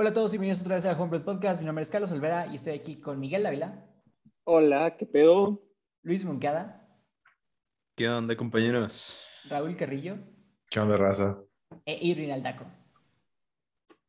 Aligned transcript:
Hola 0.00 0.10
a 0.10 0.14
todos 0.14 0.30
y 0.32 0.38
bienvenidos 0.38 0.60
otra 0.62 0.76
vez 0.76 0.84
a 0.84 0.92
Homebrew 0.92 1.24
Podcast. 1.24 1.58
Mi 1.60 1.66
nombre 1.66 1.82
es 1.82 1.90
Carlos 1.90 2.12
Olvera 2.12 2.46
y 2.46 2.54
estoy 2.54 2.74
aquí 2.74 3.00
con 3.00 3.18
Miguel 3.18 3.42
Dávila, 3.42 3.84
Hola, 4.44 4.96
¿qué 4.96 5.06
pedo? 5.06 5.60
Luis 6.02 6.24
Moncada, 6.24 6.88
¿Qué 7.96 8.08
onda, 8.08 8.36
compañeros? 8.36 9.26
Raúl 9.50 9.74
Carrillo 9.74 10.18
¿Qué 10.70 10.78
onda, 10.78 10.96
raza? 10.96 11.38
e 11.84 11.98
Irvin 12.00 12.30
Aldaco. 12.30 12.64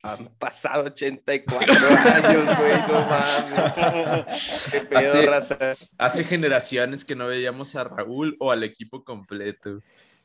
Han 0.03 0.27
pasado 0.37 0.85
84 0.85 1.57
años, 1.73 2.57
güey, 2.59 2.81
no 2.87 3.05
mames. 3.09 4.69
Qué 4.71 4.81
pedo, 4.81 4.99
Hace- 4.99 5.25
raza. 5.25 5.57
Hace 5.97 6.23
generaciones 6.23 7.03
que 7.03 7.15
no 7.15 7.25
veíamos 7.27 7.75
a 7.75 7.83
Raúl 7.83 8.37
o 8.39 8.51
al 8.51 8.63
equipo 8.63 9.03
completo. 9.03 9.79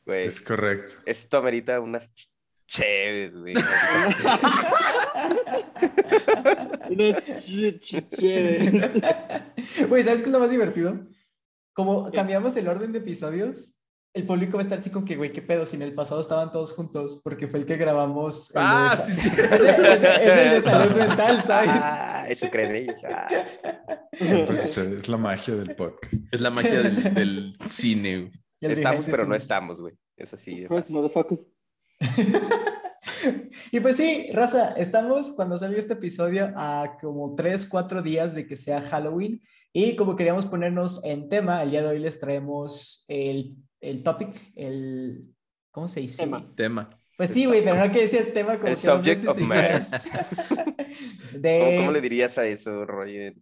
Güey, 0.05 0.27
Es 0.27 0.41
correcto. 0.43 0.93
esto 1.07 1.39
amerita 1.39 1.81
unas 1.81 2.11
chéves, 2.75 3.35
güey. 3.37 3.55
Güey, 9.89 10.03
¿sabes 10.03 10.21
qué 10.21 10.27
es 10.27 10.33
lo 10.33 10.41
más 10.41 10.51
divertido? 10.51 11.07
Como 11.73 12.11
cambiamos 12.13 12.57
el 12.57 12.69
orden 12.69 12.93
de 12.93 12.99
episodios, 12.99 13.75
el 14.15 14.25
público 14.25 14.57
va 14.57 14.61
a 14.61 14.63
estar 14.65 14.79
así 14.79 14.91
con 14.91 15.05
que, 15.05 15.17
güey, 15.17 15.33
qué 15.33 15.43
pedo, 15.43 15.67
si 15.67 15.75
en 15.77 15.83
el 15.83 15.93
pasado 15.95 16.21
estaban 16.21 16.53
todos 16.53 16.73
juntos, 16.73 17.21
porque 17.25 17.49
fue 17.49 17.61
el 17.61 17.67
que 17.67 17.77
grabamos. 17.77 18.51
el 18.51 18.55
de 18.55 18.61
Ah, 18.65 18.95
sa- 18.97 19.03
sí, 19.03 19.13
sí. 19.13 19.29
Es, 19.29 19.39
el- 19.39 19.85
es 19.85 20.03
es 20.03 20.37
el 20.37 20.51
de 20.51 20.61
salud 20.61 20.97
mental, 20.97 21.43
¿sabes? 21.43 21.71
Ah, 21.73 22.27
eso 22.29 22.49
creen 22.51 22.77
ellos. 22.77 23.01
ah. 23.11 23.27
Sucede. 24.63 24.99
Es 24.99 25.09
la 25.09 25.17
magia 25.17 25.55
del 25.57 25.75
podcast. 25.75 26.15
Es 26.31 26.41
la 26.41 26.51
magia 26.51 26.81
del, 26.83 27.15
del 27.15 27.57
cine. 27.69 28.31
Estamos, 28.61 29.07
pero 29.07 29.27
no 29.27 29.35
estamos, 29.35 29.81
güey. 29.81 29.95
Eso 30.17 30.37
sí. 30.37 30.61
de 30.61 30.69
First 30.69 30.83
fácil. 30.91 30.95
motherfuckers. 30.97 31.41
y 33.73 33.81
pues 33.81 33.97
sí, 33.97 34.31
raza, 34.33 34.73
estamos 34.73 35.33
cuando 35.33 35.59
salió 35.59 35.79
este 35.79 35.95
episodio 35.95 36.53
a 36.57 36.97
como 37.01 37.35
3, 37.35 37.69
4 37.69 38.03
días 38.03 38.35
de 38.35 38.47
que 38.47 38.57
sea 38.57 38.83
Halloween 38.83 39.43
y 39.73 39.97
como 39.97 40.17
queríamos 40.17 40.47
ponernos 40.47 41.05
en 41.05 41.29
tema, 41.29 41.63
el 41.63 41.71
día 41.71 41.83
de 41.83 41.89
hoy 41.89 41.99
les 41.99 42.19
traemos 42.21 43.05
el, 43.09 43.57
el 43.81 44.03
topic, 44.03 44.37
el... 44.55 45.25
¿Cómo 45.71 45.89
se 45.89 46.01
dice? 46.01 46.23
Tema. 46.23 46.53
Tema. 46.55 46.91
Pues 47.17 47.31
sí, 47.31 47.47
güey, 47.47 47.65
pero 47.65 47.85
no 47.85 47.93
que 47.93 48.03
decir 48.03 48.21
el 48.21 48.33
tema 48.33 48.57
como 48.59 48.69
El 48.69 48.77
subject 48.77 49.27
of. 49.27 49.37
De... 51.33 51.59
¿Cómo, 51.59 51.77
cómo 51.79 51.93
le 51.93 52.01
dirías 52.01 52.39
a 52.39 52.47
eso, 52.47 52.87
Roger? 52.87 53.35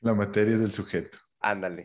La 0.00 0.14
materia 0.14 0.58
del 0.58 0.72
sujeto. 0.72 1.18
Ándale. 1.38 1.84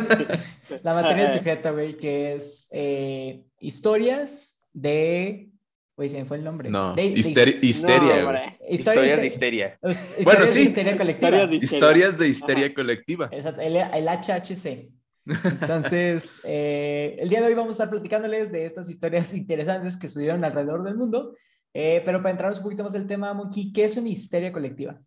La 0.82 0.94
materia 0.94 1.24
del 1.28 1.38
sujeto, 1.38 1.72
güey, 1.72 1.96
que 1.96 2.34
es 2.34 2.68
eh, 2.72 3.44
historias 3.60 4.53
de... 4.74 5.48
Güey, 5.96 6.08
se 6.08 6.18
me 6.18 6.24
fue 6.24 6.38
el 6.38 6.44
nombre. 6.44 6.68
No, 6.70 6.92
De- 6.94 7.02
de- 7.02 7.14
histeri- 7.16 7.58
histeria. 7.62 8.22
No. 8.22 8.32
Historias 8.68 9.16
de 9.16 9.20
de- 9.22 9.26
histeria. 9.28 9.78
Historias 9.80 10.24
Bueno, 10.24 10.40
de 10.40 10.46
sí. 10.48 10.60
histeria 10.62 10.96
colectiva. 10.98 11.48
Historias 11.54 12.18
de 12.18 12.28
histeria. 12.28 12.64
De 12.64 12.74
colectiva. 12.74 13.28
Exacto, 13.30 13.60
el, 13.60 13.76
el 13.76 14.08
HHC. 14.08 14.90
Entonces, 15.60 16.40
eh, 16.44 17.16
el 17.20 17.28
día 17.28 17.40
de 17.40 17.46
hoy 17.46 17.54
vamos 17.54 17.68
a 17.68 17.84
estar 17.84 17.90
platicándoles 17.90 18.50
de 18.50 18.66
estas 18.66 18.90
historias 18.90 19.32
interesantes 19.34 19.96
que 19.96 20.08
sucedieron 20.08 20.44
alrededor 20.44 20.82
del 20.82 20.96
mundo. 20.96 21.36
Eh, 21.72 22.02
pero 22.04 22.18
para 22.18 22.30
entrarnos 22.32 22.58
un 22.58 22.64
poquito 22.64 22.82
más 22.84 22.92
del 22.92 23.06
tema, 23.06 23.32
Monkey, 23.32 23.72
¿qué 23.72 23.84
es 23.84 23.96
una 23.96 24.08
histeria 24.08 24.52
colectiva? 24.52 25.00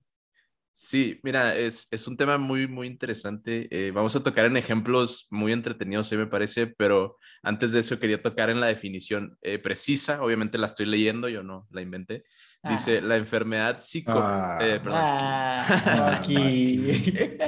Sí, 0.79 1.19
mira, 1.23 1.55
es, 1.55 1.87
es 1.89 2.07
un 2.07 2.15
tema 2.15 2.37
muy, 2.37 2.67
muy 2.67 2.85
interesante. 2.85 3.67
Eh, 3.71 3.89
vamos 3.89 4.15
a 4.15 4.21
tocar 4.21 4.45
en 4.45 4.57
ejemplos 4.57 5.25
muy 5.31 5.51
entretenidos, 5.51 6.11
hoy 6.11 6.19
me 6.19 6.27
parece, 6.27 6.67
pero 6.67 7.17
antes 7.41 7.71
de 7.71 7.79
eso 7.79 7.99
quería 7.99 8.21
tocar 8.21 8.51
en 8.51 8.61
la 8.61 8.67
definición 8.67 9.35
eh, 9.41 9.57
precisa. 9.57 10.21
Obviamente 10.21 10.59
la 10.59 10.67
estoy 10.67 10.85
leyendo, 10.85 11.29
yo 11.29 11.41
no 11.41 11.67
la 11.71 11.81
inventé. 11.81 12.25
Dice, 12.61 13.01
la 13.01 13.15
enfermedad 13.15 13.79
psico... 13.79 14.13
Ah. 14.15 14.59
eh, 14.61 14.79
perdón. 14.79 14.99
Ah, 15.01 16.13
Monkey. 16.15 17.07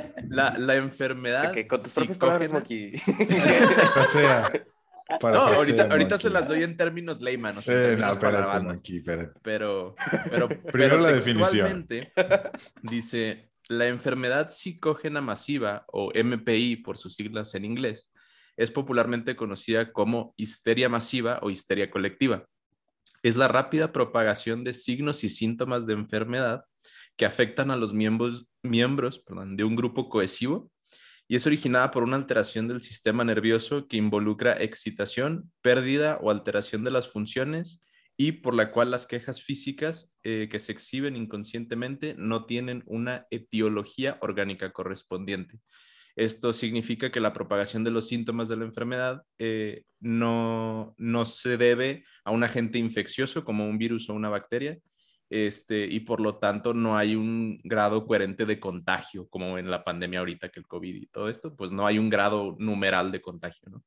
La, 0.30 0.58
la 0.58 0.76
enfermedad 0.76 1.52
Ok, 1.52 1.68
con 1.68 1.84
tus 1.84 1.94
propias 1.94 2.18
palabras, 2.18 2.52
Monkey. 2.52 2.94
O 4.00 4.06
sea, 4.06 4.52
para 5.20 5.36
No, 5.36 5.42
ahorita, 5.42 5.88
ahorita 5.90 6.18
se 6.18 6.30
las 6.30 6.48
doy 6.48 6.64
en 6.64 6.78
términos 6.78 7.22
layman, 7.22 7.58
o 7.58 7.62
sea, 7.62 7.74
Eh, 7.74 7.96
no, 7.96 8.02
para 8.02 8.12
espérate, 8.12 8.46
banda. 8.46 8.74
Monkey, 8.74 8.98
espérate. 8.98 9.40
Pero, 9.42 9.96
pero, 10.30 10.48
Primero 10.72 10.72
pero 10.72 11.00
la 11.00 11.12
definición. 11.12 11.88
Dice, 12.84 13.52
la 13.68 13.88
enfermedad 13.88 14.50
psicógena 14.50 15.22
masiva, 15.22 15.86
o 15.88 16.12
MPI 16.14 16.78
por 16.78 16.98
sus 16.98 17.16
siglas 17.16 17.56
en 17.56 17.66
inglés, 17.66 18.12
es 18.58 18.72
popularmente 18.72 19.36
conocida 19.36 19.92
como 19.92 20.34
histeria 20.38 20.90
masiva 20.90 21.40
o 21.42 21.50
histeria 21.50 21.90
colectiva. 21.90 22.46
Es 23.24 23.36
la 23.36 23.48
rápida 23.48 23.92
propagación 23.92 24.64
de 24.64 24.74
signos 24.74 25.24
y 25.24 25.30
síntomas 25.30 25.88
de 25.88 25.94
enfermedad 25.94 26.66
que 27.16 27.26
afectan 27.26 27.72
a 27.72 27.76
los 27.76 27.94
miembros, 27.94 28.48
miembros 28.64 29.20
perdón, 29.20 29.58
de 29.58 29.64
un 29.64 29.76
grupo 29.76 30.10
cohesivo 30.10 30.72
y 31.30 31.36
es 31.36 31.46
originada 31.46 31.92
por 31.92 32.02
una 32.02 32.16
alteración 32.16 32.68
del 32.68 32.82
sistema 32.82 33.24
nervioso 33.24 33.88
que 33.88 33.98
involucra 33.98 34.62
excitación, 34.62 35.52
pérdida 35.62 36.18
o 36.22 36.32
alteración 36.32 36.84
de 36.84 36.90
las 36.90 37.08
funciones 37.08 37.80
y 38.18 38.32
por 38.34 38.56
la 38.56 38.72
cual 38.72 38.90
las 38.90 39.06
quejas 39.06 39.40
físicas 39.40 40.12
eh, 40.24 40.50
que 40.52 40.60
se 40.60 40.72
exhiben 40.72 41.16
inconscientemente 41.16 42.16
no 42.18 42.46
tienen 42.46 42.84
una 42.88 43.28
etiología 43.30 44.18
orgánica 44.22 44.74
correspondiente. 44.74 45.60
Esto 46.16 46.52
significa 46.52 47.12
que 47.12 47.20
la 47.20 47.32
propagación 47.32 47.84
de 47.84 47.92
los 47.92 48.08
síntomas 48.08 48.50
de 48.50 48.58
la 48.58 48.66
enfermedad 48.66 49.22
eh, 49.38 49.84
no, 50.00 50.96
no 50.98 51.26
se 51.26 51.58
debe 51.58 52.06
a 52.24 52.32
un 52.32 52.44
agente 52.44 52.80
infeccioso 52.80 53.46
como 53.46 53.70
un 53.70 53.78
virus 53.78 54.10
o 54.10 54.16
una 54.16 54.30
bacteria, 54.30 54.80
este, 55.30 55.86
y 55.86 56.00
por 56.02 56.20
lo 56.20 56.38
tanto 56.38 56.74
no 56.74 56.98
hay 56.98 57.16
un 57.16 57.60
grado 57.64 58.06
coherente 58.06 58.46
de 58.46 58.60
contagio, 58.60 59.28
como 59.30 59.58
en 59.58 59.70
la 59.70 59.84
pandemia 59.84 60.20
ahorita 60.20 60.50
que 60.50 60.60
el 60.60 60.68
COVID 60.68 60.96
y 60.96 61.08
todo 61.08 61.30
esto, 61.30 61.56
pues 61.56 61.72
no 61.72 61.86
hay 61.86 62.00
un 62.00 62.10
grado 62.10 62.56
numeral 62.60 63.12
de 63.12 63.22
contagio, 63.22 63.70
¿no? 63.70 63.84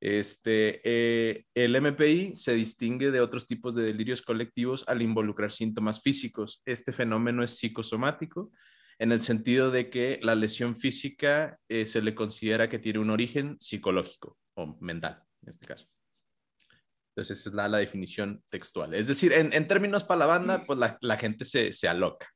Este, 0.00 0.80
eh, 0.84 1.46
el 1.54 1.74
MPI 1.74 2.34
se 2.36 2.54
distingue 2.54 3.10
de 3.10 3.20
otros 3.20 3.46
tipos 3.46 3.74
de 3.74 3.82
delirios 3.82 4.22
colectivos 4.22 4.84
al 4.86 5.02
involucrar 5.02 5.50
síntomas 5.50 6.00
físicos. 6.00 6.62
Este 6.64 6.92
fenómeno 6.92 7.42
es 7.42 7.58
psicosomático 7.58 8.52
en 9.00 9.10
el 9.10 9.20
sentido 9.20 9.72
de 9.72 9.90
que 9.90 10.20
la 10.22 10.36
lesión 10.36 10.76
física 10.76 11.58
eh, 11.68 11.84
se 11.84 12.00
le 12.00 12.14
considera 12.14 12.68
que 12.68 12.78
tiene 12.78 13.00
un 13.00 13.10
origen 13.10 13.56
psicológico 13.58 14.36
o 14.54 14.78
mental, 14.80 15.22
en 15.42 15.48
este 15.48 15.66
caso. 15.66 15.88
Entonces, 17.18 17.40
esa 17.40 17.48
es 17.50 17.54
la, 17.56 17.66
la 17.66 17.78
definición 17.78 18.40
textual. 18.48 18.94
Es 18.94 19.08
decir, 19.08 19.32
en, 19.32 19.52
en 19.52 19.66
términos 19.66 20.04
para 20.04 20.20
la 20.20 20.26
banda, 20.26 20.62
pues 20.64 20.78
la, 20.78 20.96
la 21.00 21.16
gente 21.16 21.44
se, 21.44 21.72
se 21.72 21.88
aloca. 21.88 22.28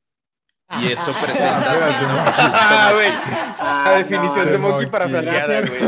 Y 0.81 0.91
eso 0.91 1.13
Ah, 1.15 1.21
presenta... 1.23 1.63
Ah, 2.35 2.91
güey. 2.93 3.07
Ah, 3.59 3.83
La 3.91 3.97
definición 3.99 4.45
no. 4.45 4.51
de 4.51 4.57
Monkey 4.57 4.87
parafraseada, 4.87 5.61
güey. 5.61 5.79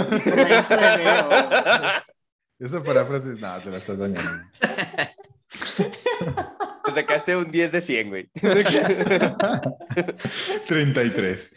Esa 2.57 2.81
paráfrasis, 2.81 3.37
no, 3.37 3.59
te 3.59 3.69
la 3.69 3.77
estás 3.79 3.97
dañando. 3.97 4.45
Te 6.85 6.91
sacaste 6.93 7.35
un 7.35 7.51
10 7.51 7.71
de 7.73 7.81
100, 7.81 8.09
güey. 8.09 8.29
33. 10.67 11.55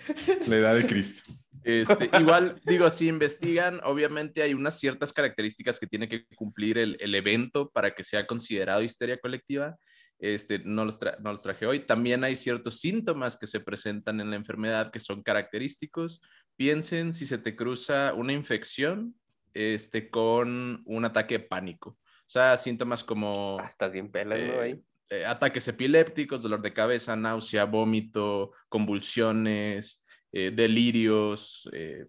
La 0.48 0.56
edad 0.56 0.74
de 0.74 0.86
Cristo. 0.86 1.27
Este, 1.68 2.08
igual, 2.18 2.58
digo, 2.64 2.88
si 2.88 3.08
investigan, 3.08 3.80
obviamente 3.84 4.40
hay 4.42 4.54
unas 4.54 4.80
ciertas 4.80 5.12
características 5.12 5.78
que 5.78 5.86
tiene 5.86 6.08
que 6.08 6.24
cumplir 6.34 6.78
el, 6.78 6.96
el 6.98 7.14
evento 7.14 7.68
para 7.70 7.94
que 7.94 8.02
sea 8.02 8.26
considerado 8.26 8.80
histeria 8.82 9.18
colectiva. 9.18 9.76
Este, 10.18 10.60
no, 10.60 10.86
los 10.86 10.98
no 11.20 11.30
los 11.30 11.42
traje 11.42 11.66
hoy. 11.66 11.80
También 11.80 12.24
hay 12.24 12.36
ciertos 12.36 12.80
síntomas 12.80 13.36
que 13.36 13.46
se 13.46 13.60
presentan 13.60 14.18
en 14.20 14.30
la 14.30 14.36
enfermedad 14.36 14.90
que 14.90 14.98
son 14.98 15.22
característicos. 15.22 16.22
Piensen 16.56 17.12
si 17.12 17.26
se 17.26 17.36
te 17.36 17.54
cruza 17.54 18.14
una 18.14 18.32
infección 18.32 19.14
este, 19.52 20.08
con 20.08 20.82
un 20.86 21.04
ataque 21.04 21.38
de 21.38 21.44
pánico. 21.44 21.90
O 21.90 22.30
sea, 22.30 22.56
síntomas 22.56 23.04
como 23.04 23.58
Ah, 23.60 23.66
estás 23.66 23.92
bien 23.92 24.10
pelas, 24.10 24.40
¿no? 24.40 24.60
Ahí. 24.60 24.80
eh, 25.10 25.24
ataques 25.26 25.68
epilépticos, 25.68 26.42
dolor 26.42 26.62
de 26.62 26.72
cabeza, 26.72 27.14
náusea, 27.14 27.64
vómito, 27.66 28.52
convulsiones, 28.68 30.04
eh, 30.32 30.52
delirios, 30.54 31.68
eh, 31.72 32.06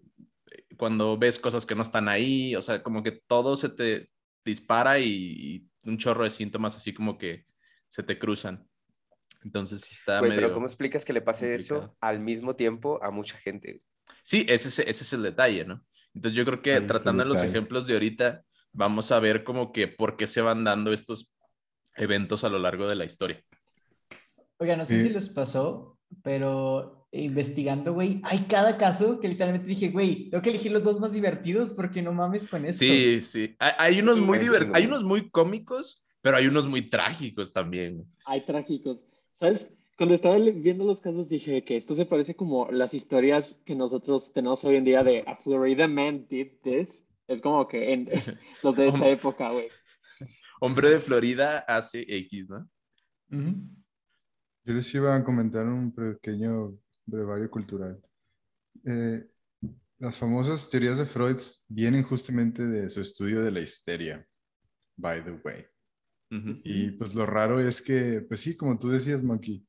cuando 0.77 1.18
ves 1.18 1.39
cosas 1.39 1.66
que 1.66 1.75
no 1.75 1.83
están 1.83 2.07
ahí, 2.10 2.56
o 2.56 2.62
sea, 2.62 2.81
como 2.83 3.04
que 3.04 3.12
todo 3.27 3.56
se 3.56 3.69
te 3.69 4.10
dispara 4.44 5.00
y, 5.00 5.66
y 5.86 5.89
un 5.89 5.98
chorro 5.98 6.24
de 6.24 6.30
síntomas 6.30 6.75
así 6.75 6.94
como 6.94 7.18
que 7.18 7.45
se 7.88 8.04
te 8.04 8.18
cruzan. 8.19 8.68
Entonces 9.44 9.81
sí 9.81 9.95
está 9.95 10.19
Güey, 10.19 10.31
medio... 10.31 10.42
pero 10.42 10.54
¿cómo 10.54 10.66
explicas 10.66 11.06
que 11.06 11.13
le 11.13 11.21
pase 11.21 11.56
eso 11.56 11.95
al 12.01 12.19
mismo 12.19 12.56
tiempo 12.56 13.00
a 13.04 13.12
mucha 13.12 13.38
gente? 13.38 13.81
Sí, 14.24 14.45
ese, 14.50 14.68
es- 14.69 14.80
ese 14.80 15.04
es 15.04 15.13
el 15.13 15.24
detalle, 15.24 15.65
¿no? 15.65 15.86
Entonces 16.13 16.36
yo 16.36 16.45
creo 16.45 16.62
que 16.62 16.75
el 16.75 16.88
tratando 16.88 17.24
de 17.24 17.30
los 17.30 17.44
ejemplos 17.44 17.88
de 17.88 17.94
ahorita, 17.94 18.44
vamos 18.72 19.12
a 19.12 19.19
ver 19.19 19.44
como 19.44 19.72
que 19.72 19.88
por 19.88 20.18
qué 20.18 20.27
se 20.27 20.42
van 20.42 20.63
dando 20.63 20.92
estos 20.92 21.33
eventos 21.95 22.44
a 22.44 22.50
lo 22.50 22.60
largo 22.60 22.88
de 22.88 22.95
la 22.95 23.06
historia. 23.06 23.44
Oiga, 24.57 24.75
no 24.75 24.86
sé 24.86 25.00
Sí. 25.01 25.07
si 25.07 25.10
les 25.13 25.30
pasó, 25.30 25.98
pero 26.24 26.99
investigando, 27.12 27.94
güey, 27.94 28.22
hay 28.24 28.40
cada 28.48 28.78
caso 28.78 29.20
que 29.20 29.28
literalmente 29.28 29.68
dije, 29.68 29.90
güey, 29.90 30.30
tengo 30.30 30.42
que 30.44 30.50
elegir 30.52 30.72
los 30.72 30.84
dos 30.84 31.00
más 31.00 31.14
divertidos 31.14 31.72
porque 31.74 32.02
no 32.02 32.14
mames 32.14 32.48
con 32.48 32.66
esto. 32.66 32.86
Sí, 32.86 33.20
sí. 33.22 33.56
Hay, 33.60 33.72
hay 33.78 34.00
unos 34.02 34.20
muy 34.20 34.38
hay 34.38 34.44
un 34.48 34.50
divert- 34.54 34.62
chingo. 34.64 34.76
hay 34.76 34.86
unos 34.86 35.04
muy 35.04 35.30
cómicos, 35.30 36.04
pero 36.22 36.38
hay 36.38 36.48
unos 36.48 36.68
muy 36.68 36.84
trágicos 36.90 37.52
también. 37.52 38.06
Hay 38.26 38.46
trágicos. 38.46 39.00
¿Sabes? 39.36 39.72
Cuando 39.98 40.16
estaba 40.16 40.38
viendo 40.38 40.86
los 40.86 41.02
casos 41.02 41.28
dije 41.28 41.64
que 41.64 41.76
esto 41.78 41.96
se 41.96 42.06
parece 42.06 42.36
como 42.36 42.72
las 42.72 42.94
historias 42.94 43.62
que 43.66 43.76
nosotros 43.76 44.32
tenemos 44.32 44.64
hoy 44.64 44.76
en 44.76 44.86
día 44.86 45.04
de 45.04 45.24
a 45.28 45.36
Florida 45.36 45.88
man 45.88 46.26
did 46.30 46.48
this. 46.64 47.06
Es 47.28 47.42
como 47.42 47.68
que 47.68 47.92
en, 47.94 48.08
los 48.64 48.76
de 48.76 48.88
esa 48.88 49.08
época, 49.10 49.52
güey. 49.52 49.68
Hombre 50.62 50.90
de 50.90 51.00
Florida 51.00 51.60
hace 51.60 52.06
X, 52.08 52.50
¿no? 52.50 52.70
Ujú. 53.32 53.56
Yo 54.66 54.74
les 54.74 54.94
iba 54.94 55.16
a 55.16 55.24
comentar 55.24 55.66
un 55.66 55.94
pequeño 55.94 56.74
brevario 57.10 57.50
cultural. 57.50 58.02
Eh, 58.86 59.28
las 59.98 60.18
famosas 60.18 60.70
teorías 60.70 60.98
de 60.98 61.06
Freud 61.06 61.38
vienen 61.68 62.04
justamente 62.04 62.66
de 62.66 62.90
su 62.90 63.02
estudio 63.02 63.42
de 63.42 63.52
la 63.52 63.60
histeria, 63.60 64.26
by 64.98 65.24
the 65.24 65.32
way. 65.44 65.66
Ujú. 66.32 66.62
Y 66.64 66.92
pues 66.92 67.16
lo 67.16 67.26
raro 67.26 67.60
es 67.60 67.82
que, 67.82 68.22
pues 68.22 68.40
sí, 68.42 68.56
como 68.56 68.78
tú 68.78 68.90
decías, 68.90 69.24
Monkey, 69.24 69.68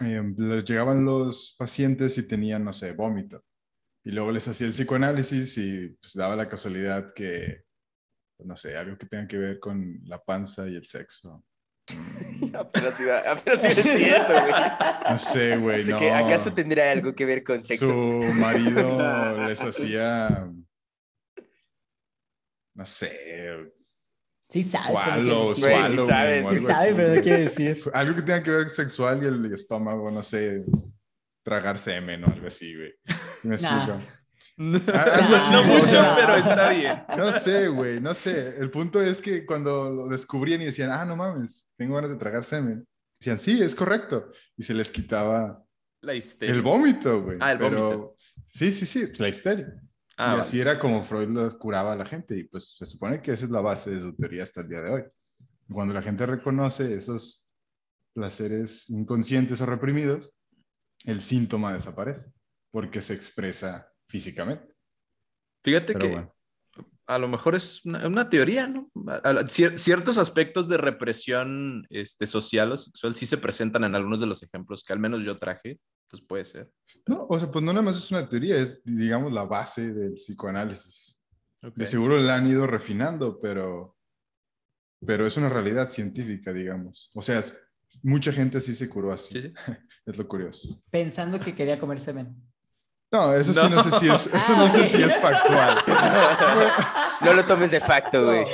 eh, 0.00 0.34
llegaban 0.66 1.04
los 1.04 1.54
pacientes 1.58 2.18
y 2.18 2.26
tenían, 2.26 2.64
no 2.64 2.72
sé, 2.72 2.92
vómito. 2.92 3.44
Y 4.04 4.10
luego 4.10 4.32
les 4.32 4.46
hacía 4.46 4.66
el 4.66 4.72
psicoanálisis 4.72 5.56
y 5.56 5.88
pues 6.00 6.12
daba 6.14 6.36
la 6.36 6.48
casualidad 6.48 7.14
que, 7.14 7.64
pues, 8.36 8.46
no 8.46 8.56
sé, 8.56 8.76
algo 8.76 8.98
que 8.98 9.06
tenga 9.06 9.26
que 9.26 9.38
ver 9.38 9.60
con 9.60 10.00
la 10.04 10.22
panza 10.22 10.68
y 10.68 10.74
el 10.74 10.84
sexo. 10.84 11.44
Apenas 12.54 13.00
iba, 13.00 13.18
apenas 13.30 13.62
iba 13.64 13.72
a 13.72 13.74
decir 13.74 14.08
eso, 14.08 14.32
güey. 14.32 14.52
No 15.10 15.18
sé, 15.18 15.56
güey, 15.56 15.84
no. 15.84 15.98
que, 15.98 16.10
¿Acaso 16.10 16.52
tendrá 16.52 16.90
algo 16.90 17.14
que 17.14 17.24
ver 17.24 17.42
con 17.44 17.62
sexo? 17.64 17.86
Su 17.86 18.32
marido 18.34 19.38
les 19.46 19.62
hacía, 19.62 20.48
no 22.74 22.86
sé, 22.86 23.72
Sí 24.48 24.62
sabes, 24.62 24.90
Güey, 24.90 25.24
decir. 25.48 25.54
sí 25.54 25.60
sabes, 25.62 26.46
o 26.46 26.50
Sí 26.50 26.56
algo 26.56 26.66
sabe, 26.68 26.86
así. 26.88 26.94
pero 26.96 27.14
no 27.14 27.22
quiere 27.22 27.38
decir. 27.40 27.82
Algo 27.94 28.14
que 28.14 28.22
tenga 28.22 28.42
que 28.42 28.50
ver 28.50 28.70
sexual 28.70 29.22
y 29.22 29.26
el 29.26 29.52
estómago, 29.52 30.10
no 30.10 30.22
sé, 30.22 30.64
tragar 31.42 31.78
semen 31.78 32.22
o 32.24 32.26
algo 32.28 32.46
así, 32.46 32.76
güey. 32.76 32.92
¿Sí 33.42 33.48
¿Me 33.48 33.56
Nah. 33.56 33.76
explico? 33.84 34.00
Ah, 34.56 35.48
No 35.52 35.60
o 35.60 35.64
mucho, 35.64 35.88
sea, 35.88 36.14
pero 36.16 36.34
está 36.36 36.70
bien. 36.70 37.02
No 37.16 37.32
sé, 37.32 37.68
güey, 37.68 38.00
no 38.00 38.14
sé. 38.14 38.56
El 38.58 38.70
punto 38.70 39.00
es 39.02 39.20
que 39.20 39.44
cuando 39.44 39.90
lo 39.90 40.08
descubrían 40.08 40.62
y 40.62 40.66
decían, 40.66 40.90
ah, 40.92 41.04
no 41.04 41.16
mames, 41.16 41.68
tengo 41.76 41.96
ganas 41.96 42.10
de 42.10 42.16
tragar 42.16 42.44
semen, 42.44 42.86
decían, 43.20 43.38
sí, 43.38 43.60
es 43.62 43.74
correcto. 43.74 44.30
Y 44.56 44.62
se 44.62 44.74
les 44.74 44.90
quitaba 44.90 45.62
La 46.02 46.14
histeria. 46.14 46.54
el 46.54 46.62
vómito, 46.62 47.22
güey. 47.22 47.38
Ah, 47.40 47.52
el 47.52 47.58
Pero- 47.58 47.80
vómito. 47.88 48.16
Sí, 48.46 48.70
sí, 48.72 48.86
sí, 48.86 49.12
la 49.18 49.28
histeria. 49.28 49.74
Ah, 50.16 50.26
y 50.26 50.30
vale. 50.30 50.40
así 50.42 50.60
era 50.60 50.78
como 50.78 51.04
Freud 51.04 51.28
los 51.30 51.56
curaba 51.56 51.92
a 51.92 51.96
la 51.96 52.06
gente. 52.06 52.36
Y 52.36 52.44
pues 52.44 52.76
se 52.78 52.86
supone 52.86 53.20
que 53.20 53.32
esa 53.32 53.46
es 53.46 53.50
la 53.50 53.60
base 53.60 53.90
de 53.90 54.00
su 54.02 54.14
teoría 54.14 54.44
hasta 54.44 54.60
el 54.60 54.68
día 54.68 54.80
de 54.80 54.90
hoy. 54.90 55.02
Cuando 55.72 55.92
la 55.94 56.02
gente 56.02 56.24
reconoce 56.26 56.94
esos 56.94 57.50
placeres 58.14 58.88
inconscientes 58.90 59.60
o 59.60 59.66
reprimidos, 59.66 60.32
el 61.04 61.20
síntoma 61.20 61.72
desaparece 61.72 62.30
porque 62.70 63.02
se 63.02 63.14
expresa 63.14 63.88
físicamente. 64.18 64.72
Fíjate 65.64 65.92
Pero 65.94 65.98
que 65.98 66.12
bueno. 66.12 66.34
a 67.08 67.18
lo 67.18 67.26
mejor 67.26 67.56
es 67.56 67.84
una, 67.84 68.06
una 68.06 68.30
teoría, 68.30 68.68
¿no? 68.68 68.88
A- 69.08 69.16
a- 69.28 69.44
cier- 69.46 69.76
ciertos 69.76 70.18
aspectos 70.18 70.68
de 70.68 70.76
represión 70.76 71.84
este, 71.90 72.28
social 72.28 72.70
o 72.70 72.76
sexual 72.76 73.16
sí 73.16 73.26
se 73.26 73.38
presentan 73.38 73.82
en 73.82 73.96
algunos 73.96 74.20
de 74.20 74.26
los 74.26 74.40
ejemplos 74.44 74.84
que 74.84 74.92
al 74.92 75.00
menos 75.00 75.24
yo 75.24 75.36
traje. 75.38 75.80
Entonces 76.06 76.28
puede 76.28 76.44
ser. 76.44 76.70
No, 77.08 77.26
o 77.28 77.36
sea, 77.40 77.50
pues 77.50 77.64
no 77.64 77.72
nada 77.72 77.82
más 77.84 77.96
es 77.96 78.08
una 78.12 78.28
teoría, 78.28 78.56
es, 78.56 78.84
digamos, 78.84 79.32
la 79.32 79.42
base 79.46 79.92
del 79.92 80.12
psicoanálisis. 80.14 81.20
Ok. 81.60 81.74
De 81.74 81.86
seguro 81.86 82.20
la 82.20 82.36
han 82.36 82.46
ido 82.46 82.68
refinando, 82.68 83.40
pero, 83.40 83.96
pero 85.04 85.26
es 85.26 85.36
una 85.36 85.48
realidad 85.48 85.88
científica, 85.88 86.52
digamos. 86.52 87.10
O 87.16 87.22
sea, 87.22 87.40
es- 87.40 87.60
mucha 88.04 88.32
gente 88.32 88.60
sí 88.60 88.74
se 88.76 88.88
curó 88.88 89.12
así. 89.12 89.32
Sí, 89.34 89.42
sí. 89.42 89.52
Es 90.06 90.18
lo 90.18 90.28
curioso. 90.28 90.68
Pensando 90.90 91.40
que 91.40 91.54
quería 91.54 91.80
comer 91.80 91.98
semen. 91.98 92.36
No, 93.14 93.32
eso 93.34 93.52
sí 93.52 93.60
no 93.70 93.82
sé 93.82 93.90
si 94.00 94.08
es, 94.08 94.26
eso 94.26 94.56
no 94.56 94.68
sé 94.70 94.82
si 94.88 95.02
es 95.02 95.16
factual. 95.18 95.78
No 97.20 97.32
lo 97.32 97.44
tomes 97.44 97.70
de 97.70 97.80
facto, 97.80 98.24
güey. 98.24 98.44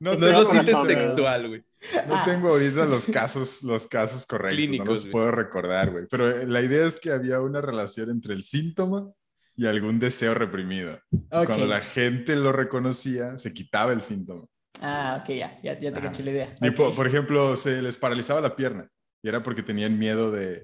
No 0.00 0.14
No 0.14 0.26
tengo 0.26 0.40
lo 0.40 0.44
cites 0.46 0.82
textual, 0.86 1.48
güey. 1.48 1.64
No 2.08 2.24
tengo 2.24 2.48
ahorita 2.48 2.84
los 2.86 3.06
casos, 3.06 3.62
los 3.62 3.86
casos 3.86 4.26
correctos, 4.26 4.56
Clínicos, 4.56 4.86
no 4.86 4.92
los 4.92 5.00
güey. 5.02 5.12
puedo 5.12 5.30
recordar, 5.30 5.90
güey. 5.90 6.06
Pero 6.10 6.28
eh, 6.30 6.46
la 6.46 6.60
idea 6.60 6.86
es 6.86 6.98
que 6.98 7.12
había 7.12 7.40
una 7.40 7.60
relación 7.60 8.10
entre 8.10 8.34
el 8.34 8.42
síntoma 8.42 9.08
y 9.54 9.66
algún 9.66 9.98
deseo 10.00 10.34
reprimido. 10.34 10.98
Ok. 11.30 11.46
Cuando 11.46 11.66
la 11.66 11.80
gente 11.80 12.34
lo 12.36 12.52
reconocía, 12.52 13.36
se 13.38 13.52
quitaba 13.52 13.92
el 13.92 14.02
síntoma. 14.02 14.46
Ah, 14.80 15.18
ok, 15.22 15.34
ya, 15.34 15.60
ya, 15.62 15.78
ya 15.78 15.92
te 15.92 16.00
caché 16.00 16.22
la 16.24 16.30
idea. 16.30 16.54
Y 16.62 16.70
po- 16.70 16.88
Ok. 16.88 16.96
por, 16.96 17.06
ejemplo, 17.06 17.54
se 17.56 17.80
les 17.82 17.96
paralizaba 17.96 18.40
la 18.40 18.56
pierna 18.56 18.88
y 19.22 19.28
era 19.28 19.42
porque 19.42 19.62
tenían 19.62 19.98
miedo 19.98 20.32
de, 20.32 20.62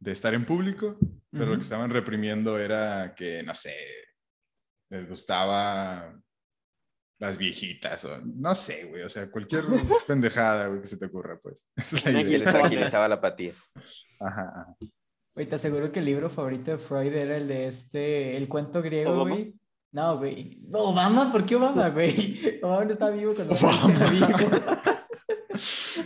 de 0.00 0.12
estar 0.12 0.34
en 0.34 0.44
público, 0.44 0.98
pero 1.30 1.46
lo 1.46 1.56
que 1.56 1.62
estaban 1.62 1.90
reprimiendo 1.90 2.58
era 2.58 3.14
que, 3.14 3.42
no 3.42 3.54
sé, 3.54 3.74
les 4.90 5.08
gustaba 5.08 6.18
las 7.20 7.36
viejitas 7.36 8.04
o 8.04 8.20
no 8.24 8.54
sé, 8.54 8.84
güey, 8.84 9.02
o 9.02 9.08
sea, 9.08 9.30
cualquier 9.30 9.64
pendejada, 10.06 10.68
güey, 10.68 10.80
que 10.80 10.88
se 10.88 10.96
te 10.96 11.06
ocurra, 11.06 11.38
pues. 11.42 11.66
Idea. 12.06 12.22
les 12.38 12.50
tranquilizaba 12.50 13.08
la 13.08 13.16
apatía. 13.16 13.52
Ajá, 14.20 14.52
ajá. 14.54 14.76
Oye, 15.34 15.46
te 15.46 15.54
aseguro 15.54 15.92
que 15.92 16.00
el 16.00 16.04
libro 16.04 16.28
favorito 16.28 16.72
de 16.72 16.78
Freud 16.78 17.14
era 17.14 17.36
el 17.36 17.46
de 17.46 17.68
este, 17.68 18.36
el 18.36 18.48
cuento 18.48 18.82
griego, 18.82 19.12
¿Obama? 19.12 19.30
güey. 19.30 19.54
No, 19.92 20.18
güey. 20.18 20.60
No, 20.68 20.80
Obama, 20.80 21.32
¿por 21.32 21.46
qué 21.46 21.56
Obama, 21.56 21.90
güey? 21.90 22.58
Obama 22.62 22.84
no 22.84 22.92
estaba 22.92 23.10
vivo 23.12 23.34
cuando 23.34 23.54
vivo. 24.10 24.26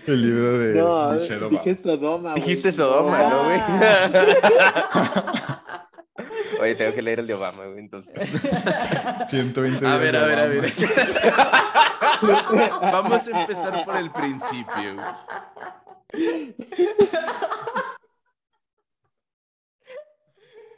El 0.06 0.22
libro 0.22 0.58
de 0.58 0.74
No, 0.74 1.12
Michelle 1.12 1.44
Obama. 1.44 1.60
dije 1.64 1.82
Sodoma. 1.82 2.34
Dijiste 2.34 2.72
Sodoma, 2.72 3.18
¿no, 3.28 3.44
güey? 3.44 3.60
Ah. 3.60 5.62
Oye, 6.60 6.74
tengo 6.74 6.94
que 6.94 7.02
leer 7.02 7.20
el 7.20 7.26
de 7.26 7.34
Obama, 7.34 7.66
güey, 7.66 7.78
entonces. 7.80 8.14
120 9.28 9.86
A 9.86 9.96
ver, 9.96 10.16
a 10.16 10.24
ver, 10.24 10.38
a 10.38 10.46
ver. 10.46 10.72
Vamos 12.92 13.28
a 13.28 13.40
empezar 13.40 13.84
por 13.84 13.96
el 13.96 14.10
principio. 14.12 14.94
güey. 14.94 16.54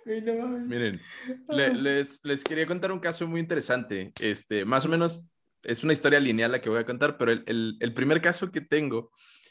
Miren, 0.07 1.01
le- 1.49 1.75
les, 1.75 2.21
les 2.25 2.45
quería 2.45 2.67
contar 2.67 2.93
un 2.93 3.01
caso 3.01 3.27
muy 3.27 3.41
interesante. 3.41 4.13
Este, 4.21 4.65
más 4.65 4.85
o 4.85 4.89
menos 4.89 5.25
es 5.65 5.85
una 5.85 5.93
historia 5.93 6.21
lineal 6.21 6.53
la 6.53 6.61
que 6.61 6.69
voy 6.71 6.79
a 6.81 6.87
contar, 6.87 7.17
pero 7.19 7.33
el, 7.33 7.43
el- 7.47 7.77
el 7.81 7.95
primer 7.95 8.21
caso 8.21 8.51
que 8.53 8.61
tengo 8.61 9.11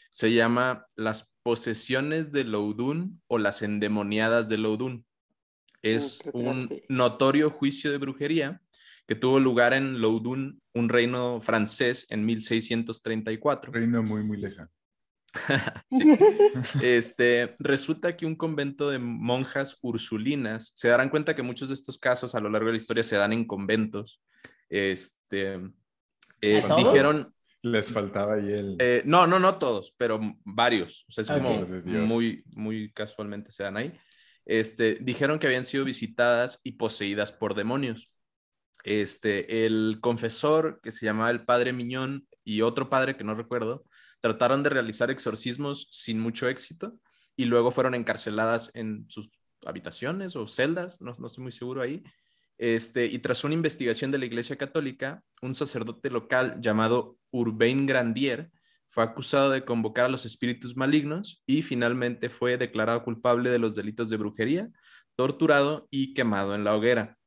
se 0.10 0.32
llama 0.34 0.86
Las 0.96 1.34
posesiones 1.44 2.32
de 2.32 2.44
Loudun 2.44 3.22
o 3.28 3.38
las 3.38 3.62
endemoniadas 3.62 4.48
de 4.50 4.58
Loudun. 4.58 5.06
Es 5.82 6.22
que 6.24 6.30
era 6.30 6.38
un 6.40 6.70
notorio 6.88 7.50
juicio 7.50 7.92
de 7.92 7.98
brujería 7.98 8.62
que 9.08 9.16
tuvo 9.16 9.40
lugar 9.40 9.74
en 9.74 10.00
Loudun, 10.00 10.62
un 10.74 10.88
reino 10.90 11.42
francés, 11.42 12.06
en 12.10 12.26
1634. 12.26 13.72
Reino 13.74 14.02
muy, 14.02 14.24
muy 14.24 14.38
lejano. 14.38 14.70
Sí. 15.92 16.16
Este, 16.82 17.56
resulta 17.60 18.16
que 18.16 18.26
un 18.26 18.36
convento 18.36 18.90
de 18.90 19.00
monjas 19.00 19.78
ursulinas, 19.82 20.72
se 20.76 20.88
darán 20.88 21.10
cuenta 21.10 21.36
que 21.36 21.42
muchos 21.42 21.68
de 21.70 21.74
estos 21.74 21.98
casos 21.98 22.36
a 22.36 22.40
lo 22.40 22.50
largo 22.50 22.68
de 22.68 22.74
la 22.74 22.78
historia 22.78 23.04
se 23.04 23.16
dan 23.18 23.34
en 23.34 23.46
conventos. 23.46 24.22
Este, 24.70 25.60
eh, 26.44 26.62
¿A 26.64 26.68
todos? 26.68 26.94
dijeron, 26.94 27.26
Les 27.62 27.92
faltaba 27.92 28.34
ahí 28.34 28.52
el... 28.52 28.76
eh, 28.80 29.02
no, 29.06 29.26
no, 29.26 29.40
no 29.40 29.58
todos, 29.58 29.94
pero 29.98 30.20
varios. 30.44 31.06
O 31.08 31.12
sea, 31.12 31.22
es 31.22 31.32
como 31.32 31.66
muy, 31.86 32.44
muy 32.56 32.92
casualmente 32.92 33.52
se 33.52 33.64
dan 33.64 33.78
ahí. 33.78 33.94
Este, 34.46 34.98
dijeron 35.00 35.40
que 35.40 35.48
habían 35.48 35.64
sido 35.64 35.86
visitadas 35.86 36.60
y 36.64 36.74
poseídas 36.74 37.32
por 37.32 37.56
demonios. 37.56 38.12
Este, 38.84 39.66
el 39.66 40.00
confesor 40.02 40.82
que 40.84 40.92
se 40.92 41.06
llamaba 41.06 41.32
el 41.32 41.46
padre 41.46 41.72
Miñón 41.72 42.28
y 42.44 42.62
otro 42.62 42.90
padre 42.90 43.16
que 43.16 43.24
no 43.24 43.34
recuerdo, 43.34 43.86
trataron 44.20 44.62
de 44.64 44.70
realizar 44.70 45.10
exorcismos 45.10 45.88
sin 45.90 46.20
mucho 46.20 46.50
éxito 46.50 47.00
y 47.38 47.46
luego 47.46 47.72
fueron 47.72 47.96
encarceladas 47.96 48.70
en 48.74 49.10
sus 49.10 49.30
habitaciones 49.66 50.36
o 50.36 50.46
celdas, 50.48 51.02
no, 51.02 51.14
no 51.18 51.28
estoy 51.28 51.44
muy 51.44 51.52
seguro 51.54 51.82
ahí. 51.82 52.04
Este, 52.58 53.06
y 53.06 53.20
tras 53.20 53.44
una 53.44 53.54
investigación 53.54 54.12
de 54.12 54.18
la 54.18 54.26
Iglesia 54.26 54.56
Católica, 54.56 55.22
un 55.42 55.54
sacerdote 55.54 56.10
local 56.10 56.58
llamado 56.62 57.18
Urbain 57.32 57.86
Grandier 57.86 58.52
fue 58.90 59.04
acusado 59.04 59.50
de 59.50 59.66
convocar 59.66 60.06
a 60.06 60.10
los 60.10 60.26
espíritus 60.26 60.78
malignos 60.78 61.42
y 61.48 61.64
finalmente 61.64 62.30
fue 62.30 62.58
declarado 62.58 63.04
culpable 63.04 63.50
de 63.50 63.58
los 63.58 63.76
delitos 63.76 64.10
de 64.10 64.18
brujería, 64.18 64.70
torturado 65.16 65.88
y 65.90 66.14
quemado 66.14 66.54
en 66.54 66.64
la 66.64 66.76
hoguera. 66.76 67.18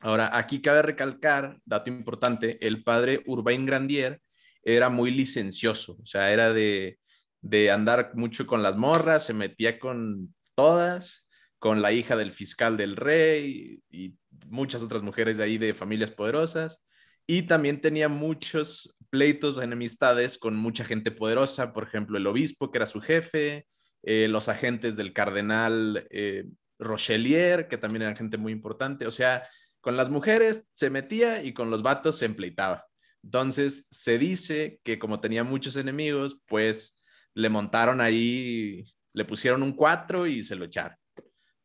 Ahora, 0.00 0.36
aquí 0.38 0.62
cabe 0.62 0.82
recalcar, 0.82 1.58
dato 1.64 1.90
importante, 1.90 2.64
el 2.64 2.84
padre 2.84 3.24
Urbain 3.26 3.66
Grandier 3.66 4.20
era 4.62 4.90
muy 4.90 5.10
licencioso, 5.10 5.98
o 6.00 6.06
sea, 6.06 6.32
era 6.32 6.52
de, 6.52 7.00
de 7.40 7.72
andar 7.72 8.12
mucho 8.14 8.46
con 8.46 8.62
las 8.62 8.76
morras, 8.76 9.26
se 9.26 9.34
metía 9.34 9.80
con 9.80 10.34
todas, 10.54 11.28
con 11.58 11.82
la 11.82 11.92
hija 11.92 12.16
del 12.16 12.30
fiscal 12.30 12.76
del 12.76 12.94
rey 12.94 13.82
y 13.90 14.14
muchas 14.46 14.82
otras 14.82 15.02
mujeres 15.02 15.36
de 15.36 15.44
ahí 15.44 15.58
de 15.58 15.74
familias 15.74 16.10
poderosas. 16.10 16.82
Y 17.26 17.42
también 17.42 17.80
tenía 17.80 18.08
muchos 18.08 18.96
pleitos 19.10 19.58
o 19.58 19.62
enemistades 19.62 20.38
con 20.38 20.56
mucha 20.56 20.84
gente 20.84 21.10
poderosa, 21.10 21.72
por 21.72 21.84
ejemplo, 21.84 22.16
el 22.16 22.26
obispo, 22.26 22.70
que 22.70 22.78
era 22.78 22.86
su 22.86 23.00
jefe, 23.00 23.66
eh, 24.02 24.28
los 24.28 24.48
agentes 24.48 24.96
del 24.96 25.12
cardenal 25.12 26.06
eh, 26.10 26.44
Rochelier, 26.78 27.68
que 27.68 27.78
también 27.78 28.02
era 28.02 28.16
gente 28.16 28.38
muy 28.38 28.52
importante. 28.52 29.06
O 29.06 29.10
sea, 29.10 29.46
con 29.80 29.96
las 29.96 30.08
mujeres 30.08 30.66
se 30.72 30.90
metía 30.90 31.42
y 31.42 31.52
con 31.52 31.70
los 31.70 31.82
vatos 31.82 32.18
se 32.18 32.26
empleitaba. 32.26 32.86
Entonces, 33.22 33.86
se 33.90 34.18
dice 34.18 34.80
que 34.82 34.98
como 34.98 35.20
tenía 35.20 35.44
muchos 35.44 35.76
enemigos, 35.76 36.40
pues 36.46 36.96
le 37.34 37.48
montaron 37.48 38.00
ahí, 38.00 38.84
le 39.12 39.24
pusieron 39.24 39.62
un 39.62 39.72
4 39.72 40.26
y 40.26 40.42
se 40.42 40.56
lo 40.56 40.64
echaron. 40.64 40.96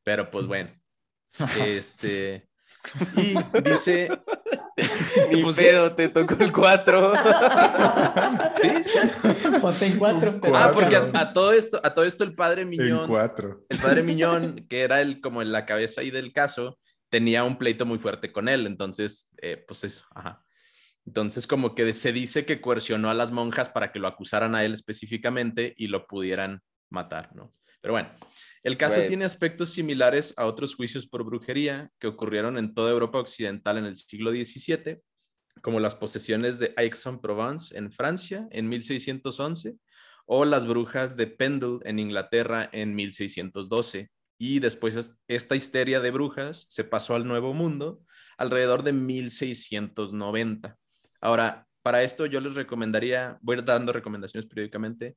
Pero 0.04 0.30
pues 0.30 0.46
bueno, 0.48 0.72
este... 1.58 2.50
Y 3.18 3.36
dice... 3.62 4.10
Ni 5.32 5.44
pues, 5.44 5.56
pedo, 5.56 5.94
te 5.94 6.10
tocó 6.10 6.36
el 6.44 6.52
4. 6.52 7.14
sí. 8.62 9.00
Ponte 9.62 9.86
en 9.86 10.00
cuatro. 10.00 10.40
pero- 10.42 10.58
Ah, 10.58 10.72
porque 10.74 10.96
a, 10.96 11.12
a 11.14 11.34
todo 11.34 11.54
esto, 11.54 11.80
a 11.84 11.94
todo 11.94 12.06
esto 12.06 12.24
el 12.24 12.34
padre 12.34 12.64
En 12.64 12.70
Miñón, 12.70 13.10
el 13.70 13.78
padre 13.78 14.02
Miñón, 14.02 14.66
que 14.68 14.82
era 14.82 15.02
el 15.02 15.22
como 15.22 15.44
la 15.44 15.66
cabeza 15.66 16.02
ahí 16.02 16.10
del 16.10 16.34
caso, 16.34 16.80
tenía 17.10 17.44
un 17.44 17.58
pleito 17.60 17.86
muy 17.86 18.00
fuerte 18.00 18.32
con 18.32 18.50
él, 18.50 18.66
entonces, 18.66 19.30
eh, 19.42 19.64
pues 19.68 19.84
eso, 19.84 20.06
ajá. 20.16 20.44
Entonces, 21.06 21.46
como 21.46 21.76
que 21.76 21.92
se 21.94 22.12
dice 22.14 22.46
que 22.46 22.62
coercionó 22.62 23.10
a 23.10 23.14
las 23.14 23.32
monjas 23.32 23.70
para 23.70 23.92
que 23.92 24.00
lo 24.00 24.08
acusaran 24.08 24.56
a 24.56 24.64
él 24.64 24.74
específicamente 24.74 25.74
y 25.78 25.88
lo 25.88 26.08
pudieran 26.08 26.62
matar, 26.90 27.36
¿no? 27.36 27.54
Pero 27.82 27.94
bueno, 27.94 28.10
el 28.64 28.78
caso 28.78 29.02
tiene 29.08 29.26
aspectos 29.26 29.70
similares 29.72 30.34
a 30.38 30.46
otros 30.46 30.76
juicios 30.76 31.06
por 31.08 31.24
brujería 31.24 31.90
que 32.00 32.08
ocurrieron 32.08 32.58
en 32.58 32.74
toda 32.74 32.92
Europa 32.92 33.20
occidental 33.20 33.78
en 33.78 33.86
el 33.86 33.96
siglo 33.96 34.32
XVII, 34.32 35.00
como 35.62 35.80
las 35.80 35.96
posesiones 35.96 36.60
de 36.60 36.74
Aix-en-Provence 36.78 37.78
en 37.78 37.92
Francia 37.92 38.48
en 38.52 38.68
1611 38.70 39.76
o 40.26 40.46
las 40.46 40.66
brujas 40.66 41.16
de 41.18 41.28
Pendle 41.28 41.80
en 41.84 42.00
Inglaterra 42.00 42.70
en 42.72 42.96
1612. 42.96 44.10
Y 44.40 44.60
después 44.60 44.96
es- 44.96 45.16
esta 45.28 45.56
histeria 45.56 46.00
de 46.00 46.12
brujas 46.12 46.66
se 46.70 46.84
pasó 46.84 47.16
al 47.16 47.28
Nuevo 47.28 47.54
Mundo 47.54 48.02
alrededor 48.38 48.84
de 48.84 48.94
1690. 48.94 50.78
Ahora, 51.22 51.68
para 51.82 52.04
esto 52.04 52.26
yo 52.26 52.40
les 52.42 52.56
recomendaría, 52.56 53.38
voy 53.42 53.56
a 53.58 53.60
ir 53.60 53.66
dando 53.66 53.94
recomendaciones 53.94 54.50
periódicamente. 54.50 55.16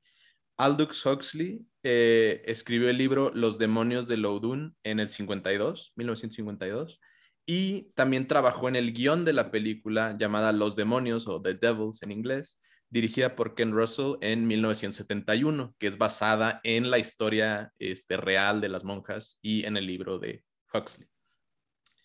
Aldous 0.59 1.05
Huxley 1.05 1.61
eh, 1.89 2.43
escribió 2.47 2.91
el 2.91 2.99
libro 2.99 3.31
Los 3.33 3.59
demonios 3.59 4.09
de 4.09 4.17
Loudun 4.17 4.77
en 4.83 4.99
el 4.99 5.09
52, 5.09 5.93
1952, 5.95 7.01
y 7.47 7.93
también 7.95 8.27
trabajó 8.27 8.69
en 8.69 8.75
el 8.75 8.93
guion 8.93 9.25
de 9.25 9.33
la 9.33 9.53
película 9.53 10.17
llamada 10.19 10.51
Los 10.51 10.75
demonios 10.75 11.29
o 11.29 11.41
The 11.41 11.55
Devils 11.55 12.03
en 12.03 12.11
inglés, 12.11 12.61
dirigida 12.91 13.37
por 13.37 13.55
Ken 13.55 13.71
Russell 13.71 14.15
en 14.21 14.49
1971, 14.49 15.77
que 15.79 15.87
es 15.87 15.97
basada 15.97 16.61
en 16.65 16.91
la 16.91 16.99
historia 16.99 17.73
este, 17.79 18.17
real 18.17 18.61
de 18.61 18.69
las 18.69 18.83
monjas 18.83 19.39
y 19.41 19.65
en 19.65 19.77
el 19.77 19.87
libro 19.87 20.19
de 20.19 20.43
Huxley. 20.75 21.09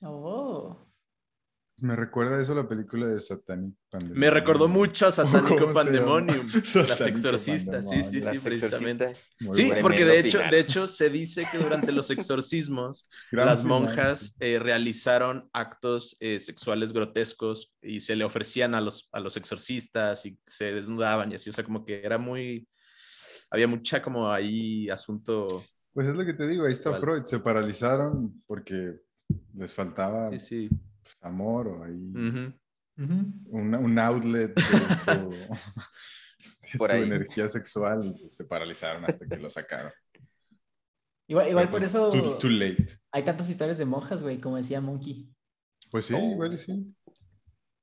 Oh. 0.03 0.90
Me 1.81 1.95
recuerda 1.95 2.39
eso 2.39 2.53
la 2.53 2.67
película 2.67 3.07
de 3.07 3.19
Satanic 3.19 3.73
Pandemonium. 3.89 4.19
Me 4.19 4.29
recordó 4.29 4.67
mucho 4.67 5.07
a 5.07 5.11
¿Cómo 5.15 5.31
Satánico 5.31 5.73
Pandemonium, 5.73 6.47
las 6.75 7.01
exorcistas, 7.01 7.89
sí, 7.89 8.03
sí, 8.03 8.21
sí, 8.21 8.37
precisamente. 8.37 9.15
Sí, 9.51 9.65
bueno. 9.65 9.81
porque 9.81 10.05
de 10.05 10.19
hecho, 10.19 10.37
de 10.39 10.59
hecho 10.59 10.85
se 10.85 11.09
dice 11.09 11.47
que 11.51 11.57
durante 11.57 11.91
los 11.91 12.11
exorcismos 12.11 13.09
Gran 13.31 13.47
las 13.47 13.63
final, 13.63 13.81
monjas 13.81 14.19
sí. 14.19 14.33
eh, 14.41 14.59
realizaron 14.59 15.49
actos 15.53 16.15
eh, 16.19 16.39
sexuales 16.39 16.93
grotescos 16.93 17.73
y 17.81 17.99
se 17.99 18.15
le 18.15 18.25
ofrecían 18.25 18.75
a 18.75 18.81
los, 18.81 19.09
a 19.11 19.19
los 19.19 19.35
exorcistas 19.35 20.23
y 20.27 20.37
se 20.45 20.71
desnudaban 20.71 21.31
y 21.31 21.35
así, 21.35 21.49
o 21.49 21.53
sea, 21.53 21.63
como 21.63 21.83
que 21.83 22.05
era 22.05 22.19
muy, 22.19 22.67
había 23.49 23.67
mucha 23.67 24.03
como 24.03 24.31
ahí 24.31 24.87
asunto, 24.91 25.47
Pues 25.93 26.07
es 26.07 26.13
lo 26.13 26.23
que 26.23 26.33
te 26.35 26.47
digo, 26.47 26.65
ahí 26.65 26.73
está 26.73 26.89
Igual. 26.89 27.01
Freud. 27.01 27.23
Se 27.23 27.39
paralizaron 27.39 28.43
porque 28.45 28.99
les 29.55 29.73
faltaba 29.73 30.29
sí, 30.29 30.39
sí. 30.39 30.69
Pues, 31.19 31.31
amor 31.31 31.67
o 31.67 31.83
ahí 31.83 31.93
un, 32.97 33.75
un 33.75 33.99
outlet 33.99 34.53
de 34.53 34.61
su, 34.61 35.29
de 36.73 36.77
Por 36.77 36.89
su 36.89 36.95
ahí. 36.95 37.03
energía 37.03 37.47
sexual 37.47 38.15
pues, 38.19 38.35
se 38.35 38.45
paralizaron 38.45 39.05
hasta 39.05 39.25
que 39.27 39.37
lo 39.37 39.49
sacaron. 39.49 39.91
Igual, 41.27 41.47
igual 41.49 41.65
Pero, 41.65 41.71
por 41.71 41.83
eso 41.83 42.09
Too, 42.09 42.37
too 42.37 42.49
late. 42.49 42.87
hay 43.11 43.23
tantas 43.23 43.49
historias 43.49 43.77
de 43.77 43.85
monjas, 43.85 44.21
güey, 44.21 44.37
como 44.39 44.57
decía 44.57 44.81
Monkey. 44.81 45.29
Pues 45.89 46.05
sí, 46.05 46.13
Oh. 46.15 46.31
igual 46.31 46.53
y 46.53 46.57
sí. 46.57 46.93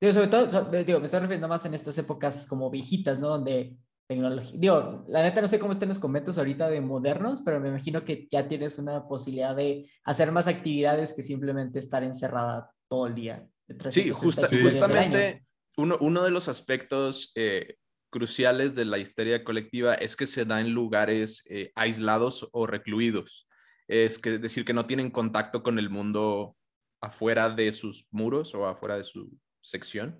Digo, 0.01 0.13
sobre 0.13 0.29
todo, 0.29 0.51
so- 0.51 0.65
digo, 0.71 0.99
me 1.01 1.07
estoy 1.07 1.21
refiriendo 1.21 1.49
más 1.49 1.65
en 1.65 1.75
estas 1.75 1.97
épocas 1.99 2.47
como 2.47 2.71
viejitas, 2.71 3.19
¿no? 3.19 3.29
Donde 3.29 3.77
tecnología, 4.07 4.59
digo, 4.59 5.05
la 5.09 5.23
neta 5.23 5.41
no 5.43 5.49
sé 5.49 5.59
cómo 5.59 5.73
estén 5.73 5.89
los 5.89 5.99
conventos 5.99 6.39
ahorita 6.39 6.69
de 6.71 6.81
modernos, 6.81 7.43
pero 7.43 7.59
me 7.61 7.69
imagino 7.69 8.05
que 8.05 8.27
ya 8.31 8.47
tienes 8.49 8.79
una 8.79 9.07
posibilidad 9.09 9.55
de 9.57 9.91
hacer 10.05 10.31
más 10.33 10.47
actividades 10.47 11.13
que 11.15 11.23
simplemente 11.23 11.79
estar 11.79 12.03
encerrada 12.05 12.71
todo 12.89 13.07
el 13.07 13.15
día. 13.15 13.49
Sí, 13.69 13.75
365 13.75 14.19
justa- 14.19 14.47
Sí. 14.49 14.57
días 14.57 14.75
del 14.75 14.83
año. 14.83 14.91
justamente 14.97 15.45
uno, 15.77 15.97
uno 16.01 16.25
de 16.25 16.31
los 16.31 16.49
aspectos 16.49 17.31
eh, 17.35 17.77
cruciales 18.11 18.75
de 18.75 18.85
la 18.85 18.99
histeria 18.99 19.45
colectiva 19.45 19.95
es 19.95 20.17
que 20.17 20.27
se 20.27 20.45
da 20.45 20.61
en 20.61 20.73
lugares 20.73 21.43
eh, 21.49 21.71
aislados 21.75 22.49
o 22.53 22.67
recluidos. 22.67 23.47
Es 23.87 24.19
que, 24.19 24.39
decir, 24.39 24.65
que 24.65 24.73
no 24.73 24.87
tienen 24.87 25.11
contacto 25.11 25.63
con 25.63 25.79
el 25.79 25.89
mundo 25.91 26.57
afuera 27.01 27.49
de 27.51 27.71
sus 27.73 28.07
muros 28.11 28.55
o 28.55 28.67
afuera 28.67 28.97
de 28.97 29.05
su 29.05 29.31
sección. 29.63 30.19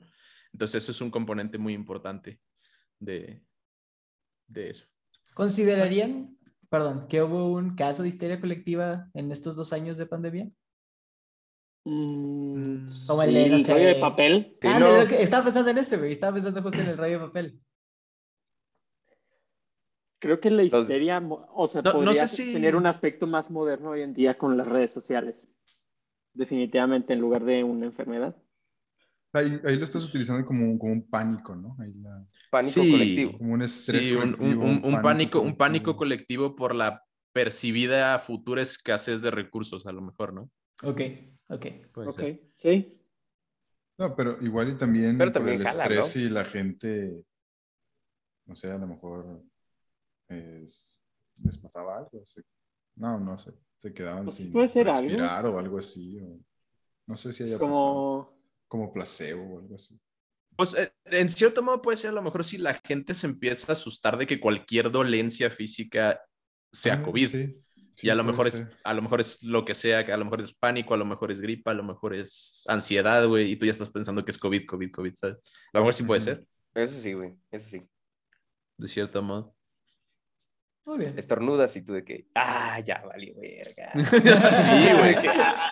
Entonces 0.53 0.83
eso 0.85 0.93
es 0.93 1.01
un 1.01 1.11
componente 1.11 1.59
muy 1.59 1.75
importante 1.75 2.41
de, 3.01 3.43
de 4.47 4.71
eso. 4.71 4.87
¿Considerarían, 5.35 6.39
perdón, 6.71 7.07
que 7.09 7.23
hubo 7.23 7.53
un 7.53 7.75
caso 7.75 8.03
de 8.03 8.09
histeria 8.09 8.41
colectiva 8.41 9.09
en 9.15 9.31
estos 9.33 9.57
dos 9.57 9.73
años 9.73 9.99
de 9.99 10.07
pandemia? 10.07 10.51
Mm, 11.91 12.89
Como 13.07 13.23
el 13.23 13.33
de, 13.35 13.45
sí, 13.45 13.51
no 13.51 13.59
sé- 13.61 13.73
rollo 13.73 13.87
de 13.87 13.95
papel. 13.95 14.57
Sí, 14.61 14.69
Ah, 14.69 14.79
no. 14.79 14.93
de 14.93 15.03
lo 15.05 15.09
que- 15.09 15.23
estaba 15.23 15.45
pensando 15.45 15.71
en 15.71 15.79
ese, 15.79 15.97
güey. 15.97 16.13
Estaba 16.13 16.35
pensando 16.35 16.63
justo 16.63 16.81
en 16.81 16.89
el 16.89 16.97
rollo 16.99 17.19
de 17.19 17.27
papel. 17.27 17.61
Creo 20.21 20.41
que 20.41 20.51
la 20.51 20.65
histeria, 20.65 21.23
o 21.55 21.69
sea, 21.69 21.81
No- 21.83 21.93
no 21.93 21.99
podría 22.05 22.27
sé 22.27 22.37
si- 22.45 22.53
tener 22.53 22.75
un 22.77 22.87
aspecto 22.87 23.27
más 23.27 23.51
moderno 23.51 23.91
hoy 23.91 24.03
en 24.03 24.15
día 24.15 24.37
con 24.37 24.57
las 24.57 24.67
redes 24.67 24.91
sociales. 24.93 25.51
Definitivamente, 26.35 27.13
en 27.13 27.21
lugar 27.21 27.45
de 27.45 27.63
una 27.65 27.87
enfermedad. 27.87 28.37
Ahí, 29.33 29.61
ahí 29.65 29.77
lo 29.77 29.85
estás 29.85 30.05
utilizando 30.09 30.45
como 30.47 30.65
un, 30.65 30.79
como 30.79 30.93
un 30.93 31.09
pánico, 31.09 31.55
¿no? 31.55 31.77
Ahí 31.79 31.93
la- 31.95 32.27
Pánico 32.51 32.81
Sí. 32.83 32.91
colectivo. 32.91 33.39
como 33.39 33.53
un 33.55 33.63
estrés 33.63 34.05
Sí, 34.05 34.13
un, 34.13 34.23
un- 34.23 34.33
colectivo, 34.35 34.63
un- 34.65 34.95
un 34.95 35.03
pánico, 35.03 35.41
un 35.41 35.57
pánico 35.57 35.97
colectivo. 35.97 36.49
colectivo 36.49 36.57
por 36.57 36.75
la 36.75 37.03
percibida 37.33 38.19
futura 38.19 38.63
escasez 38.63 39.23
de 39.23 39.31
recursos, 39.31 39.87
a 39.87 39.93
lo 39.93 40.01
mejor, 40.01 40.33
¿no? 40.33 40.51
Ok, 40.83 41.03
ok. 41.49 41.67
Puede 41.93 42.09
Ok, 42.09 42.15
ser. 42.17 42.41
sí. 42.59 42.95
No, 43.99 44.15
pero 44.15 44.41
igual 44.43 44.71
y 44.71 44.77
también, 44.77 45.19
Pero 45.19 45.31
por 45.33 45.41
también 45.41 45.61
el 45.61 45.67
jala, 45.67 45.85
estrés 45.85 46.17
¿no? 46.17 46.23
y 46.23 46.29
la 46.29 46.45
gente, 46.45 47.25
no 48.47 48.55
sé, 48.55 48.71
a 48.71 48.79
lo 48.79 48.87
mejor 48.87 49.43
es- 50.29 51.01
les 51.43 51.59
pasaba 51.59 51.99
algo. 51.99 52.25
se- 52.25 52.43
no, 52.97 53.19
no 53.19 53.37
sé, 53.39 53.53
se 53.77 53.93
quedaban 53.93 54.25
Pues 54.25 54.37
sin 54.37 54.53
puede 54.53 54.69
ser 54.69 54.89
algo. 54.89 55.01
respirar 55.01 55.47
o 55.47 55.59
algo 55.59 55.79
así. 55.79 56.19
o- 56.21 56.39
no 57.07 57.17
sé 57.17 57.33
si 57.33 57.43
haya 57.45 57.59
pasado. 57.59 57.71
Como, 57.73 58.39
Como 58.69 58.93
placebo 58.93 59.55
o 59.55 59.59
algo 59.61 59.75
así. 59.77 59.99
Pues 60.57 60.75
eh, 60.75 60.93
en 61.07 61.31
cierto 61.31 61.63
modo 61.63 61.81
puede 61.81 61.97
ser 61.97 62.11
a 62.11 62.13
lo 62.15 62.23
mejor 62.23 62.45
si 62.45 62.59
la 62.59 62.75
gente 62.75 63.15
se 63.15 63.27
empieza 63.27 63.73
a 63.73 63.75
asustar 63.75 64.19
de 64.19 64.27
que 64.27 64.39
cualquier 64.41 64.91
dolencia 64.91 65.49
física 65.51 66.21
sea 66.73 66.95
Ah, 67.01 67.03
COVID. 67.03 67.29
sí, 67.29 67.65
sí, 67.99 68.07
y 68.07 68.11
a 68.11 68.15
lo 68.15 68.25
mejor 68.25 68.47
es, 68.47 68.67
a 68.85 68.95
lo 68.95 69.03
mejor 69.03 69.21
es 69.21 69.43
lo 69.43 69.65
que 69.65 69.75
sea, 69.75 70.05
que 70.05 70.13
a 70.13 70.17
lo 70.17 70.25
mejor 70.25 70.41
es 70.41 70.55
pánico, 70.55 70.95
a 70.95 70.97
lo 70.97 71.05
mejor 71.05 71.33
es 71.33 71.41
gripa, 71.41 71.73
a 71.73 71.75
lo 71.75 71.83
mejor 71.83 72.15
es 72.15 72.65
ansiedad, 72.69 73.27
güey, 73.27 73.51
y 73.53 73.57
tú 73.57 73.67
ya 73.67 73.73
estás 73.73 73.91
pensando 73.91 74.25
que 74.25 74.31
es 74.31 74.39
COVID, 74.39 74.67
COVID, 74.67 74.91
COVID, 74.91 75.15
¿sabes? 75.15 75.37
A 75.73 75.79
lo 75.79 75.81
mejor 75.81 75.95
sí 75.95 76.03
puede 76.05 76.21
ser, 76.21 76.47
Eso 76.75 77.01
sí, 77.01 77.13
güey. 77.13 77.35
Eso 77.51 77.69
sí. 77.69 77.83
de 78.77 78.89
cierto 78.89 79.23
modo. 79.23 79.55
Muy 80.89 81.01
bien. 81.01 81.19
Estornudas 81.19 81.77
y 81.77 81.83
tú 81.83 81.93
de 81.93 82.03
que, 82.03 82.29
ah, 82.35 82.81
ya 82.81 83.03
valió 83.05 83.35
verga. 83.39 83.93
Sí, 84.63 84.99
güey. 84.99 85.21
Que, 85.21 85.29
ah, 85.29 85.71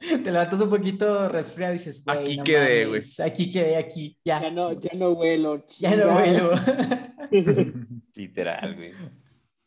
Te 0.00 0.32
levantas 0.32 0.60
un 0.60 0.68
poquito 0.68 1.28
resfriado 1.28 1.74
y 1.74 1.78
dices, 1.78 2.04
güey, 2.04 2.18
Aquí 2.18 2.36
no 2.38 2.42
quedé, 2.42 2.86
mames, 2.86 3.20
Aquí 3.20 3.52
quedé, 3.52 3.76
aquí, 3.76 4.18
ya 4.24 4.42
ya. 4.42 4.50
no, 4.50 4.72
ya 4.72 4.90
no 4.94 5.10
huelo. 5.10 5.64
Ya 5.78 5.94
no 5.94 6.12
vuelvo. 6.12 6.50
Literal, 8.14 8.74
güey. 8.74 8.92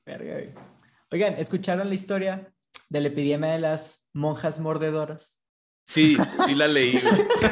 Verga, 0.06 0.34
güey. 0.34 0.71
Oigan, 1.12 1.36
¿escucharon 1.38 1.89
la 1.89 1.96
historia 1.96 2.53
de 2.89 3.01
la 3.01 3.08
epidemia 3.10 3.51
de 3.53 3.60
las 3.60 4.10
monjas 4.13 4.60
mordedoras? 4.60 5.39
Sí, 5.86 6.15
sí 6.46 6.56
la 6.56 6.68
leí, 6.68 6.91
güey. 7.01 7.13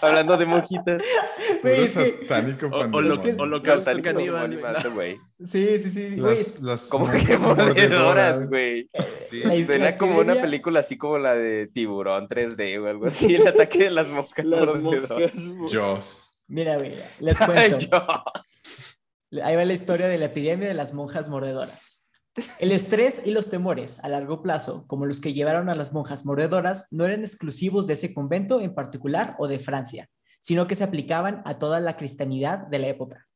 Hablando 0.00 0.36
de 0.36 0.46
monjitas. 0.46 1.02
Güey, 1.62 1.88
que- 1.92 2.22
O- 2.22 2.26
pandemonium. 2.28 2.92
holo- 2.92 3.42
holocausto 3.42 3.80
Satánico 3.90 4.04
caníbal. 4.04 4.44
animal, 4.44 4.90
güey. 4.94 5.18
Sí, 5.44 5.78
sí, 5.78 5.90
sí, 5.90 6.20
güey. 6.20 6.36
Las, 6.36 6.60
las 6.60 6.82
Como 6.88 7.10
que 7.10 7.36
mordedoras, 7.38 8.48
güey. 8.48 8.88
Sí. 9.30 9.64
Suena 9.64 9.96
como 9.96 10.20
una 10.20 10.34
película 10.34 10.80
así 10.80 10.96
como 10.96 11.18
la 11.18 11.34
de 11.34 11.66
Tiburón 11.66 12.28
3D 12.28 12.80
o 12.80 12.86
algo 12.88 13.06
así. 13.06 13.34
El 13.34 13.46
ataque 13.48 13.84
de 13.84 13.90
las 13.90 14.06
moscas 14.08 14.44
Las 14.46 14.60
mordedoras. 14.76 15.34
monjas. 15.34 16.22
Mira, 16.48 16.76
güey, 16.76 16.94
les 17.18 17.40
Ay, 17.40 17.46
cuento. 17.46 17.78
Dios. 17.78 18.95
Ahí 19.42 19.56
va 19.56 19.64
la 19.64 19.72
historia 19.72 20.06
de 20.06 20.18
la 20.18 20.26
epidemia 20.26 20.68
de 20.68 20.74
las 20.74 20.94
monjas 20.94 21.28
mordedoras. 21.28 22.08
El 22.60 22.70
estrés 22.70 23.22
y 23.24 23.32
los 23.32 23.50
temores 23.50 23.98
a 24.04 24.08
largo 24.08 24.42
plazo, 24.42 24.86
como 24.86 25.06
los 25.06 25.20
que 25.20 25.32
llevaron 25.32 25.68
a 25.68 25.74
las 25.74 25.92
monjas 25.92 26.24
mordedoras, 26.24 26.86
no 26.90 27.04
eran 27.04 27.20
exclusivos 27.20 27.86
de 27.86 27.94
ese 27.94 28.14
convento 28.14 28.60
en 28.60 28.74
particular 28.74 29.34
o 29.38 29.48
de 29.48 29.58
Francia, 29.58 30.08
sino 30.40 30.66
que 30.66 30.74
se 30.74 30.84
aplicaban 30.84 31.42
a 31.44 31.58
toda 31.58 31.80
la 31.80 31.96
cristianidad 31.96 32.66
de 32.68 32.78
la 32.78 32.88
época. 32.88 33.26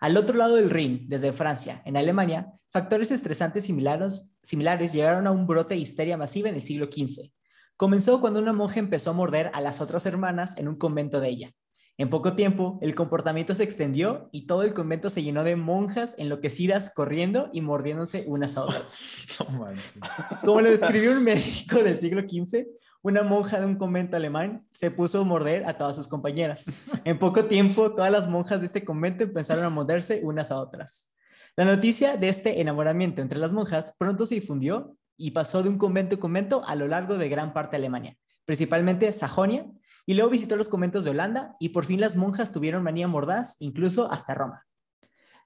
Al 0.00 0.16
otro 0.16 0.36
lado 0.36 0.56
del 0.56 0.70
Rin, 0.70 1.06
desde 1.08 1.32
Francia, 1.32 1.82
en 1.84 1.96
Alemania, 1.96 2.52
factores 2.70 3.10
estresantes 3.10 3.64
similares, 3.64 4.36
similares 4.42 4.92
llegaron 4.92 5.26
a 5.26 5.30
un 5.30 5.46
brote 5.46 5.74
de 5.74 5.80
histeria 5.80 6.16
masiva 6.16 6.48
en 6.48 6.56
el 6.56 6.62
siglo 6.62 6.86
XV. 6.86 7.32
Comenzó 7.76 8.20
cuando 8.20 8.40
una 8.40 8.52
monja 8.52 8.80
empezó 8.80 9.10
a 9.10 9.14
morder 9.14 9.50
a 9.54 9.60
las 9.60 9.80
otras 9.80 10.04
hermanas 10.04 10.58
en 10.58 10.68
un 10.68 10.76
convento 10.76 11.20
de 11.20 11.28
ella. 11.28 11.52
En 12.00 12.10
poco 12.10 12.36
tiempo, 12.36 12.78
el 12.80 12.94
comportamiento 12.94 13.54
se 13.54 13.64
extendió 13.64 14.28
y 14.30 14.46
todo 14.46 14.62
el 14.62 14.72
convento 14.72 15.10
se 15.10 15.24
llenó 15.24 15.42
de 15.42 15.56
monjas 15.56 16.14
enloquecidas 16.16 16.94
corriendo 16.94 17.50
y 17.52 17.60
mordiéndose 17.60 18.22
unas 18.28 18.56
a 18.56 18.62
otras. 18.62 19.02
Como 20.44 20.60
lo 20.60 20.70
describió 20.70 21.10
un 21.10 21.24
médico 21.24 21.82
del 21.82 21.98
siglo 21.98 22.22
XV, 22.22 22.66
una 23.02 23.24
monja 23.24 23.58
de 23.58 23.66
un 23.66 23.74
convento 23.74 24.16
alemán 24.16 24.64
se 24.70 24.92
puso 24.92 25.22
a 25.22 25.24
morder 25.24 25.66
a 25.66 25.76
todas 25.76 25.96
sus 25.96 26.06
compañeras. 26.06 26.66
En 27.04 27.18
poco 27.18 27.46
tiempo, 27.46 27.92
todas 27.92 28.12
las 28.12 28.28
monjas 28.28 28.60
de 28.60 28.66
este 28.66 28.84
convento 28.84 29.24
empezaron 29.24 29.64
a 29.64 29.70
morderse 29.70 30.20
unas 30.22 30.52
a 30.52 30.60
otras. 30.60 31.16
La 31.56 31.64
noticia 31.64 32.16
de 32.16 32.28
este 32.28 32.60
enamoramiento 32.60 33.22
entre 33.22 33.40
las 33.40 33.52
monjas 33.52 33.96
pronto 33.98 34.24
se 34.24 34.36
difundió 34.36 34.96
y 35.16 35.32
pasó 35.32 35.64
de 35.64 35.68
un 35.68 35.78
convento 35.78 36.14
a 36.14 36.20
convento 36.20 36.62
a 36.64 36.76
lo 36.76 36.86
largo 36.86 37.18
de 37.18 37.28
gran 37.28 37.52
parte 37.52 37.72
de 37.72 37.78
Alemania, 37.78 38.16
principalmente 38.44 39.12
Sajonia, 39.12 39.66
y 40.08 40.14
luego 40.14 40.30
visitó 40.30 40.56
los 40.56 40.70
conventos 40.70 41.04
de 41.04 41.10
Holanda 41.10 41.54
y 41.60 41.68
por 41.68 41.84
fin 41.84 42.00
las 42.00 42.16
monjas 42.16 42.50
tuvieron 42.50 42.82
manía 42.82 43.06
mordaz, 43.06 43.56
incluso 43.58 44.10
hasta 44.10 44.34
Roma. 44.34 44.64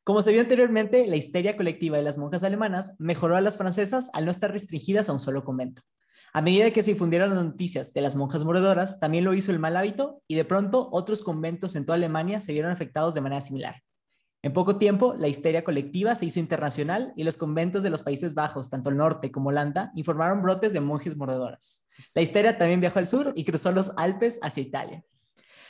Como 0.04 0.22
se 0.22 0.30
vio 0.30 0.40
anteriormente, 0.40 1.08
la 1.08 1.16
histeria 1.16 1.56
colectiva 1.56 1.96
de 1.96 2.04
las 2.04 2.16
monjas 2.16 2.44
alemanas 2.44 2.94
mejoró 3.00 3.34
a 3.34 3.40
las 3.40 3.56
francesas 3.56 4.08
al 4.12 4.24
no 4.24 4.30
estar 4.30 4.52
restringidas 4.52 5.08
a 5.08 5.14
un 5.14 5.18
solo 5.18 5.42
convento. 5.42 5.82
A 6.32 6.42
medida 6.42 6.70
que 6.70 6.84
se 6.84 6.92
difundieron 6.92 7.34
las 7.34 7.44
noticias 7.44 7.92
de 7.92 8.02
las 8.02 8.14
monjas 8.14 8.44
mordedoras, 8.44 9.00
también 9.00 9.24
lo 9.24 9.34
hizo 9.34 9.50
el 9.50 9.58
mal 9.58 9.76
hábito 9.76 10.22
y 10.28 10.36
de 10.36 10.44
pronto 10.44 10.88
otros 10.92 11.24
conventos 11.24 11.74
en 11.74 11.84
toda 11.84 11.96
Alemania 11.96 12.38
se 12.38 12.52
vieron 12.52 12.70
afectados 12.70 13.14
de 13.14 13.20
manera 13.20 13.40
similar. 13.40 13.74
En 14.44 14.52
poco 14.52 14.76
tiempo, 14.76 15.14
la 15.16 15.28
histeria 15.28 15.62
colectiva 15.62 16.16
se 16.16 16.26
hizo 16.26 16.40
internacional 16.40 17.12
y 17.16 17.22
los 17.22 17.36
conventos 17.36 17.84
de 17.84 17.90
los 17.90 18.02
Países 18.02 18.34
Bajos, 18.34 18.70
tanto 18.70 18.90
el 18.90 18.96
norte 18.96 19.30
como 19.30 19.50
Holanda, 19.50 19.92
informaron 19.94 20.42
brotes 20.42 20.72
de 20.72 20.80
monjes 20.80 21.16
mordedoras. 21.16 21.86
La 22.12 22.22
histeria 22.22 22.58
también 22.58 22.80
viajó 22.80 22.98
al 22.98 23.06
sur 23.06 23.32
y 23.36 23.44
cruzó 23.44 23.70
los 23.70 23.92
Alpes 23.96 24.40
hacia 24.42 24.64
Italia. 24.64 25.04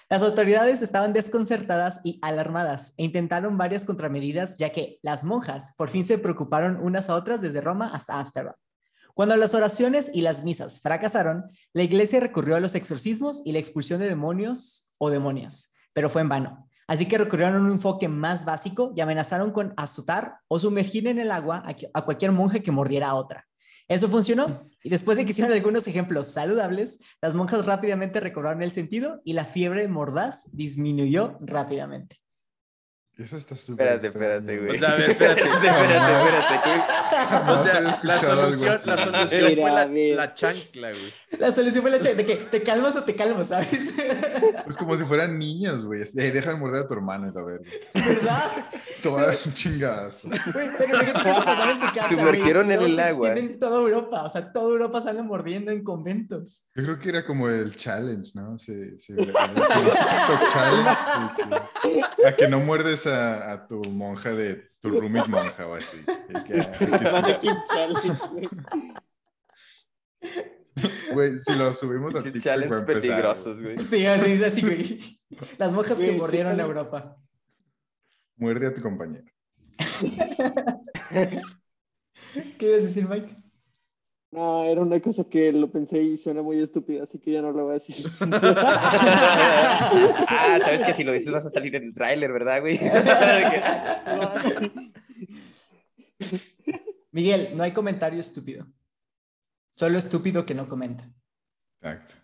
Las 0.08 0.22
autoridades 0.22 0.80
estaban 0.80 1.12
desconcertadas 1.12 2.00
y 2.02 2.18
alarmadas 2.22 2.94
e 2.96 3.04
intentaron 3.04 3.58
varias 3.58 3.84
contramedidas, 3.84 4.56
ya 4.56 4.72
que 4.72 4.98
las 5.02 5.22
monjas 5.22 5.74
por 5.76 5.90
fin 5.90 6.02
se 6.02 6.16
preocuparon 6.16 6.78
unas 6.80 7.10
a 7.10 7.14
otras 7.14 7.42
desde 7.42 7.60
Roma 7.60 7.90
hasta 7.92 8.18
Ámsterdam. 8.18 8.54
Cuando 9.12 9.36
las 9.36 9.54
oraciones 9.54 10.10
y 10.14 10.22
las 10.22 10.44
misas 10.44 10.80
fracasaron, 10.80 11.44
la 11.74 11.82
iglesia 11.82 12.20
recurrió 12.20 12.56
a 12.56 12.60
los 12.60 12.74
exorcismos 12.74 13.42
y 13.44 13.52
la 13.52 13.58
expulsión 13.58 14.00
de 14.00 14.08
demonios 14.08 14.94
o 14.96 15.10
demonios, 15.10 15.74
pero 15.92 16.08
fue 16.08 16.22
en 16.22 16.30
vano. 16.30 16.68
Así 16.86 17.06
que 17.06 17.18
recurrieron 17.18 17.56
a 17.56 17.60
un 17.60 17.70
enfoque 17.70 18.08
más 18.08 18.44
básico 18.44 18.92
y 18.96 19.00
amenazaron 19.00 19.52
con 19.52 19.74
azotar 19.76 20.38
o 20.48 20.58
sumergir 20.58 21.06
en 21.06 21.18
el 21.18 21.30
agua 21.30 21.62
a, 21.94 22.04
cualquier 22.04 22.32
monje 22.32 22.62
que 22.62 22.72
mordiera 22.72 23.10
a 23.10 23.14
otra. 23.14 23.46
Eso 23.88 24.08
funcionó 24.08 24.64
y 24.82 24.88
después 24.88 25.18
de 25.18 25.24
que 25.24 25.32
hicieron 25.32 25.52
algunos 25.52 25.86
ejemplos 25.86 26.28
saludables, 26.28 27.00
las 27.20 27.34
monjas 27.34 27.66
rápidamente 27.66 28.20
recobraron 28.20 28.62
el 28.62 28.70
sentido 28.70 29.20
y 29.24 29.32
la 29.34 29.44
fiebre 29.44 29.86
mordaz 29.88 30.48
disminuyó 30.52 31.36
rápidamente. 31.40 32.21
Eso 33.18 33.36
está 33.36 33.56
súper 33.56 33.86
Espérate, 33.88 34.06
espérate, 34.08 34.58
güey. 34.58 34.76
O 34.76 34.78
sea, 34.80 34.90
a 34.92 34.94
ver, 34.96 35.10
espérate. 35.10 35.40
espérate, 35.48 35.76
espérate, 35.86 36.68
güey. 36.70 37.58
O 37.58 37.62
sea, 37.62 37.80
la 38.02 38.18
solución, 38.18 38.78
la 38.86 38.96
solución 38.96 39.44
Mira, 39.44 39.62
fue 39.62 39.70
la, 39.70 40.16
la 40.16 40.34
chancla, 40.34 40.90
güey. 40.90 41.14
La 41.38 41.52
solución 41.52 41.82
fue 41.82 41.90
la 41.90 41.98
ch- 41.98 42.14
de 42.14 42.24
que 42.24 42.36
te 42.36 42.62
calmas 42.62 42.96
o 42.96 43.04
te 43.04 43.14
calmas, 43.14 43.48
¿sabes? 43.48 43.94
Es 44.66 44.76
como 44.76 44.96
si 44.96 45.04
fueran 45.04 45.38
niños, 45.38 45.84
güey. 45.84 46.02
"Ey, 46.16 46.30
deja 46.30 46.50
de 46.54 46.56
morder 46.56 46.82
a 46.84 46.86
tu 46.86 46.94
hermano 46.94 47.28
y 47.28 47.32
la 47.34 47.44
verga. 47.44 47.64
¿Verdad? 47.94 48.50
Te 49.02 49.10
dar 49.10 49.36
un 49.44 49.52
chingadazo. 49.54 50.28
Güey, 50.52 50.70
pero 50.78 50.98
fíjate 51.00 51.22
que 51.22 51.30
eso 51.30 51.44
pasaba 51.44 51.72
en 51.72 51.80
tu 51.80 51.86
casa. 51.86 52.08
Sumergieron 52.08 52.72
en 52.72 52.82
el 52.82 52.98
agua. 53.00 53.34
En 53.34 53.58
toda 53.58 53.78
Europa, 53.80 54.22
o 54.24 54.30
sea, 54.30 54.52
toda 54.52 54.70
Europa 54.70 55.02
sale 55.02 55.22
mordiendo 55.22 55.70
en 55.72 55.82
conventos. 55.84 56.68
Yo 56.74 56.84
creo 56.84 56.98
que 56.98 57.08
era 57.10 57.24
como 57.26 57.48
el 57.48 57.74
challenge, 57.76 58.32
¿no? 58.34 58.56
Se, 58.58 58.98
se, 58.98 59.12
el 59.20 59.26
TikTok 59.26 60.52
challenge. 60.52 62.06
a 62.26 62.36
que 62.36 62.48
no 62.48 62.60
muerdes 62.60 63.01
a, 63.06 63.52
a 63.52 63.66
tu 63.66 63.82
monja 63.84 64.32
de 64.34 64.70
tu 64.80 65.00
roommate 65.00 65.30
monja 65.30 65.66
o 65.66 65.74
así. 65.74 65.98
Que- 66.46 66.54
que 67.38 67.52
güey. 71.12 71.38
Si 71.38 71.58
lo 71.58 71.72
subimos 71.72 72.14
a 72.14 72.22
TikTok 72.22 72.70
va 72.70 72.78
a 72.78 72.84
peligrosos, 72.84 73.60
güey. 73.60 73.78
Sí, 73.86 74.06
así, 74.06 74.32
es 74.32 74.42
así, 74.42 74.62
güey. 74.62 75.20
Las 75.58 75.72
monjas 75.72 75.98
que 75.98 76.12
mordieron 76.12 76.58
a. 76.58 76.62
Europa. 76.62 77.16
Muerde 78.36 78.66
a 78.68 78.74
tu 78.74 78.80
compañero. 78.82 79.24
¿Qué 82.58 82.66
ibas 82.66 82.80
a 82.80 82.86
decir, 82.86 83.08
Mike? 83.08 83.34
No, 84.32 84.64
era 84.64 84.80
una 84.80 84.98
cosa 84.98 85.22
que 85.24 85.52
lo 85.52 85.70
pensé 85.70 86.02
y 86.02 86.16
suena 86.16 86.40
muy 86.40 86.58
estúpida, 86.58 87.04
así 87.04 87.18
que 87.18 87.32
ya 87.32 87.42
no 87.42 87.52
lo 87.52 87.64
voy 87.64 87.72
a 87.72 87.74
decir. 87.74 87.96
ah, 88.22 89.90
sabes 90.64 90.82
que 90.84 90.94
si 90.94 91.04
lo 91.04 91.12
dices 91.12 91.30
vas 91.30 91.44
a 91.44 91.50
salir 91.50 91.76
en 91.76 91.84
el 91.84 91.92
tráiler, 91.92 92.32
¿verdad, 92.32 92.62
güey? 92.62 92.80
Miguel, 97.10 97.50
no 97.54 97.62
hay 97.62 97.72
comentario 97.72 98.20
estúpido. 98.20 98.66
Solo 99.76 99.98
estúpido 99.98 100.46
que 100.46 100.54
no 100.54 100.66
comenta. 100.66 101.06
Exacto. 101.82 102.14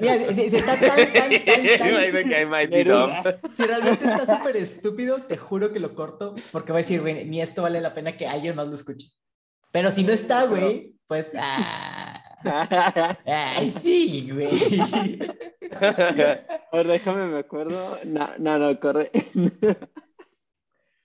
Mira, 0.00 0.18
si, 0.18 0.34
si- 0.34 0.50
si 0.50 0.56
está 0.56 0.78
tan, 0.78 0.96
tan, 0.96 1.12
tan, 1.12 1.30
tan- 1.78 1.88
Imagino 1.88 2.28
que 2.28 2.42
I 2.42 2.46
might 2.46 2.70
be 2.70 2.84
Neruda. 2.84 3.22
dumb. 3.22 3.52
si 3.52 3.62
realmente 3.64 4.04
está 4.04 4.36
súper 4.36 4.56
estúpido, 4.56 5.22
te 5.22 5.36
juro 5.36 5.72
que 5.72 5.80
lo 5.80 5.94
corto 5.94 6.34
porque 6.50 6.72
va 6.72 6.78
a 6.78 6.82
decir, 6.82 7.00
güey, 7.00 7.24
ni 7.24 7.40
esto 7.40 7.62
vale 7.62 7.80
la 7.80 7.94
pena 7.94 8.16
que 8.16 8.26
alguien 8.26 8.54
más 8.54 8.66
lo 8.68 8.74
escuche. 8.74 9.08
Pero 9.70 9.90
si 9.90 10.04
no 10.04 10.12
está, 10.12 10.44
güey, 10.44 10.94
pues, 11.06 11.30
ah, 11.38 12.22
ay, 13.26 13.70
sí, 13.70 14.28
güey. 14.30 14.50
A 15.80 16.76
ver, 16.76 16.86
déjame, 16.88 17.26
me 17.28 17.38
acuerdo. 17.38 17.98
No, 18.04 18.28
no, 18.38 18.58
no, 18.58 18.78
corre. 18.80 19.10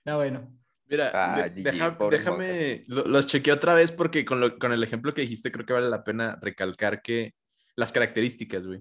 No, 0.04 0.16
bueno. 0.16 0.57
Mira, 0.88 1.10
Ah, 1.14 1.48
de- 1.48 1.62
deja- 1.62 1.96
déjame, 2.10 2.84
lo- 2.86 3.04
los 3.06 3.26
chequeé 3.26 3.52
otra 3.52 3.74
vez 3.74 3.92
porque 3.92 4.24
con, 4.24 4.40
lo- 4.40 4.58
con 4.58 4.72
el 4.72 4.82
ejemplo 4.82 5.12
que 5.14 5.20
dijiste 5.22 5.52
creo 5.52 5.66
que 5.66 5.72
vale 5.74 5.90
la 5.90 6.02
pena 6.04 6.38
recalcar 6.40 7.02
que 7.02 7.34
las 7.76 7.92
características, 7.92 8.66
güey. 8.66 8.80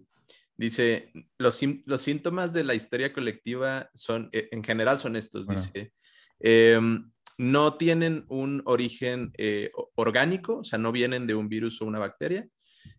Dice, 0.56 1.12
los, 1.38 1.60
los 1.86 2.02
síntomas 2.02 2.54
de 2.54 2.64
la 2.64 2.74
histeria 2.74 3.14
colectiva 3.14 3.90
son, 3.94 4.30
eh, 4.32 4.48
en 4.52 4.64
general 4.64 5.00
son 5.00 5.16
estos, 5.16 5.46
Bueno. 5.46 5.62
dice, 5.62 5.92
em, 6.40 7.12
no 7.38 7.76
tienen 7.78 8.26
un 8.30 8.64
origen 8.66 9.32
eh, 9.38 9.70
orgánico, 9.96 10.60
o 10.60 10.64
sea, 10.64 10.80
no 10.80 10.92
vienen 10.92 11.28
de 11.28 11.36
un 11.36 11.48
virus 11.48 11.80
o 11.82 11.86
una 11.86 12.00
bacteria, 12.00 12.48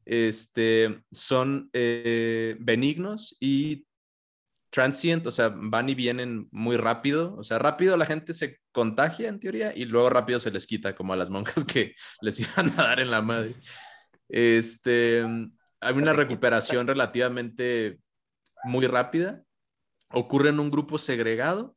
este, 0.05 1.03
son 1.11 1.69
eh, 1.73 2.57
benignos 2.61 3.37
y 3.41 3.88
transient, 4.71 5.27
o 5.27 5.31
sea, 5.31 5.53
van 5.55 5.89
y 5.89 5.95
vienen 5.95 6.49
muy 6.51 6.77
rápido, 6.77 7.35
o 7.37 7.45
sea, 7.45 7.59
rápido 7.59 7.97
la 7.97 8.07
gente 8.07 8.33
se 8.33 8.61
contagia 8.73 9.29
en 9.29 9.41
teoría 9.41 9.75
y 9.75 9.85
luego 9.85 10.11
rápido 10.11 10.41
se 10.41 10.51
les 10.51 10.67
quita, 10.67 10.95
como 10.95 11.13
a 11.13 11.17
las 11.17 11.31
monjas 11.31 11.65
que 11.65 11.95
les 12.21 12.41
iban 12.41 12.71
a 12.79 12.83
dar 12.83 13.01
en 13.01 13.11
la 13.11 13.23
madre. 13.23 13.53
Este, 14.29 15.25
hay 15.81 15.95
una 15.95 16.13
recuperación 16.13 16.87
relativamente 16.87 17.99
muy 18.65 18.87
rápida, 18.87 19.43
ocurre 20.11 20.51
en 20.51 20.61
un 20.61 20.71
grupo 20.71 20.99
segregado, 20.99 21.77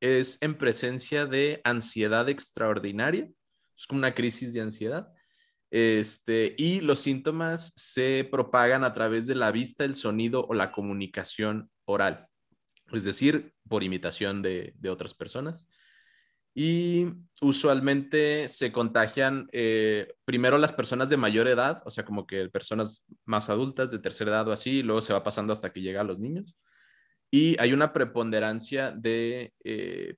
es 0.00 0.38
en 0.42 0.58
presencia 0.58 1.26
de 1.26 1.60
ansiedad 1.64 2.28
extraordinaria, 2.28 3.30
es 3.76 3.86
como 3.86 3.98
una 3.98 4.14
crisis 4.14 4.52
de 4.52 4.60
ansiedad. 4.60 5.08
Este, 5.70 6.54
y 6.56 6.80
los 6.80 7.00
síntomas 7.00 7.72
se 7.76 8.28
propagan 8.30 8.84
a 8.84 8.94
través 8.94 9.26
de 9.26 9.34
la 9.34 9.50
vista, 9.50 9.84
el 9.84 9.96
sonido 9.96 10.46
o 10.46 10.54
la 10.54 10.70
comunicación 10.70 11.70
oral, 11.86 12.28
es 12.92 13.04
decir, 13.04 13.54
por 13.68 13.82
imitación 13.82 14.42
de, 14.42 14.74
otras 14.90 15.14
personas. 15.14 15.66
y 16.54 17.06
usualmente 17.42 18.48
se 18.48 18.72
contagian 18.72 19.46
eh, 19.52 20.14
primero 20.24 20.56
las 20.56 20.72
personas 20.72 21.10
de 21.10 21.18
mayor 21.18 21.48
edad, 21.48 21.82
o 21.84 21.90
sea, 21.90 22.04
como 22.04 22.26
que 22.26 22.48
personas 22.48 23.04
más 23.26 23.50
adultas 23.50 23.90
de 23.90 23.98
tercera 23.98 24.30
edad 24.30 24.48
o 24.48 24.52
así, 24.52 24.78
y 24.78 24.82
luego 24.82 25.02
se 25.02 25.12
va 25.12 25.22
pasando 25.22 25.52
hasta 25.52 25.72
que 25.72 25.82
llega 25.82 26.00
a 26.00 26.04
los 26.04 26.18
niños. 26.18 26.56
Y 27.30 27.60
hay 27.60 27.72
una 27.72 27.92
preponderancia 27.92 28.92
de 28.92 29.52
eh, 29.64 30.16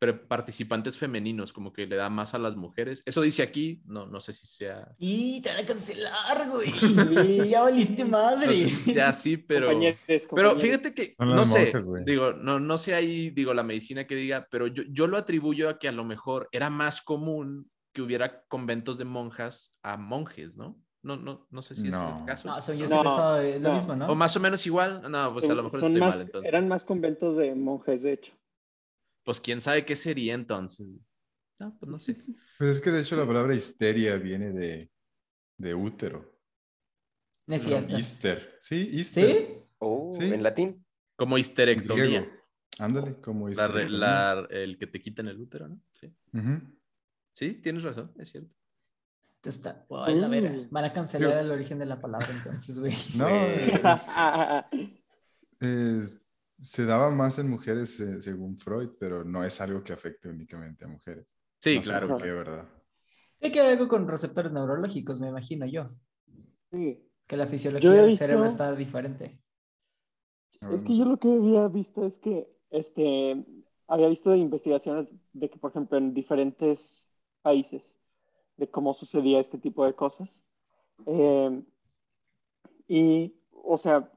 eh, 0.00 0.12
pre- 0.12 0.14
participantes 0.14 0.96
femeninos, 0.96 1.52
como 1.52 1.72
que 1.72 1.86
le 1.86 1.96
da 1.96 2.08
más 2.08 2.34
a 2.34 2.38
las 2.38 2.56
mujeres. 2.56 3.02
Eso 3.04 3.20
dice 3.20 3.42
aquí, 3.42 3.82
no, 3.84 4.06
no 4.06 4.20
sé 4.20 4.32
si 4.32 4.46
sea, 4.46 4.88
Y 4.98 5.40
te 5.42 5.50
van 5.50 5.60
a 5.64 5.66
cancelar, 5.66 6.48
güey. 6.50 6.70
ya 7.50 7.62
valiste 7.62 8.04
no 8.04 8.10
madre. 8.10 8.68
sé 8.68 8.68
si 8.70 8.92
sea 8.94 9.10
así, 9.10 9.36
pero... 9.36 9.66
Compañeros, 9.68 9.98
Pero 10.34 10.58
fíjate 10.58 10.94
que, 10.94 11.14
no 11.18 11.44
sé, 11.44 11.72
digo, 12.04 12.32
no, 12.32 12.58
no 12.58 12.78
sé 12.78 12.94
ahí, 12.94 13.30
digo, 13.30 13.52
la 13.54 13.62
medicina 13.62 14.06
que 14.06 14.14
diga, 14.14 14.46
pero 14.50 14.66
yo, 14.66 14.82
yo 14.90 15.06
lo 15.06 15.16
atribuyo 15.18 15.68
a 15.68 15.78
que 15.78 15.88
a 15.88 15.92
lo 15.92 16.04
mejor 16.04 16.48
era 16.52 16.70
más 16.70 17.02
común 17.02 17.70
que 17.92 18.02
hubiera 18.02 18.42
conventos 18.48 18.98
de 18.98 19.04
monjas 19.04 19.72
a 19.82 19.96
monjes, 19.96 20.56
¿no? 20.56 20.78
No, 21.02 21.16
no, 21.16 21.46
no 21.50 21.62
sé 21.62 21.74
si 21.74 21.86
es 21.88 21.92
No. 21.94 22.18
el 22.20 22.26
caso. 22.26 22.46
No, 22.48 22.60
según 22.60 22.80
yo 22.80 22.84
No, 22.84 22.90
siempre 22.90 23.08
estaba 23.10 23.42
es 23.44 23.62
lo 23.62 23.68
no. 23.70 23.74
mismo, 23.74 23.96
¿no? 23.96 24.06
O 24.08 24.14
más 24.14 24.36
o 24.36 24.40
menos 24.40 24.66
igual. 24.66 25.10
No, 25.10 25.32
pues 25.32 25.48
a 25.48 25.54
lo 25.54 25.62
mejor 25.62 25.80
Son 25.80 25.86
estoy 25.88 26.00
más- 26.00 26.16
mal 26.16 26.26
entonces. 26.26 26.48
Eran 26.52 26.68
más 26.68 26.84
conventos 26.84 27.36
de 27.38 27.54
monjes, 27.54 28.02
de 28.02 28.12
hecho. 28.12 28.32
Pues 29.24 29.40
quién 29.40 29.60
sabe 29.60 29.84
qué 29.84 29.96
sería 29.96 30.34
entonces. 30.34 30.86
No, 31.58 31.76
pues 31.78 31.90
no 31.90 31.98
sé. 31.98 32.16
Pues 32.58 32.76
es 32.76 32.80
que 32.82 32.90
de 32.90 33.00
hecho 33.00 33.16
la 33.16 33.26
palabra 33.26 33.54
histeria 33.54 34.16
viene 34.16 34.52
de, 34.52 34.90
de 35.56 35.74
útero. 35.74 36.38
Es 37.46 37.62
No, 37.64 37.68
cierto. 37.70 37.96
Easter. 37.96 38.58
Sí, 38.60 38.90
Easter. 38.92 39.26
¿Sí? 39.26 39.46
Oh, 39.78 40.12
Sí. 40.14 40.24
en 40.24 40.42
latín. 40.42 40.84
Como 41.16 41.38
histerectomía. 41.38 42.30
Ándale, 42.78 43.18
como 43.20 43.48
histerectomía. 43.48 43.88
la- 43.98 44.46
el 44.50 44.78
que 44.78 44.86
te 44.86 45.00
quitan 45.00 45.28
el 45.28 45.40
útero, 45.40 45.68
¿no? 45.68 45.80
Sí. 45.92 46.12
Sí, 47.32 47.54
tienes 47.54 47.82
razón, 47.82 48.12
es 48.18 48.30
cierto. 48.30 48.54
Entonces 49.36 49.58
está. 49.64 49.86
Ay, 50.04 50.16
la 50.16 50.28
vera. 50.28 50.50
Mm. 50.50 50.68
Van 50.70 50.84
a 50.84 50.92
cancelar 50.92 51.32
Yo- 51.32 51.38
el 51.40 51.50
origen 51.50 51.78
de 51.78 51.86
la 51.86 52.00
palabra 52.00 52.28
entonces, 52.30 52.78
güey. 52.78 52.92
No, 53.16 53.26
es- 55.60 56.19
se 56.60 56.84
daba 56.84 57.10
más 57.10 57.38
en 57.38 57.48
mujeres 57.50 57.98
eh, 58.00 58.20
según 58.20 58.58
Freud, 58.58 58.90
pero 58.98 59.24
no 59.24 59.44
es 59.44 59.60
algo 59.60 59.82
que 59.82 59.92
afecte 59.92 60.28
únicamente 60.28 60.84
a 60.84 60.88
mujeres. 60.88 61.26
Sí, 61.58 61.76
No 61.76 61.82
claro. 61.82 62.18
qué, 62.18 62.30
¿verdad? 62.30 62.68
Tiene 63.38 63.52
que 63.54 63.60
ver 63.62 63.70
algo 63.72 63.88
con 63.88 64.06
receptores 64.08 64.52
neurológicos, 64.52 65.18
me 65.20 65.28
imagino 65.28 65.66
yo. 65.66 65.90
Sí. 66.70 67.02
Que 67.26 67.36
la 67.36 67.46
fisiología 67.46 67.90
he 67.92 67.96
del 67.96 68.06
visto- 68.08 68.24
cerebro 68.24 68.44
está 68.46 68.74
diferente. 68.74 69.40
Es 70.72 70.82
que 70.84 70.94
yo 70.94 71.04
lo 71.06 71.16
que 71.18 71.32
había 71.32 71.68
visto 71.68 72.04
es 72.06 72.18
que 72.18 72.46
este, 72.70 73.44
había 73.86 74.08
visto 74.08 74.30
de 74.30 74.38
investigaciones 74.38 75.08
de 75.32 75.48
que, 75.48 75.58
por 75.58 75.70
ejemplo, 75.70 75.96
en 75.96 76.12
diferentes 76.12 77.10
países, 77.40 77.98
de 78.58 78.68
cómo 78.70 78.92
sucedía 78.92 79.40
este 79.40 79.56
tipo 79.58 79.86
de 79.86 79.94
cosas. 79.94 80.44
Eh, 81.06 81.62
y, 82.88 83.34
o 83.52 83.78
sea, 83.78 84.10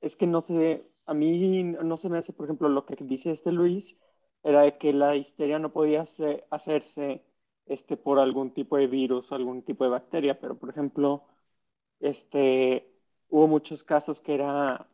es 0.00 0.14
que 0.16 0.26
no 0.28 0.42
sé, 0.42 0.86
a 1.06 1.14
mí 1.14 1.62
no 1.64 1.96
se 1.96 2.08
me 2.08 2.18
hace, 2.18 2.32
por 2.32 2.46
ejemplo, 2.46 2.68
lo 2.68 2.86
que 2.86 2.96
dice 3.04 3.30
este 3.32 3.52
Luis, 3.52 3.98
era 4.42 4.62
de 4.62 4.78
que 4.78 4.92
la 4.92 5.16
histeria 5.16 5.58
no 5.58 5.72
podía 5.72 6.02
hace- 6.02 6.44
hacerse 6.50 7.24
este, 7.66 7.96
por 7.96 8.18
algún 8.18 8.52
tipo 8.54 8.76
de 8.76 8.86
virus, 8.86 9.32
algún 9.32 9.62
tipo 9.62 9.84
de 9.84 9.90
bacteria, 9.90 10.38
pero, 10.40 10.58
por 10.58 10.70
ejemplo, 10.70 11.24
este, 12.00 12.92
hubo 13.30 13.48
muchos 13.48 13.84
casos 13.84 14.20
que 14.20 14.34
era 14.34 14.88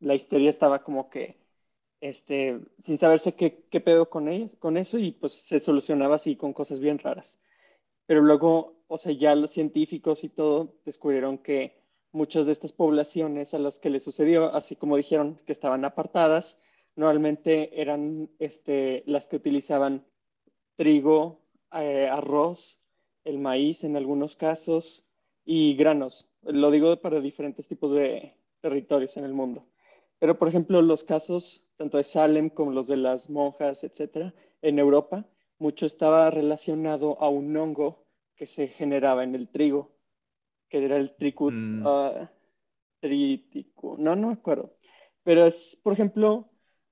la 0.00 0.14
histeria 0.14 0.50
estaba 0.50 0.82
como 0.82 1.10
que, 1.10 1.38
este, 2.00 2.60
sin 2.80 2.98
saberse 2.98 3.34
qué, 3.36 3.64
qué 3.70 3.80
pedo 3.80 4.08
con, 4.10 4.28
ella, 4.28 4.50
con 4.60 4.76
eso 4.76 4.98
y 4.98 5.12
pues 5.12 5.32
se 5.34 5.60
solucionaba 5.60 6.16
así 6.16 6.36
con 6.36 6.52
cosas 6.52 6.80
bien 6.80 6.98
raras. 6.98 7.40
Pero 8.06 8.22
luego, 8.22 8.76
o 8.88 8.98
sea, 8.98 9.12
ya 9.12 9.34
los 9.34 9.50
científicos 9.52 10.24
y 10.24 10.28
todo 10.30 10.76
descubrieron 10.84 11.38
que 11.38 11.76
muchas 12.12 12.46
de 12.46 12.52
estas 12.52 12.72
poblaciones 12.72 13.54
a 13.54 13.58
las 13.58 13.78
que 13.78 13.90
les 13.90 14.04
sucedió, 14.04 14.54
así 14.54 14.76
como 14.76 14.96
dijeron 14.96 15.40
que 15.46 15.52
estaban 15.52 15.84
apartadas, 15.84 16.60
normalmente 16.96 17.80
eran 17.80 18.30
este, 18.38 19.02
las 19.06 19.28
que 19.28 19.36
utilizaban 19.36 20.04
trigo, 20.76 21.40
eh, 21.72 22.08
arroz, 22.10 22.80
el 23.24 23.38
maíz 23.38 23.84
en 23.84 23.96
algunos 23.96 24.36
casos 24.36 25.06
y 25.44 25.74
granos. 25.74 26.26
Lo 26.42 26.70
digo 26.70 26.96
para 27.00 27.20
diferentes 27.20 27.66
tipos 27.66 27.92
de 27.92 28.34
territorios 28.60 29.16
en 29.16 29.24
el 29.24 29.34
mundo. 29.34 29.66
Pero, 30.18 30.38
por 30.38 30.48
ejemplo, 30.48 30.82
los 30.82 31.04
casos 31.04 31.68
tanto 31.78 31.96
de 31.96 32.04
Salem 32.04 32.50
como 32.50 32.72
los 32.72 32.88
de 32.88 32.96
las 32.96 33.30
monjas, 33.30 33.84
etcétera, 33.84 34.34
en 34.62 34.78
Europa, 34.80 35.24
mucho 35.58 35.86
estaba 35.86 36.28
relacionado 36.30 37.16
a 37.22 37.28
un 37.28 37.56
hongo 37.56 38.04
que 38.34 38.46
se 38.46 38.66
generaba 38.66 39.22
en 39.22 39.34
el 39.36 39.48
trigo, 39.48 39.92
que 40.68 40.84
era 40.84 40.96
el 40.96 41.14
tricut, 41.16 41.52
Mm. 41.54 41.82
ah, 41.86 42.30
trítico, 43.00 43.96
no, 43.98 44.16
no 44.16 44.28
me 44.28 44.32
acuerdo. 44.34 44.74
Pero 45.22 45.46
es, 45.46 45.78
por 45.82 45.92
ejemplo, 45.92 46.48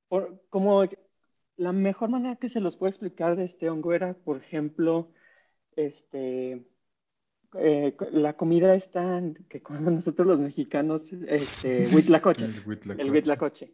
por- 0.09 0.41
como 0.51 0.85
la 1.57 1.73
mejor 1.73 2.09
manera 2.11 2.37
que 2.37 2.49
se 2.49 2.61
los 2.61 2.77
puedo 2.77 2.91
explicar 2.91 3.37
de 3.37 3.45
este 3.45 3.69
hongo 3.71 3.93
era, 3.93 4.15
por 4.15 4.37
ejemplo, 4.37 5.11
este, 5.75 6.65
eh, 7.59 7.97
la 8.13 8.35
comida 8.37 8.75
esta 8.75 9.23
que 9.49 9.63
comemos 9.63 9.93
nosotros 9.93 10.27
los 10.27 10.39
mexicanos, 10.41 11.13
este, 11.13 11.83
huitlacoche. 11.95 12.45
El 12.47 12.53
huitlacoche. 12.67 13.03
El 13.03 13.11
huitlacoche. 13.11 13.73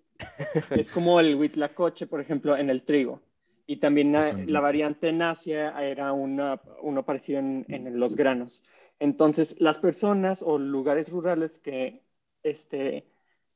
es 0.71 0.91
como 0.91 1.21
el 1.21 1.35
huitlacoche, 1.35 2.07
por 2.07 2.21
ejemplo, 2.21 2.57
en 2.57 2.71
el 2.71 2.83
trigo. 2.85 3.21
Y 3.67 3.77
también 3.77 4.15
honguitos. 4.15 4.47
la 4.51 4.61
variante 4.61 5.09
en 5.09 5.23
Asia 5.23 5.71
era 5.83 6.13
una, 6.13 6.61
uno 6.83 7.05
parecido 7.05 7.39
en, 7.39 7.65
en 7.69 7.99
los 7.99 8.17
granos. 8.17 8.65
Entonces, 8.99 9.57
las 9.61 9.79
personas 9.79 10.43
o 10.43 10.59
lugares 10.59 11.11
rurales 11.11 11.59
que 11.61 12.05
este, 12.43 13.07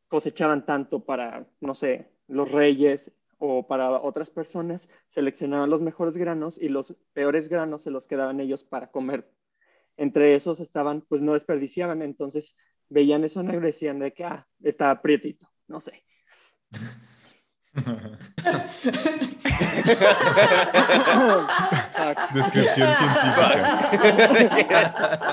cosechaban 0.09 0.67
tanto 0.67 1.05
para, 1.05 1.47
no 1.61 1.75
sé, 1.75 2.11
los 2.29 2.51
reyes 2.51 3.13
o 3.39 3.67
para 3.67 3.91
otras 3.91 4.31
personas, 4.31 4.89
seleccionaban 5.09 5.71
los 5.71 5.83
mejores 5.83 6.17
granos 6.17 6.59
y 6.59 6.69
los 6.69 6.97
peores 7.13 7.49
granos 7.49 7.83
se 7.83 7.91
los 7.91 8.07
quedaban 8.07 8.41
ellos 8.41 8.65
para 8.65 8.91
comer. 8.91 9.31
Entre 9.97 10.35
esos 10.35 10.61
estaban, 10.61 11.03
pues 11.03 11.21
no 11.21 11.35
desperdiciaban, 11.35 12.03
entonces 12.03 12.57
veían 12.89 13.25
eso 13.25 13.43
negro 13.43 13.67
decían 13.67 13.99
de 13.99 14.13
que, 14.13 14.25
ah, 14.25 14.47
está 14.63 15.01
prietito, 15.03 15.51
no 15.67 15.81
sé. 15.81 16.03
Descripción 22.35 22.89
científica. 22.95 23.53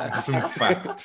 Eso 0.10 0.20
es 0.20 0.30
un 0.30 0.42
fact. 0.52 1.02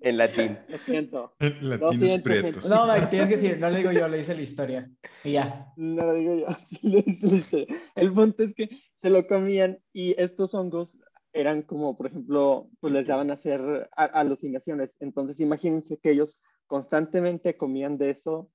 en 0.00 0.16
latín. 0.18 0.58
Lo 0.68 0.78
siento. 0.78 1.34
Latinos 1.38 1.96
siento, 1.96 2.22
prietos. 2.24 2.68
No, 2.68 2.86
Mike, 2.86 3.06
tienes 3.08 3.28
que 3.28 3.36
decir, 3.36 3.58
no 3.58 3.70
le 3.70 3.78
digo 3.78 3.92
yo, 3.92 4.08
le 4.08 4.18
dice 4.18 4.34
la 4.34 4.42
historia. 4.42 4.90
Y 5.22 5.32
ya. 5.32 5.72
No 5.76 6.04
lo 6.06 6.14
digo 6.14 6.34
yo. 6.36 6.46
El 7.94 8.12
punto 8.12 8.42
es 8.42 8.54
que 8.54 8.68
se 8.94 9.10
lo 9.10 9.26
comían 9.26 9.78
y 9.92 10.20
estos 10.20 10.54
hongos 10.54 10.98
eran 11.32 11.62
como, 11.62 11.96
por 11.96 12.06
ejemplo, 12.06 12.68
pues 12.80 12.92
les 12.92 13.06
daban 13.06 13.30
a 13.30 13.34
hacer 13.34 13.88
a- 13.96 14.04
alucinaciones. 14.04 14.96
Entonces, 15.00 15.40
imagínense 15.40 15.98
que 15.98 16.10
ellos 16.12 16.42
constantemente 16.66 17.56
comían 17.56 17.98
de 17.98 18.10
eso 18.10 18.50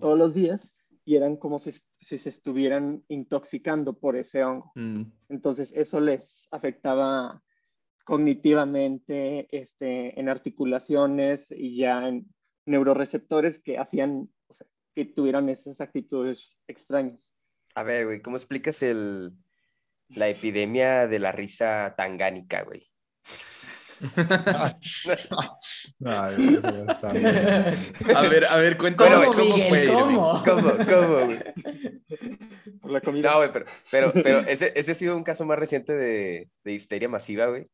todos 0.00 0.18
los 0.18 0.34
días 0.34 0.74
y 1.08 1.16
eran 1.16 1.38
como 1.38 1.58
si, 1.58 1.72
si 2.02 2.18
se 2.18 2.28
estuvieran 2.28 3.02
intoxicando 3.08 3.98
por 3.98 4.14
ese 4.14 4.44
hongo. 4.44 4.72
Mm. 4.74 5.04
Entonces, 5.30 5.72
eso 5.74 6.00
les 6.00 6.46
afectaba 6.50 7.42
cognitivamente, 8.04 9.48
este, 9.50 10.20
en 10.20 10.28
articulaciones 10.28 11.50
y 11.50 11.78
ya 11.78 12.06
en 12.06 12.26
neuroreceptores 12.66 13.58
que 13.58 13.78
hacían, 13.78 14.28
o 14.48 14.52
sea, 14.52 14.66
que 14.94 15.06
tuvieran 15.06 15.48
esas 15.48 15.80
actitudes 15.80 16.60
extrañas. 16.68 17.34
A 17.74 17.84
ver, 17.84 18.04
güey, 18.04 18.20
¿cómo 18.20 18.36
explicas 18.36 18.82
el, 18.82 19.32
la 20.10 20.28
epidemia 20.28 21.06
de 21.06 21.20
la 21.20 21.32
risa 21.32 21.94
tangánica, 21.96 22.64
güey? 22.64 22.86
Ay, 26.04 26.60
ya 26.62 26.84
está 26.88 27.12
bien. 27.12 28.16
A 28.16 28.22
ver, 28.22 28.44
a 28.44 28.56
ver, 28.56 28.76
cuéntame 28.76 29.14
¿Cómo, 29.16 29.32
cómo 29.32 29.56
Miguel? 29.56 29.68
fue. 29.68 29.84
¿Cómo? 29.86 30.42
¿Cómo, 30.44 30.72
cómo, 30.86 31.24
güey? 31.24 31.38
Por 32.80 32.90
la 32.90 33.00
comida. 33.00 33.30
No, 33.30 33.36
güey, 33.38 33.52
pero, 33.52 33.66
pero, 33.90 34.12
pero 34.12 34.38
ese, 34.40 34.72
ese 34.74 34.92
ha 34.92 34.94
sido 34.94 35.16
un 35.16 35.24
caso 35.24 35.44
más 35.44 35.58
reciente 35.58 35.94
de, 35.94 36.48
de 36.64 36.72
histeria 36.72 37.08
masiva, 37.08 37.46
güey. 37.46 37.68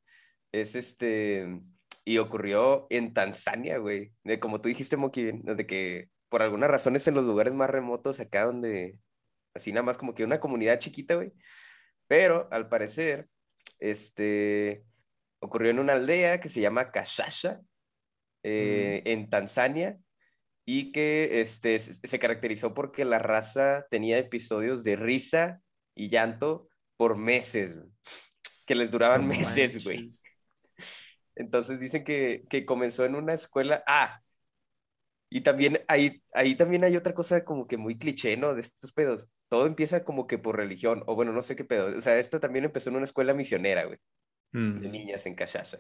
Es 0.53 0.75
este, 0.77 1.61
y 2.05 2.19
ocurrió 2.19 2.87
en 2.91 3.13
Tanzania, 3.13 3.79
güey. 3.79 4.13
De, 4.23 4.39
como 4.39 4.61
tú 4.61 4.69
dijiste, 4.69 4.97
Moki, 4.97 5.31
de 5.33 5.67
que 5.67 6.09
por 6.29 6.43
algunas 6.43 6.71
razones 6.71 7.07
en 7.07 7.15
los 7.15 7.25
lugares 7.27 7.55
más 7.55 7.71
remotos, 7.71 8.21
acá 8.21 8.45
donde, 8.45 8.99
así 9.55 9.73
nada 9.73 9.85
más 9.85 9.99
como 9.99 10.15
que 10.15 10.25
una 10.25 10.41
comunidad 10.41 10.79
chiquita, 10.79 11.15
güey. 11.15 11.33
Pero 12.07 12.49
al 12.51 12.69
parecer, 12.69 13.29
este, 13.79 14.85
ocurrió 15.47 15.71
en 15.71 15.79
una 15.79 15.95
aldea 15.95 16.41
que 16.41 16.49
se 16.49 16.61
llama 16.61 16.91
Kashasha, 16.91 17.61
eh, 18.43 19.03
en 19.05 19.29
Tanzania, 19.29 19.99
y 20.67 20.93
que 20.93 21.41
este, 21.41 21.79
se 21.79 22.19
caracterizó 22.19 22.75
porque 22.75 23.05
la 23.05 23.19
raza 23.19 23.87
tenía 23.91 24.19
episodios 24.19 24.85
de 24.85 24.97
risa 24.97 25.61
y 25.95 26.09
llanto 26.09 26.69
por 26.97 27.17
meses, 27.17 27.79
que 28.67 28.75
les 28.75 28.91
duraban 28.91 29.23
No 29.23 29.29
meses, 29.29 29.85
güey. 29.85 30.11
Entonces 31.37 31.81
dicen 31.81 32.05
que, 32.05 32.45
que 32.49 32.65
comenzó 32.65 33.05
en 33.05 33.15
una 33.15 33.35
escuela. 33.35 33.83
Ah, 33.87 34.21
y 35.31 35.41
también 35.41 35.81
ahí, 35.89 36.23
ahí 36.33 36.55
también 36.57 36.85
hay 36.85 36.97
otra 36.97 37.13
cosa 37.13 37.45
como 37.45 37.67
que 37.67 37.77
muy 37.77 37.99
cliché, 37.99 38.37
¿no? 38.37 38.55
De 38.55 38.61
estos 38.61 38.93
pedos. 38.93 39.29
Todo 39.49 39.67
empieza 39.67 40.05
como 40.05 40.27
que 40.29 40.39
por 40.39 40.57
religión, 40.57 41.03
o 41.07 41.17
bueno, 41.17 41.33
no 41.33 41.43
sé 41.43 41.57
qué 41.57 41.65
pedo. 41.65 41.97
O 41.97 42.01
sea, 42.01 42.19
esto 42.19 42.39
también 42.41 42.65
empezó 42.65 42.91
en 42.91 42.97
una 42.97 43.05
escuela 43.05 43.35
misionera, 43.35 43.85
güey, 43.85 43.99
de 44.55 44.89
Mm. 44.89 44.93
niñas 44.93 45.27
en 45.27 45.35
Cachacha. 45.35 45.79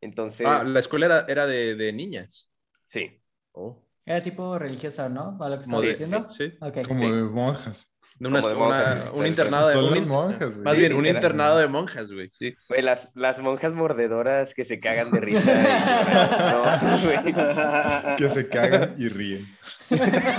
Entonces, 0.00 0.46
Ah, 0.46 0.62
la 0.64 0.78
escuela 0.80 1.06
era, 1.06 1.24
era 1.28 1.46
de, 1.46 1.74
de 1.74 1.92
niñas. 1.92 2.50
sí. 2.86 3.20
Oh. 3.52 3.80
Era 4.06 4.22
tipo 4.22 4.58
religiosa, 4.58 5.08
¿no? 5.08 5.38
¿A 5.40 5.48
lo 5.48 5.56
que 5.56 5.62
estabas 5.62 5.82
Mode- 5.82 5.88
diciendo? 5.88 6.28
Sí. 6.30 6.52
Ok. 6.60 6.86
Como 6.86 7.00
Sí. 7.00 7.06
de 7.10 7.22
monjas. 7.22 7.90
De 8.18 8.28
una, 8.28 8.40
Como 8.42 8.50
de 8.50 8.56
una- 8.60 8.66
monjas. 8.66 9.10
un 9.14 9.26
internado 9.26 9.68
de 9.68 9.74
Son 9.74 9.98
un 9.98 10.08
monjas, 10.08 10.50
güey. 10.50 10.62
Más 10.64 10.76
bien, 10.76 10.92
un 10.92 11.06
internado 11.06 11.56
de 11.58 11.66
monjas, 11.68 12.12
güey. 12.12 12.28
Sí. 12.30 12.54
Güey, 12.68 12.82
las, 12.82 13.10
las 13.14 13.40
monjas 13.40 13.72
mordedoras 13.72 14.52
que 14.52 14.66
se 14.66 14.78
cagan 14.78 15.10
de 15.10 15.20
risa. 15.20 15.52
y. 15.54 16.52
No, 16.52 16.62
güey. 17.02 17.34
Que 18.18 18.28
se 18.28 18.46
cagan 18.48 18.94
y 18.98 19.08
ríen. 19.08 19.46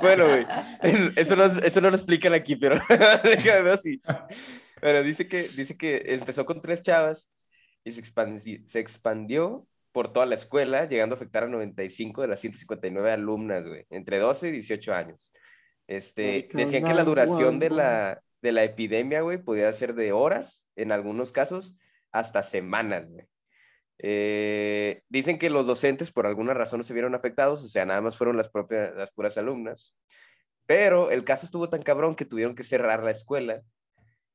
bueno, 0.00 0.24
güey, 0.28 0.46
eso 1.16 1.36
no, 1.36 1.44
eso 1.44 1.80
no 1.80 1.90
lo 1.90 1.96
explican 1.96 2.34
aquí, 2.34 2.56
pero 2.56 2.80
déjame 3.24 3.62
ver 3.62 3.72
así. 3.72 4.00
Bueno, 4.82 5.02
dice 5.04 5.28
que, 5.28 5.48
dice 5.48 5.76
que 5.76 6.02
empezó 6.06 6.44
con 6.44 6.60
tres 6.60 6.82
chavas 6.82 7.30
y 7.84 7.92
se 7.92 8.00
expandió, 8.00 8.58
se 8.66 8.80
expandió 8.80 9.66
por 9.92 10.12
toda 10.12 10.26
la 10.26 10.34
escuela, 10.34 10.88
llegando 10.88 11.14
a 11.14 11.16
afectar 11.16 11.44
a 11.44 11.48
95 11.48 12.22
de 12.22 12.28
las 12.28 12.40
159 12.40 13.12
alumnas, 13.12 13.64
güey, 13.64 13.86
entre 13.90 14.18
12 14.18 14.48
y 14.48 14.52
18 14.52 14.92
años. 14.92 15.32
Este, 15.86 16.48
decían 16.52 16.84
que 16.84 16.94
la 16.94 17.04
duración 17.04 17.60
de 17.60 17.70
la, 17.70 18.22
de 18.40 18.52
la 18.52 18.64
epidemia, 18.64 19.20
güey, 19.20 19.38
podía 19.38 19.72
ser 19.72 19.94
de 19.94 20.10
horas, 20.10 20.66
en 20.74 20.90
algunos 20.90 21.30
casos, 21.30 21.74
hasta 22.10 22.42
semanas, 22.42 23.08
güey. 23.08 23.26
Eh, 24.04 25.02
dicen 25.08 25.38
que 25.38 25.48
los 25.48 25.64
docentes 25.64 26.10
por 26.10 26.26
alguna 26.26 26.54
razón 26.54 26.78
no 26.78 26.84
se 26.84 26.94
vieron 26.94 27.14
afectados, 27.14 27.62
o 27.62 27.68
sea, 27.68 27.84
nada 27.84 28.00
más 28.00 28.16
fueron 28.16 28.36
las 28.36 28.48
propias, 28.48 28.96
las 28.96 29.12
puras 29.12 29.38
alumnas. 29.38 29.94
Pero 30.66 31.12
el 31.12 31.22
caso 31.22 31.46
estuvo 31.46 31.68
tan 31.68 31.82
cabrón 31.82 32.16
que 32.16 32.24
tuvieron 32.24 32.56
que 32.56 32.64
cerrar 32.64 33.04
la 33.04 33.12
escuela 33.12 33.62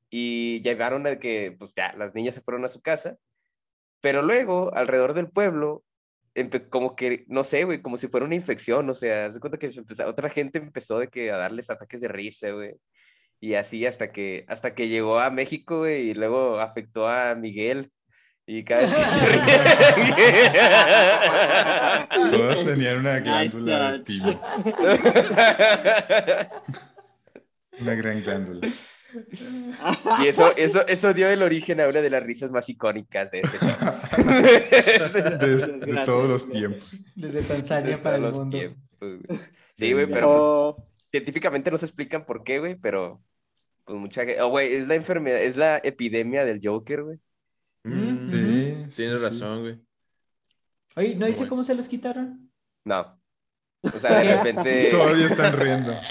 y 0.10 0.62
llegaron 0.62 1.06
a 1.08 1.18
que, 1.20 1.56
pues 1.58 1.74
ya, 1.76 1.94
las 1.98 2.14
niñas 2.16 2.36
se 2.36 2.42
fueron 2.42 2.64
a 2.66 2.70
su 2.70 2.82
casa. 2.82 3.18
Pero 4.02 4.22
luego, 4.22 4.74
alrededor 4.76 5.14
del 5.14 5.30
pueblo, 5.30 5.84
como 6.70 6.96
que, 6.96 7.26
no 7.28 7.44
sé, 7.44 7.64
güey, 7.64 7.82
como 7.82 7.98
si 7.98 8.08
fuera 8.08 8.26
una 8.26 8.36
infección, 8.36 8.88
o 8.90 8.94
sea, 8.94 9.26
haz 9.26 9.34
de 9.34 9.40
cuenta 9.40 9.58
que 9.58 9.72
se 9.72 9.80
empezó- 9.80 10.06
otra 10.08 10.30
gente 10.30 10.60
empezó 10.60 11.00
de 11.00 11.08
que 11.08 11.32
a 11.32 11.38
darles 11.38 11.70
ataques 11.70 12.02
de 12.02 12.08
risa, 12.10 12.52
güey. 12.52 12.76
Y 13.40 13.56
así 13.56 13.86
hasta 13.86 14.12
que, 14.12 14.46
hasta 14.48 14.76
que 14.76 14.88
llegó 14.88 15.20
a 15.20 15.30
México, 15.32 15.80
güey, 15.80 16.10
y 16.10 16.14
luego 16.14 16.60
afectó 16.60 17.08
a 17.08 17.34
Miguel. 17.36 17.92
Y 18.50 18.64
cada 18.64 18.82
vez 18.82 18.94
que 18.94 19.00
se 19.02 19.26
ríe. 22.22 22.32
Todas 22.38 22.64
tenían 22.66 23.00
una 23.00 23.20
Nice 23.20 23.58
glándula 23.60 24.04
timo. 24.04 24.32
Una 27.82 27.94
gran 27.96 28.22
glándula. 28.24 28.68
Y 30.24 30.28
eso, 30.28 30.56
eso, 30.56 30.86
eso 30.88 31.14
dio 31.14 31.30
el 31.30 31.42
origen 31.44 31.80
a 31.82 31.88
una 31.88 32.02
de 32.02 32.10
las 32.10 32.24
risas 32.24 32.52
más 32.52 32.68
icónicas 32.70 33.32
de 33.32 33.42
este 33.42 33.58
show. 33.60 33.70
De, 34.28 35.86
de 35.94 36.04
todos 36.06 36.28
los 36.30 36.50
tiempos. 36.50 36.90
Desde 37.16 37.42
Tanzania 37.44 38.02
para 38.02 38.18
el 38.18 38.32
mundo. 38.32 38.58
tiempos, 38.58 38.82
güey. 39.00 39.40
Sí, 39.76 39.94
güey, 39.94 40.08
pero 40.08 40.76
pues, 40.78 40.88
científicamente 41.12 41.70
no 41.72 41.78
se 41.78 41.86
explican 41.86 42.26
por 42.26 42.44
qué, 42.44 42.60
güey, 42.60 42.76
pero 42.76 43.22
pues 43.86 43.98
mucha 44.00 44.26
gente, 44.26 44.42
oh, 44.42 44.50
güey, 44.50 44.74
es 44.76 44.88
la 44.88 44.96
enfermedad, 44.96 45.42
es 45.42 45.56
la 45.56 45.78
epidemia 45.78 46.44
del 46.46 46.60
Joker, 46.64 47.04
güey. 47.04 47.20
Mm, 47.84 48.32
Sí, 48.32 48.96
Tienes 48.96 49.20
sí, 49.20 49.26
razón, 49.26 49.62
güey. 49.62 49.80
Oye, 50.96 51.16
¿no 51.16 51.26
dice 51.28 51.40
Bueno. 51.42 51.50
cómo 51.50 51.64
se 51.64 51.76
los 51.76 51.88
quitaron? 51.88 52.52
No. 52.84 53.20
O 53.84 54.00
sea, 54.00 54.20
de 54.20 54.36
repente. 54.36 54.90
Todavía 54.90 55.28
están 55.28 55.54
riendo. 55.54 55.94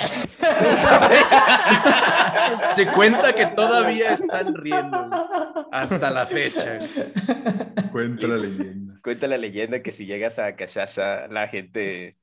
Se 2.76 2.86
cuenta 2.86 3.34
que 3.34 3.46
todavía 3.46 4.12
están 4.12 4.54
riendo 4.54 5.10
hasta 5.72 6.10
la 6.10 6.26
fecha. 6.26 6.78
Cuenta 7.90 8.28
la 8.28 8.36
leyenda. 8.36 9.00
Cuenta 9.02 9.26
la 9.26 9.38
leyenda 9.38 9.82
que 9.82 9.92
si 9.92 10.06
llegas 10.06 10.38
a 10.38 10.54
Kashasha, 10.54 11.26
la 11.28 11.48
gente 11.48 12.16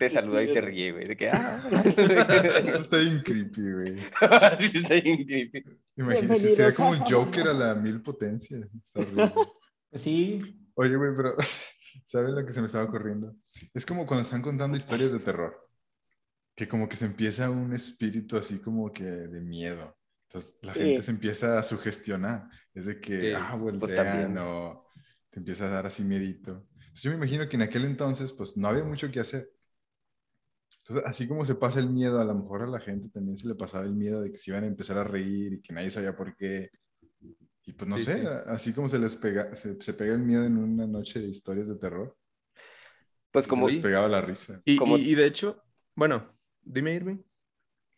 te 0.00 0.08
saluda 0.08 0.42
y 0.42 0.48
se 0.48 0.60
ríe, 0.60 0.92
güey. 0.92 1.08
De 1.08 1.16
que, 1.16 1.28
ah. 1.28 1.62
Está 2.74 2.96
bien 2.96 3.22
creepy, 3.22 3.72
güey. 3.72 3.98
sí, 4.58 4.78
está 4.78 4.94
bien 4.94 5.24
creepy. 5.26 5.62
Imagínese, 5.96 6.48
sería 6.48 6.74
como 6.74 6.94
el 6.94 7.00
Joker 7.00 7.48
a 7.48 7.52
la 7.52 7.74
mil 7.74 8.00
potencia. 8.00 8.58
Está 8.82 9.00
horrible. 9.00 9.32
Pues 9.90 10.02
sí. 10.02 10.68
Oye, 10.74 10.96
güey, 10.96 11.10
pero 11.14 11.34
¿sabes 12.06 12.30
lo 12.30 12.46
que 12.46 12.52
se 12.54 12.60
me 12.60 12.66
estaba 12.66 12.84
ocurriendo? 12.84 13.36
Es 13.74 13.84
como 13.84 14.06
cuando 14.06 14.22
están 14.22 14.40
contando 14.40 14.76
historias 14.76 15.12
de 15.12 15.18
terror, 15.18 15.68
que 16.56 16.66
como 16.66 16.88
que 16.88 16.96
se 16.96 17.04
empieza 17.04 17.50
un 17.50 17.74
espíritu 17.74 18.38
así 18.38 18.58
como 18.58 18.90
que 18.90 19.04
de 19.04 19.40
miedo. 19.40 19.99
Entonces 20.30 20.58
la 20.62 20.74
Sí. 20.74 20.80
gente 20.80 21.02
se 21.02 21.10
empieza 21.10 21.58
a 21.58 21.62
sugestionar. 21.62 22.48
Es 22.74 22.86
de 22.86 23.00
que, 23.00 23.20
Sí, 23.20 23.32
ah, 23.34 23.58
pues 23.68 23.72
voltean 23.80 23.96
también. 23.96 24.38
o 24.38 24.86
te 25.30 25.40
empieza 25.40 25.66
a 25.66 25.70
dar 25.70 25.86
así 25.86 26.02
miedito. 26.04 26.68
Entonces 26.74 27.02
yo 27.02 27.10
me 27.10 27.16
imagino 27.16 27.48
que 27.48 27.56
en 27.56 27.62
aquel 27.62 27.84
entonces 27.84 28.32
pues 28.32 28.56
no 28.56 28.68
había 28.68 28.84
mucho 28.84 29.10
que 29.10 29.20
hacer. 29.20 29.50
Entonces, 30.82 31.04
así 31.08 31.28
como 31.28 31.44
se 31.44 31.54
pasa 31.54 31.78
el 31.80 31.90
miedo, 31.90 32.20
a 32.20 32.24
lo 32.24 32.34
mejor 32.34 32.62
a 32.62 32.66
la 32.66 32.80
gente 32.80 33.08
también 33.10 33.36
se 33.36 33.46
le 33.46 33.54
pasaba 33.54 33.84
el 33.84 33.92
miedo 33.94 34.20
de 34.22 34.32
que 34.32 34.38
se 34.38 34.50
iban 34.50 34.64
a 34.64 34.66
empezar 34.66 34.98
a 34.98 35.04
reír 35.04 35.52
y 35.54 35.60
que 35.62 35.72
nadie 35.72 35.90
sabía 35.90 36.16
por 36.16 36.34
qué. 36.36 36.70
Y 37.64 37.72
pues 37.74 37.88
no 37.88 37.98
Sí, 37.98 38.04
sé, 38.04 38.20
sí. 38.22 38.26
así 38.46 38.72
como 38.72 38.88
se 38.88 38.98
les 38.98 39.14
pega, 39.16 39.54
se, 39.54 39.80
se 39.80 39.92
pega 39.94 40.14
el 40.14 40.20
miedo 40.20 40.44
en 40.44 40.56
una 40.58 40.86
noche 40.86 41.20
de 41.20 41.28
historias 41.28 41.68
de 41.68 41.76
terror, 41.76 42.16
Pues 43.30 43.46
como 43.46 43.68
se 43.68 43.74
les 43.74 43.82
pegaba 43.82 44.08
la 44.08 44.20
risa. 44.20 44.60
Y- 44.64 44.82
y 44.82 45.14
de 45.14 45.26
hecho, 45.26 45.62
bueno, 45.94 46.32
dime, 46.62 46.94
Irving. 46.94 47.18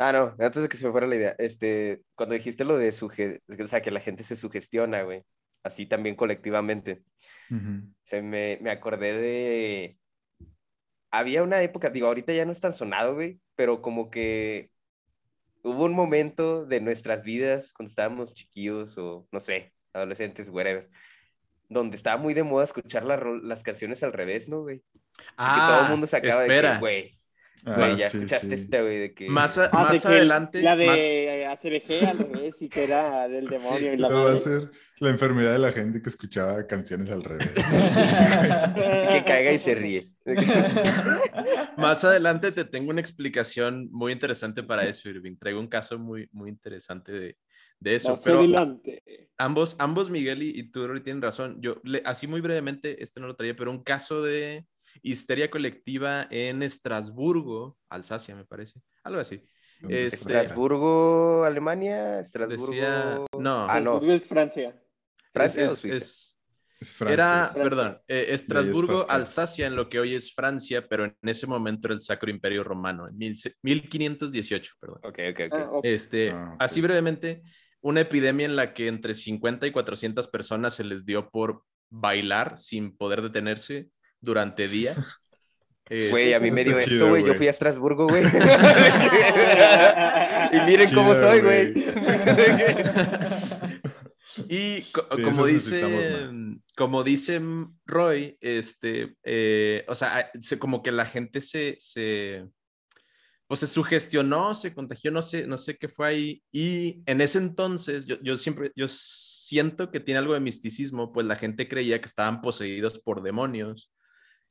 Ah, 0.05 0.11
no, 0.11 0.35
antes 0.45 0.63
de 0.63 0.69
que 0.69 0.77
se 0.77 0.85
me 0.85 0.91
fuera 0.91 1.07
la 1.07 1.15
idea, 1.15 1.37
este, 1.39 2.01
cuando 2.17 2.35
dijiste 2.35 2.65
lo 2.65 2.77
de 2.77 2.91
suge... 2.91 3.41
o 3.47 3.67
sea, 3.69 3.81
que 3.83 3.93
la 3.93 4.01
gente 4.01 4.25
se 4.25 4.35
sugestiona, 4.35 5.03
güey, 5.03 5.23
así 5.63 5.87
también 5.87 6.17
colectivamente, 6.17 7.05
se 8.03 8.21
me, 8.21 8.59
me 8.61 8.73
acordé 8.73 9.13
de... 9.15 9.99
Había 11.13 11.45
una 11.45 11.63
época, 11.63 11.91
digo, 11.91 12.09
ahorita 12.09 12.33
ya 12.33 12.45
no 12.45 12.51
es 12.51 12.61
tan 12.61 12.73
sonado, 12.73 13.15
güey, 13.15 13.39
pero 13.55 13.81
como 13.81 14.11
que 14.11 14.71
hubo 15.63 15.85
un 15.85 15.93
momento 15.95 16.67
de 16.67 16.81
nuestras 16.81 17.23
vidas 17.23 17.73
cuando 17.73 17.91
estábamos 17.91 18.35
chiquillos 18.35 18.99
o, 18.99 19.29
no 19.31 19.39
sé, 19.39 19.73
adolescentes, 19.93 20.49
whatever, 20.49 20.91
donde 21.69 21.97
estaba 21.97 22.21
muy 22.21 22.35
de 22.35 22.43
moda 22.43 22.65
escuchar 22.65 23.05
la 23.05 23.19
las 23.19 23.63
canciones 23.63 24.03
al 24.03 24.13
revés, 24.13 24.49
¿no, 24.49 24.63
güey? 24.63 24.79
Y 24.79 25.55
que 25.55 25.61
todo 25.61 25.83
el 25.83 25.91
mundo 25.91 26.09
se 26.09 26.17
acaba 26.17 26.43
de 26.43 26.49
Ah, 26.51 26.55
espera. 26.55 26.75
que, 26.75 26.81
güey, 26.81 27.22
Ah, 27.65 27.95
ya 27.97 28.11
sí, 28.11 28.17
escuchaste 28.19 28.49
sí. 28.49 28.55
este, 28.65 28.83
güey, 28.83 28.99
de 28.99 29.15
que... 29.15 29.29
Más, 29.29 29.57
a- 29.57 29.71
ah, 29.73 29.87
de 29.87 29.93
más 29.95 30.03
que 30.03 30.09
adelante. 30.09 30.63
La 30.63 30.75
de 30.77 30.87
más- 30.87 31.59
ACBG 31.59 32.09
al 32.09 32.19
revés 32.19 32.61
y 32.61 32.69
que 32.69 32.85
era 32.85 33.29
del 33.29 33.47
demonio 33.49 33.93
y 33.95 33.97
la 33.99 34.09
Luego 34.09 34.25
va 34.25 34.31
a 34.31 34.35
madre. 34.35 34.45
ser 34.45 34.71
la 34.99 35.11
enfermedad 35.11 35.53
de 35.53 35.59
la 35.61 35.71
gente 35.73 36.03
que 36.03 36.09
escuchaba 36.09 36.67
canciones 36.67 37.09
al 37.11 37.23
revés. 37.23 37.51
que 39.13 39.23
caiga 39.25 39.53
y 39.53 39.59
se 39.59 39.75
ríe. 39.77 40.09
Más 41.77 42.05
adelante 42.05 42.53
te 42.53 42.65
tengo 42.65 42.91
una 42.91 43.01
explicación 43.01 43.89
muy 43.93 44.13
interesante 44.13 44.63
para 44.63 44.85
eso, 44.87 45.09
Irving. 45.09 45.37
Traigo 45.39 45.61
un 45.61 45.69
caso 45.69 45.99
muy, 45.99 46.29
muy 46.33 46.51
interesante 46.51 47.13
de, 47.13 47.37
de 47.81 47.95
eso. 47.95 48.11
Más 48.17 48.21
Pero 48.25 48.41
adelante. 48.41 49.03
ambos, 49.39 49.77
ambos, 49.79 50.11
Miguel 50.11 50.43
y, 50.43 50.51
y 50.59 50.71
tú, 50.71 50.87
Rory, 50.87 51.01
tienen 51.03 51.23
razón. 51.23 51.59
Yo, 51.61 51.77
le- 51.85 52.03
así 52.05 52.27
muy 52.27 52.41
brevemente, 52.41 53.03
este 53.03 53.21
no 53.21 53.27
lo 53.27 53.37
traía, 53.37 53.57
pero 53.57 53.71
un 53.71 53.83
caso 53.83 54.23
de 54.23 54.67
histeria 55.03 55.51
colectiva 55.51 56.27
en 56.31 56.63
Estrasburgo, 56.63 57.79
Alsacia, 57.89 58.35
me 58.37 58.45
parece. 58.45 58.81
Algo 59.05 59.21
así. 59.21 59.43
¿Dónde 59.81 60.07
Este-? 60.07 60.17
Estrasburgo, 60.17 61.45
Alemania, 61.45 62.21
Estrasburgo. 62.21 62.67
Decía, 62.73 63.25
no, 63.39 63.67
Ah, 63.69 63.81
no. 63.81 64.01
Es 64.03 64.27
Francia. 64.27 64.81
¿Francia 65.33 65.65
es- 65.65 65.71
o 65.71 65.73
es- 65.75 65.81
Suiza? 65.81 65.97
es- 65.97 66.29
Es 66.81 66.93
Francia. 66.93 67.15
Era, 67.15 67.27
Francia. 67.53 67.63
perdón, 67.63 67.99
eh, 68.09 68.27
Estrasburgo. 68.31 69.07
Alsacia, 69.09 69.67
en 69.69 69.77
lo 69.77 69.89
que 69.89 70.01
hoy 70.01 70.15
es 70.17 70.35
Francia, 70.35 70.87
pero 70.89 71.05
en 71.05 71.17
ese 71.23 71.47
momento 71.47 71.87
era 71.87 71.95
el 71.95 72.03
Sacro 72.03 72.29
Imperio 72.31 72.65
Romano, 72.65 73.07
en 73.09 73.17
mil- 73.17 73.37
1518, 73.63 74.75
perdón. 74.81 74.99
Ok, 75.05 75.19
ok, 75.33 75.41
ok. 75.47 75.53
Ah, 75.53 75.69
ok. 75.73 75.85
Este, 75.85 76.31
Ah, 76.33 76.51
ok. 76.55 76.63
Así 76.63 76.81
brevemente, 76.81 77.43
una 77.81 78.01
epidemia 78.01 78.47
en 78.47 78.57
la 78.57 78.75
que 78.75 78.89
entre 78.89 79.15
50 79.15 79.67
y 79.67 79.73
400 79.73 80.27
personas 80.29 80.75
se 80.75 80.83
les 80.85 81.05
dio 81.07 81.31
por 81.31 81.63
bailar 81.89 82.59
sin 82.59 82.97
poder 82.97 83.23
detenerse 83.23 83.89
durante 84.23 84.69
días. 84.69 85.19
Güey, 86.11 86.33
a 86.33 86.41
mí 86.41 86.51
me 86.51 86.65
dio 86.65 86.79
eso, 86.79 86.89
chido, 86.89 87.09
güey. 87.11 87.23
Yo 87.23 87.35
fui 87.35 87.49
a 87.49 87.51
Estrasburgo, 87.51 88.09
güey. 88.09 88.25
y 90.53 90.61
miren 90.65 90.95
cómo 90.95 91.15
soy, 91.15 91.41
güey. 91.43 91.75
Y 94.49 94.81
co- 94.93 95.07
como 95.23 95.45
dice, 95.45 96.31
como 96.75 97.05
dice 97.05 97.43
Roy, 97.85 98.39
este, 98.41 99.15
eh, 99.23 99.85
o 99.89 99.95
sea, 99.95 100.31
se- 100.41 100.59
como 100.59 100.83
que 100.83 100.91
la 100.91 101.05
gente 101.05 101.43
se, 101.43 101.77
se, 101.79 102.47
pues 103.47 103.61
se 103.61 103.67
sugestionó, 103.67 104.55
se 104.55 104.73
contagió, 104.73 105.11
no 105.11 105.21
sé, 105.21 105.47
no 105.47 105.59
sé 105.59 105.77
qué 105.77 105.89
fue 105.89 106.07
ahí. 106.07 106.43
Y 106.51 107.03
en 107.05 107.21
ese 107.21 107.37
entonces, 107.39 108.07
yo, 108.07 108.17
yo 108.23 108.37
siempre, 108.37 108.73
yo 108.75 108.87
siento 108.89 109.91
que 109.91 110.01
tiene 110.01 110.21
algo 110.21 110.33
de 110.33 110.41
misticismo, 110.41 111.13
pues 111.13 111.27
la 111.27 111.37
gente 111.37 111.69
creía 111.69 112.01
que 112.01 112.07
estaban 112.07 112.41
poseídos 112.41 112.99
por 112.99 113.23
demonios, 113.23 113.93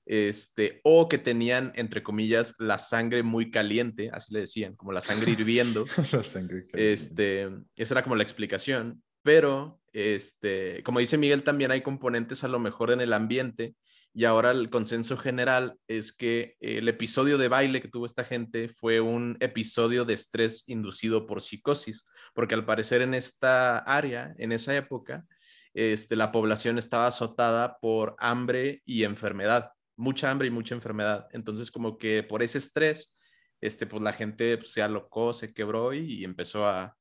este, 0.06 0.82
o 0.84 1.08
que 1.08 1.18
tenían, 1.18 1.72
entre 1.76 2.04
comillas, 2.04 2.54
la 2.60 2.78
sangre 2.78 3.24
muy 3.24 3.52
caliente, 3.52 4.10
así 4.12 4.34
le 4.34 4.42
decían, 4.42 4.76
como 4.76 4.92
la 4.92 5.02
sangre 5.02 5.32
hirviendo. 5.32 5.86
La 6.12 6.24
sangre 6.24 6.66
caliente. 6.66 6.94
Este, 6.94 7.50
esa 7.76 7.94
era 7.94 8.04
como 8.04 8.16
la 8.16 8.24
explicación. 8.24 9.02
Pero, 9.24 9.80
este, 9.94 10.82
como 10.84 11.00
dice 11.00 11.18
Miguel, 11.18 11.44
también 11.44 11.72
hay 11.72 11.82
componentes 11.82 12.44
a 12.44 12.48
lo 12.48 12.60
mejor 12.60 12.92
en 12.92 13.02
el 13.02 13.14
ambiente 13.14 13.76
y 14.14 14.26
ahora 14.26 14.52
el 14.52 14.70
consenso 14.70 15.16
general 15.16 15.78
es 15.88 16.12
que 16.12 16.58
el 16.60 16.90
episodio 16.90 17.38
de 17.38 17.48
baile 17.48 17.82
que 17.82 17.88
tuvo 17.88 18.06
esta 18.06 18.26
gente 18.26 18.68
fue 18.68 19.00
un 19.00 19.38
episodio 19.40 20.04
de 20.04 20.16
estrés 20.16 20.64
inducido 20.68 21.26
por 21.26 21.42
psicosis, 21.42 22.06
porque 22.34 22.56
al 22.56 22.66
parecer 22.66 23.02
en 23.02 23.14
esta 23.14 23.78
área, 23.78 24.34
en 24.38 24.52
esa 24.52 24.76
época, 24.76 25.26
este, 25.74 26.18
la 26.18 26.34
población 26.34 26.78
estaba 26.78 27.08
azotada 27.08 27.78
por 27.80 28.16
hambre 28.20 28.82
y 28.86 29.06
enfermedad, 29.06 29.72
mucha 30.02 30.30
hambre 30.30 30.48
y 30.48 30.52
mucha 30.52 30.76
enfermedad. 30.76 31.28
Entonces, 31.32 31.72
como 31.72 31.98
que 31.98 32.24
por 32.24 32.44
ese 32.44 32.58
estrés, 32.58 33.14
este, 33.62 33.86
pues 33.86 34.02
la 34.02 34.12
gente 34.12 34.58
pues, 34.58 34.74
se 34.74 34.82
alocó, 34.82 35.34
se 35.34 35.54
quebró 35.54 35.94
y, 35.94 36.22
y 36.22 36.24
empezó 36.26 36.66
a, 36.66 36.98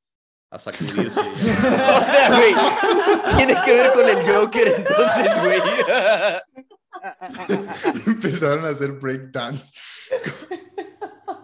a 0.51 0.59
sacudirse. 0.59 1.21
O 2.01 2.05
sea, 2.05 2.29
güey, 2.37 2.55
tiene 3.37 3.57
que 3.65 3.73
ver 3.73 3.93
con 3.93 4.09
el 4.09 4.23
Joker 4.23 4.75
entonces, 4.77 5.33
güey. 5.43 5.61
Empezaron 8.07 8.67
a 8.67 8.69
hacer 8.69 8.93
breakdance. 8.93 9.73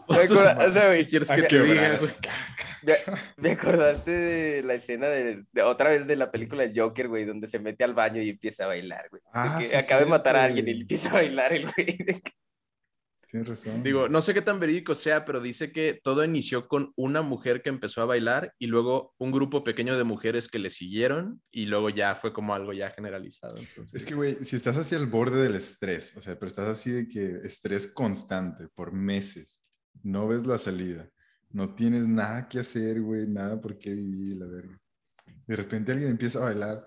Me 0.09 0.16
acuerdo- 0.16 0.69
o 0.69 0.73
sea, 0.73 0.87
güey, 0.88 1.05
¿Qué 1.05 1.11
quieres 1.11 1.31
A 1.31 1.37
que 1.37 1.42
te 1.42 1.62
diga? 1.62 1.75
quebrarse. 1.75 2.07
güey? 2.07 2.16
Me, 2.83 2.95
me 3.37 3.51
acordaste 3.53 4.11
de 4.11 4.62
la 4.62 4.75
escena 4.75 5.09
de, 5.09 5.45
de 5.53 5.62
otra 5.62 5.90
vez 5.90 6.07
de 6.07 6.14
la 6.16 6.31
película 6.31 6.66
de 6.66 6.81
Joker, 6.81 7.09
güey, 7.09 7.25
donde 7.25 7.47
se 7.49 7.59
mete 7.59 7.83
al 7.83 7.95
baño 7.95 8.23
y 8.23 8.31
empieza 8.31 8.64
a 8.64 8.69
bailar, 8.69 9.09
güey. 9.11 9.23
Ah, 9.33 9.57
que 9.59 9.64
sí, 9.64 9.75
acaba 9.75 10.03
de 10.03 10.07
matar 10.07 10.37
a 10.37 10.45
alguien 10.45 10.69
y 10.69 10.73
empieza 10.83 11.11
a 11.11 11.14
bailar 11.14 11.53
el 11.53 11.64
güey. 11.64 11.97
Tienes 13.29 13.49
razón. 13.49 13.83
Digo, 13.83 14.09
no 14.09 14.21
sé 14.21 14.33
qué 14.35 14.40
tan 14.40 14.61
verídico 14.61 14.95
sea, 14.95 15.25
pero 15.25 15.40
dice 15.40 15.73
que 15.73 15.99
todo 16.01 16.23
inició 16.25 16.69
con 16.69 16.92
una 16.95 17.23
mujer 17.23 17.61
que 17.61 17.71
empezó 17.71 18.01
a 18.01 18.05
bailar 18.05 18.53
y 18.57 18.69
luego 18.69 19.14
un 19.19 19.33
grupo 19.33 19.64
pequeño 19.64 19.99
de 19.99 20.05
mujeres 20.05 20.47
que 20.47 20.61
le 20.61 20.71
siguieron 20.71 21.42
y 21.51 21.66
luego 21.66 21.90
ya 21.90 22.14
fue 22.14 22.33
como 22.33 22.55
algo 22.55 22.73
ya 22.73 22.90
generalizado. 22.90 23.59
Entonces, 23.59 23.95
Es 24.01 24.07
que, 24.07 24.14
güey, 24.14 24.37
si 24.45 24.55
estás 24.55 24.77
hacia 24.77 24.97
el 24.97 25.07
borde 25.07 25.42
del 25.42 25.57
estrés, 25.57 26.16
o 26.16 26.21
sea, 26.23 26.38
pero 26.38 26.47
estás 26.47 26.69
así 26.69 26.92
de 26.92 27.09
que 27.09 27.40
estrés 27.45 27.88
constante 27.88 28.69
por 28.73 28.92
meses, 28.92 29.61
no 30.07 30.29
ves 30.29 30.47
la 30.47 30.57
salida, 30.57 31.11
no 31.51 31.75
tienes 31.75 32.07
nada 32.07 32.49
que 32.49 32.61
hacer, 32.61 33.01
güey, 33.01 33.27
nada 33.27 33.61
por 33.61 33.77
qué 33.77 33.92
vivir, 33.95 34.37
la 34.37 34.47
verga. 34.47 34.79
De 35.47 35.57
repente 35.57 35.92
alguien 35.92 36.11
empieza 36.11 36.38
a 36.38 36.45
bailar, 36.45 36.87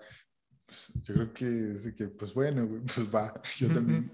pues, 0.64 0.90
yo 1.04 1.14
creo 1.14 1.32
que 1.34 1.72
es 1.72 1.84
de 1.84 1.94
que, 1.94 2.08
pues 2.08 2.32
bueno, 2.32 2.66
güey, 2.66 2.80
pues 2.82 3.14
va, 3.14 3.34
yo 3.58 3.68
también. 3.68 4.10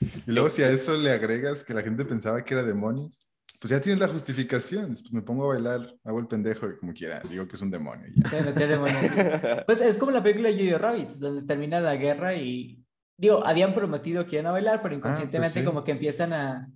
y 0.00 0.30
luego 0.30 0.48
si 0.50 0.62
a 0.62 0.70
eso 0.70 0.96
le 0.96 1.10
agregas 1.10 1.64
que 1.64 1.74
la 1.74 1.82
gente 1.82 2.04
pensaba 2.04 2.44
que 2.44 2.54
era 2.54 2.62
demonios, 2.62 3.26
pues 3.60 3.70
ya 3.70 3.80
tienes 3.80 3.98
la 3.98 4.08
justificación, 4.08 4.88
pues 4.88 5.12
me 5.12 5.22
pongo 5.22 5.44
a 5.44 5.54
bailar, 5.54 5.92
hago 6.04 6.20
el 6.20 6.28
pendejo 6.28 6.68
y 6.68 6.76
como 6.76 6.92
quiera, 6.92 7.22
digo 7.28 7.48
que 7.48 7.56
es 7.56 7.62
un 7.62 7.70
demonio. 7.70 8.06
ya. 8.14 8.28
Sí. 8.30 8.36
Pues 9.66 9.80
es 9.80 9.98
como 9.98 10.12
la 10.12 10.22
película 10.22 10.50
de 10.50 10.64
Jojo 10.64 10.78
Rabbit, 10.78 11.10
donde 11.12 11.42
termina 11.42 11.80
la 11.80 11.96
guerra 11.96 12.34
y, 12.36 12.84
digo, 13.16 13.44
habían 13.44 13.74
prometido 13.74 14.26
que 14.26 14.36
iban 14.36 14.46
a 14.46 14.52
bailar, 14.52 14.80
pero 14.80 14.94
inconscientemente 14.94 15.60
sí. 15.60 15.64
como 15.64 15.82
que 15.82 15.92
empiezan 15.92 16.32
a, 16.34 16.68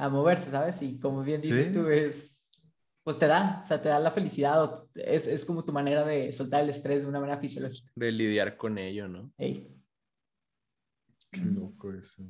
a 0.00 0.08
moverse, 0.08 0.50
¿sabes? 0.50 0.80
Y 0.82 0.98
como 0.98 1.22
bien 1.22 1.40
dices 1.40 1.68
Sí. 1.68 1.74
tú, 1.74 1.88
es, 1.88 2.50
pues 3.04 3.18
te 3.18 3.26
da, 3.26 3.60
o 3.62 3.66
sea, 3.66 3.80
te 3.82 3.88
da 3.90 4.00
la 4.00 4.10
felicidad, 4.10 4.62
o 4.64 4.88
es, 4.94 5.26
es 5.26 5.44
como 5.44 5.64
tu 5.64 5.72
manera 5.72 6.04
de 6.04 6.32
soltar 6.32 6.62
el 6.62 6.70
estrés 6.70 7.02
de 7.02 7.08
una 7.08 7.20
manera 7.20 7.38
fisiológica. 7.38 7.90
de 7.94 8.12
lidiar 8.12 8.56
con 8.56 8.78
ello, 8.78 9.08
¿no? 9.08 9.30
Ey. 9.36 9.76
Qué 11.30 11.42
loco 11.42 11.92
eso. 11.92 12.24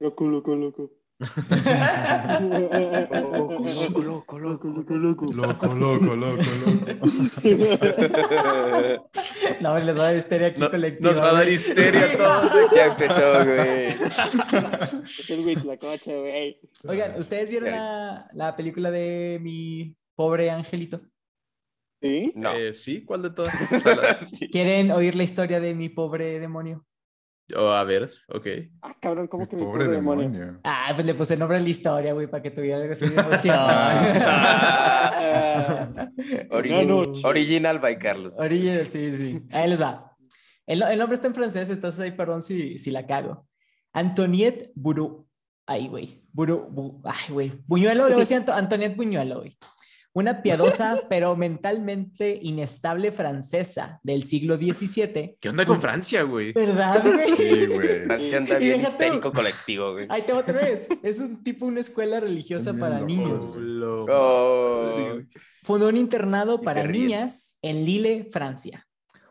Loco, 0.00 0.26
loco, 0.26 0.54
loco. 0.54 0.97
Loco, 2.78 4.02
loco, 4.02 4.38
loco, 4.38 4.68
loco, 4.68 4.94
loco. 4.96 5.26
Loco, 5.32 5.66
loco, 5.74 6.16
loco, 6.16 6.42
loco. 6.64 7.04
No, 9.60 9.78
les 9.78 9.96
va 9.98 10.02
a 10.02 10.04
dar 10.06 10.16
histeria 10.16 10.46
aquí 10.48 10.60
No- 10.60 10.70
colectiva. 10.70 11.10
nos 11.10 11.18
va 11.20 11.30
a 11.30 11.32
dar 11.34 11.48
histeria 11.48 12.04
a 12.04 12.16
todos. 12.16 12.52
Ya 12.76 12.86
empezó, 12.86 13.44
güey. 13.44 13.88
Es 15.04 15.30
el 15.30 15.42
güey 15.42 15.56
la 15.56 15.76
cocha, 15.76 16.12
güey. 16.14 16.60
Oigan, 16.86 17.18
¿ustedes 17.18 17.50
vieron 17.50 17.70
la, 17.70 18.28
la 18.32 18.56
película 18.56 18.90
de 18.90 19.38
mi 19.42 19.96
pobre 20.14 20.50
angelito? 20.50 21.00
¿Sí? 22.00 22.32
No. 22.36 22.52
Eh, 22.52 22.74
sí, 22.74 23.04
¿cuál 23.04 23.22
de 23.22 23.30
todas? 23.30 23.52
¿Quieren 24.52 24.92
oír 24.92 25.16
la 25.16 25.24
historia 25.24 25.58
de 25.60 25.74
mi 25.74 25.88
pobre 25.88 26.38
demonio? 26.38 26.84
Oh, 27.56 27.68
a 27.70 27.84
ver, 27.84 28.10
ok. 28.28 28.46
Ah, 28.82 28.94
cabrón, 29.00 29.26
¿cómo 29.28 29.48
que 29.48 29.56
mi 29.56 29.62
Pobre 29.62 29.84
pobre 29.86 29.96
demonio? 29.96 30.28
demonio. 30.30 30.60
Ah, 30.64 30.92
pues 30.94 31.06
le 31.06 31.14
puse 31.14 31.36
nombre 31.36 31.56
a 31.56 31.60
la 31.60 31.68
historia, 31.68 32.12
güey, 32.12 32.26
para 32.26 32.42
que 32.42 32.50
tuviera 32.50 32.78
algo 32.80 32.92
así 32.92 33.08
de 33.08 33.20
emoción. 33.20 33.56
Ah, 35.20 36.08
Origin- 36.50 36.86
noche. 36.88 37.22
Original 37.24 37.78
by 37.78 37.98
Carlos. 37.98 38.38
Orilla, 38.38 38.84
sí, 38.84 39.16
sí. 39.16 39.42
Ahí 39.52 39.68
les 39.68 39.80
va. 39.80 40.12
El, 40.66 40.82
el 40.82 40.98
nombre 40.98 41.14
está 41.16 41.28
en 41.28 41.34
francés, 41.34 41.70
entonces 41.70 42.00
ahí 42.00 42.12
perdón 42.12 42.42
si, 42.42 42.78
si 42.78 42.90
la 42.90 43.06
cago. 43.06 43.46
Antoniette 43.92 44.70
Bourou. 44.74 45.26
Ay, 45.66 45.88
güey. 45.88 46.22
Bourou, 46.32 46.68
Bu- 46.70 47.00
ay, 47.04 47.32
güey. 47.32 47.52
Buñuelo, 47.66 48.04
le 48.04 48.14
voy 48.14 48.20
a 48.22 48.24
decir 48.24 48.36
Anto- 48.36 48.52
Antoniette 48.52 48.96
Buñuelo, 48.96 49.40
güey. 49.40 49.56
Una 50.18 50.42
piadosa, 50.42 51.02
pero 51.08 51.36
mentalmente 51.36 52.36
inestable 52.42 53.12
francesa 53.12 54.00
del 54.02 54.24
siglo 54.24 54.56
XVII. 54.56 55.36
¿Qué 55.40 55.48
onda 55.48 55.64
con 55.64 55.80
Francia, 55.80 56.24
güey? 56.24 56.52
¿Verdad, 56.52 57.04
güey? 57.04 57.36
Sí, 57.36 57.66
güey. 57.66 58.00
Francia 58.00 58.38
anda 58.38 58.58
bien 58.58 58.80
histérico 58.80 59.30
colectivo, 59.30 59.92
güey. 59.92 60.06
Ahí 60.08 60.22
te 60.22 60.32
va 60.32 60.40
otra 60.40 60.60
vez. 60.60 60.88
Es 61.04 61.20
un 61.20 61.44
tipo, 61.44 61.66
una 61.66 61.78
escuela 61.78 62.18
religiosa 62.18 62.74
para 62.74 62.98
niños. 63.00 63.58
Lo- 63.58 64.06
Oh. 64.10 65.20
Fundó 65.62 65.88
un 65.88 65.96
internado 65.96 66.62
para 66.62 66.82
niñas 66.84 67.56
en 67.62 67.84
Lille, 67.84 68.26
Francia. 68.32 68.84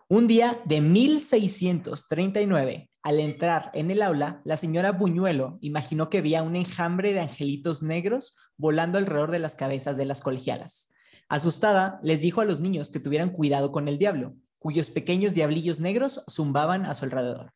Un 0.07 0.25
día 0.27 0.57
de 0.63 0.79
1639, 0.79 2.89
al 3.07 3.21
entrar 3.21 3.71
en 3.73 3.89
el 3.89 4.01
aula, 4.01 4.41
la 4.43 4.57
señora 4.57 4.91
Buñuelo 4.91 5.59
imaginó 5.61 6.09
que 6.09 6.21
veía 6.21 6.43
un 6.43 6.57
enjambre 6.57 7.13
de 7.13 7.21
angelitos 7.21 7.81
negros 7.81 8.37
volando 8.57 8.97
alrededor 8.97 9.31
de 9.31 9.39
las 9.39 9.55
cabezas 9.55 9.95
de 9.95 10.03
las 10.03 10.19
colegialas. 10.19 10.91
Asustada, 11.29 12.01
les 12.03 12.19
dijo 12.19 12.41
a 12.41 12.45
los 12.45 12.59
niños 12.59 12.91
que 12.91 12.99
tuvieran 12.99 13.29
cuidado 13.29 13.71
con 13.71 13.87
el 13.87 13.97
diablo, 13.97 14.35
cuyos 14.59 14.89
pequeños 14.89 15.33
diablillos 15.33 15.79
negros 15.79 16.25
zumbaban 16.29 16.85
a 16.85 16.93
su 16.95 17.05
alrededor. 17.05 17.53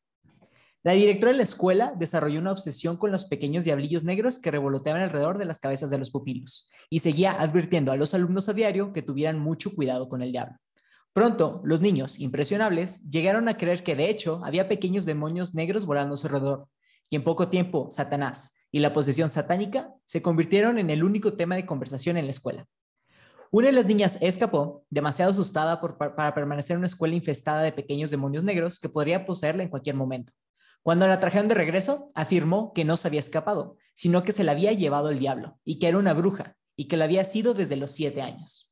La 0.84 0.94
directora 0.94 1.34
de 1.34 1.40
la 1.40 1.44
escuela 1.44 1.96
desarrolló 1.98 2.40
una 2.40 2.54
obsesión 2.54 2.96
con 2.96 3.12
los 3.12 3.26
pequeños 3.26 3.66
diablillos 3.66 4.06
negros 4.06 4.40
que 4.40 4.52
revoloteaban 4.52 5.02
alrededor 5.02 5.38
de 5.38 5.44
las 5.44 5.60
cabezas 5.60 5.90
de 5.90 5.98
los 5.98 6.12
pupilos 6.12 6.70
y 6.90 7.00
seguía 7.00 7.34
advirtiendo 7.34 7.92
a 7.92 7.98
los 7.98 8.14
alumnos 8.14 8.48
a 8.48 8.54
diario 8.54 8.94
que 8.94 9.02
tuvieran 9.02 9.38
mucho 9.38 9.76
cuidado 9.76 10.08
con 10.08 10.22
el 10.22 10.32
diablo. 10.32 10.56
Pronto, 11.14 11.62
los 11.66 11.82
niños, 11.82 12.20
impresionables, 12.20 13.10
llegaron 13.10 13.50
a 13.50 13.58
creer 13.58 13.84
que 13.84 13.96
de 13.96 14.10
hecho 14.10 14.42
había 14.46 14.70
pequeños 14.70 15.06
demonios 15.06 15.54
negros 15.54 15.86
volando 15.86 16.14
a 16.14 16.18
su 16.18 16.28
alrededor, 16.28 16.70
y 17.10 17.18
en 17.18 17.24
poco 17.26 17.50
tiempo 17.50 17.88
Satanás 17.92 18.56
y 18.72 18.80
la 18.80 18.94
posesión 18.94 19.30
satánica 19.30 19.94
se 20.06 20.22
convirtieron 20.22 20.80
en 20.80 20.90
el 20.90 21.04
único 21.04 21.34
tema 21.34 21.56
de 21.56 21.66
conversación 21.66 22.16
en 22.16 22.26
la 22.26 22.32
escuela. 22.32 22.66
Una 23.52 23.68
de 23.68 23.74
las 23.74 23.86
niñas 23.86 24.18
escapó, 24.22 24.86
demasiado 24.90 25.32
asustada 25.32 25.82
para 25.82 26.34
permanecer 26.34 26.76
en 26.76 26.80
una 26.80 26.88
escuela 26.88 27.16
infestada 27.16 27.62
de 27.64 27.74
pequeños 27.74 28.10
demonios 28.10 28.46
negros 28.46 28.80
que 28.80 28.88
podría 28.88 29.26
poseerla 29.26 29.64
en 29.64 29.70
cualquier 29.70 29.96
momento. 29.96 30.32
Cuando 30.82 31.06
la 31.06 31.20
trajeron 31.20 31.50
de 31.50 31.56
regreso, 31.56 32.10
afirmó 32.16 32.72
que 32.74 32.86
no 32.86 32.96
se 32.96 33.10
había 33.10 33.20
escapado, 33.20 33.76
sino 33.94 34.24
que 34.24 34.32
se 34.32 34.46
la 34.46 34.54
había 34.54 34.72
llevado 34.72 35.10
el 35.10 35.20
diablo 35.20 35.60
y 35.66 35.80
que 35.80 35.90
era 35.90 35.98
una 35.98 36.14
bruja 36.14 36.56
y 36.78 36.88
que 36.88 36.96
lo 36.96 37.04
había 37.04 37.26
sido 37.26 37.54
desde 37.54 37.76
los 37.76 37.92
siete 37.92 38.22
años. 38.22 38.71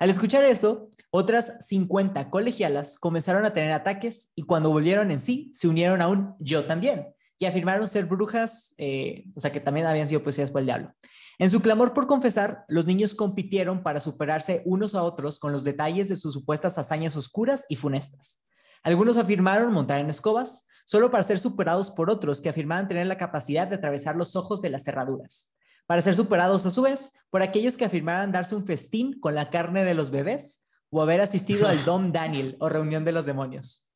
Al 0.00 0.08
escuchar 0.08 0.44
eso, 0.44 0.88
otras 1.10 1.58
50 1.60 2.30
colegialas 2.30 2.98
comenzaron 2.98 3.44
a 3.44 3.52
tener 3.52 3.70
ataques 3.70 4.32
y 4.34 4.44
cuando 4.44 4.70
volvieron 4.70 5.10
en 5.10 5.20
sí, 5.20 5.50
se 5.52 5.68
unieron 5.68 6.00
a 6.00 6.08
un 6.08 6.36
yo 6.38 6.64
también 6.64 7.08
y 7.38 7.44
afirmaron 7.44 7.86
ser 7.86 8.06
brujas, 8.06 8.74
eh, 8.78 9.26
o 9.34 9.40
sea 9.40 9.52
que 9.52 9.60
también 9.60 9.86
habían 9.86 10.08
sido 10.08 10.22
poseídas 10.22 10.50
por 10.50 10.62
el 10.62 10.66
diablo. 10.68 10.94
En 11.38 11.50
su 11.50 11.60
clamor 11.60 11.92
por 11.92 12.06
confesar, 12.06 12.64
los 12.66 12.86
niños 12.86 13.14
compitieron 13.14 13.82
para 13.82 14.00
superarse 14.00 14.62
unos 14.64 14.94
a 14.94 15.02
otros 15.02 15.38
con 15.38 15.52
los 15.52 15.64
detalles 15.64 16.08
de 16.08 16.16
sus 16.16 16.32
supuestas 16.32 16.78
hazañas 16.78 17.14
oscuras 17.14 17.66
y 17.68 17.76
funestas. 17.76 18.42
Algunos 18.82 19.18
afirmaron 19.18 19.70
montar 19.70 19.98
en 20.00 20.08
escobas, 20.08 20.66
solo 20.86 21.10
para 21.10 21.24
ser 21.24 21.38
superados 21.38 21.90
por 21.90 22.08
otros 22.08 22.40
que 22.40 22.48
afirmaban 22.48 22.88
tener 22.88 23.06
la 23.06 23.18
capacidad 23.18 23.68
de 23.68 23.76
atravesar 23.76 24.16
los 24.16 24.34
ojos 24.34 24.62
de 24.62 24.70
las 24.70 24.82
cerraduras, 24.82 25.58
para 25.90 26.02
ser 26.02 26.14
superados 26.14 26.64
a 26.66 26.70
su 26.70 26.82
vez 26.82 27.18
por 27.30 27.42
aquellos 27.42 27.76
que 27.76 27.84
afirmaban 27.84 28.30
darse 28.30 28.54
un 28.54 28.64
festín 28.64 29.18
con 29.18 29.34
la 29.34 29.50
carne 29.50 29.82
de 29.82 29.94
los 29.94 30.12
bebés 30.12 30.70
o 30.88 31.02
haber 31.02 31.20
asistido 31.20 31.66
al 31.66 31.84
Dom 31.84 32.12
Daniel 32.12 32.56
o 32.60 32.68
reunión 32.68 33.04
de 33.04 33.10
los 33.10 33.26
demonios. 33.26 33.92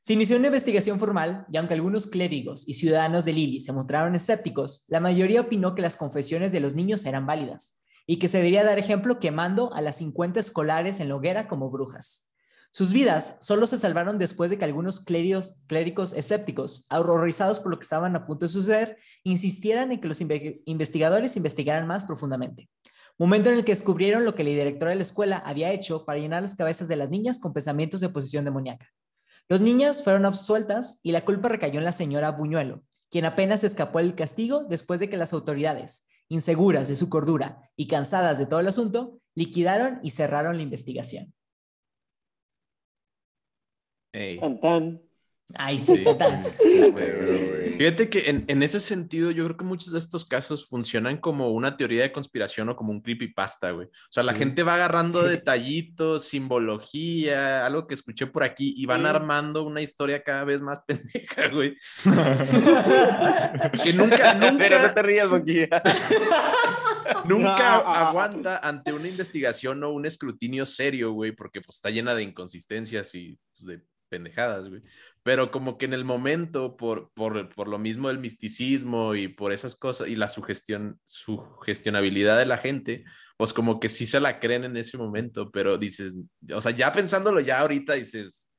Se 0.00 0.14
inició 0.14 0.36
una 0.36 0.48
investigación 0.48 0.98
formal 0.98 1.46
y 1.48 1.56
aunque 1.56 1.74
algunos 1.74 2.08
clérigos 2.08 2.68
y 2.68 2.74
ciudadanos 2.74 3.24
de 3.24 3.34
Lily 3.34 3.60
se 3.60 3.72
mostraron 3.72 4.16
escépticos, 4.16 4.84
la 4.88 4.98
mayoría 4.98 5.42
opinó 5.42 5.76
que 5.76 5.82
las 5.82 5.96
confesiones 5.96 6.50
de 6.50 6.58
los 6.58 6.74
niños 6.74 7.06
eran 7.06 7.24
válidas 7.24 7.84
y 8.04 8.18
que 8.18 8.26
se 8.26 8.38
debería 8.38 8.64
dar 8.64 8.80
ejemplo 8.80 9.20
quemando 9.20 9.72
a 9.74 9.80
las 9.80 9.98
50 9.98 10.40
escolares 10.40 10.98
en 10.98 11.08
la 11.08 11.14
hoguera 11.14 11.46
como 11.46 11.70
brujas. 11.70 12.27
Sus 12.70 12.92
vidas 12.92 13.38
solo 13.40 13.66
se 13.66 13.78
salvaron 13.78 14.18
después 14.18 14.50
de 14.50 14.58
que 14.58 14.64
algunos 14.64 15.00
clérigos, 15.00 16.12
escépticos, 16.14 16.86
horrorizados 16.90 17.60
por 17.60 17.70
lo 17.70 17.78
que 17.78 17.84
estaban 17.84 18.14
a 18.14 18.26
punto 18.26 18.44
de 18.44 18.52
suceder, 18.52 18.98
insistieran 19.24 19.90
en 19.90 20.00
que 20.00 20.08
los 20.08 20.20
investigadores 20.20 21.36
investigaran 21.36 21.86
más 21.86 22.04
profundamente. 22.04 22.68
Momento 23.18 23.50
en 23.50 23.56
el 23.56 23.64
que 23.64 23.72
descubrieron 23.72 24.24
lo 24.24 24.34
que 24.34 24.44
la 24.44 24.50
directora 24.50 24.90
de 24.90 24.96
la 24.96 25.02
escuela 25.02 25.38
había 25.38 25.72
hecho 25.72 26.04
para 26.04 26.20
llenar 26.20 26.42
las 26.42 26.54
cabezas 26.54 26.86
de 26.88 26.96
las 26.96 27.10
niñas 27.10 27.40
con 27.40 27.52
pensamientos 27.52 28.00
de 28.00 28.10
posesión 28.10 28.44
demoníaca. 28.44 28.86
Los 29.48 29.60
niñas 29.60 30.04
fueron 30.04 30.26
absueltas 30.26 31.00
y 31.02 31.12
la 31.12 31.24
culpa 31.24 31.48
recayó 31.48 31.78
en 31.78 31.84
la 31.84 31.92
señora 31.92 32.32
Buñuelo, 32.32 32.82
quien 33.10 33.24
apenas 33.24 33.64
escapó 33.64 33.98
del 33.98 34.14
castigo 34.14 34.64
después 34.68 35.00
de 35.00 35.08
que 35.08 35.16
las 35.16 35.32
autoridades, 35.32 36.06
inseguras 36.28 36.86
de 36.86 36.94
su 36.94 37.08
cordura 37.08 37.62
y 37.74 37.88
cansadas 37.88 38.38
de 38.38 38.46
todo 38.46 38.60
el 38.60 38.68
asunto, 38.68 39.18
liquidaron 39.34 40.00
y 40.02 40.10
cerraron 40.10 40.56
la 40.56 40.62
investigación. 40.62 41.32
Ey. 44.12 44.38
Tan, 44.40 44.60
tan. 44.60 45.00
Ay, 45.54 45.78
sí, 45.78 46.04
total. 46.04 46.44
Fíjate 47.78 48.10
que 48.10 48.28
en, 48.28 48.44
en, 48.48 48.62
ese 48.62 48.78
sentido, 48.80 49.30
yo 49.30 49.44
creo 49.46 49.56
que 49.56 49.64
muchos 49.64 49.92
de 49.94 49.98
estos 49.98 50.26
casos 50.26 50.66
funcionan 50.68 51.16
como 51.16 51.52
una 51.52 51.78
teoría 51.78 52.02
de 52.02 52.12
conspiración 52.12 52.68
o 52.68 52.76
como 52.76 52.92
un 52.92 53.00
creepypasta, 53.00 53.70
güey. 53.70 53.86
O 53.86 54.10
sea, 54.10 54.24
la 54.24 54.34
gente 54.34 54.62
va 54.62 54.74
agarrando 54.74 55.22
Sí. 55.22 55.30
detallitos, 55.30 56.24
simbología, 56.24 57.64
algo 57.64 57.86
que 57.86 57.94
escuché 57.94 58.26
por 58.26 58.42
aquí, 58.42 58.74
y 58.76 58.84
van 58.84 59.02
Sí. 59.02 59.06
armando 59.06 59.62
una 59.62 59.80
historia 59.80 60.22
cada 60.22 60.44
vez 60.44 60.60
más 60.60 60.80
pendeja, 60.86 61.48
güey. 61.48 61.76
Que 63.82 63.92
nunca, 63.94 64.36
Pero 64.38 64.38
no 64.38 64.50
nunca, 64.52 64.94
te 64.94 65.02
rías, 65.02 65.30
Moquilla. 65.30 65.82
nunca 67.24 67.76
aguanta 67.78 68.58
ante 68.58 68.92
una 68.92 69.08
investigación 69.08 69.82
o 69.82 69.92
un 69.92 70.04
escrutinio 70.04 70.66
serio, 70.66 71.12
güey, 71.12 71.32
porque 71.32 71.62
pues 71.62 71.76
está 71.76 71.88
llena 71.90 72.14
de 72.14 72.22
inconsistencias 72.24 73.14
y 73.14 73.38
pues, 73.56 73.66
de 73.66 73.82
pendejadas, 74.08 74.68
güey. 74.68 74.82
Pero 75.22 75.50
como 75.50 75.78
que 75.78 75.86
en 75.86 75.92
el 75.92 76.04
momento, 76.04 76.76
por, 76.76 77.10
por, 77.12 77.48
por 77.54 77.68
lo 77.68 77.78
mismo 77.78 78.08
del 78.08 78.18
misticismo 78.18 79.14
y 79.14 79.28
por 79.28 79.52
esas 79.52 79.76
cosas 79.76 80.08
y 80.08 80.16
la 80.16 80.28
sugestión, 80.28 80.98
sugestionabilidad 81.04 82.38
de 82.38 82.46
la 82.46 82.58
gente, 82.58 83.04
pues 83.36 83.52
como 83.52 83.78
que 83.78 83.88
sí 83.88 84.06
se 84.06 84.20
la 84.20 84.40
creen 84.40 84.64
en 84.64 84.76
ese 84.76 84.96
momento, 84.96 85.50
pero 85.50 85.78
dices, 85.78 86.14
o 86.52 86.60
sea, 86.60 86.72
ya 86.72 86.90
pensándolo 86.92 87.40
ya 87.40 87.60
ahorita 87.60 87.94
dices, 87.94 88.50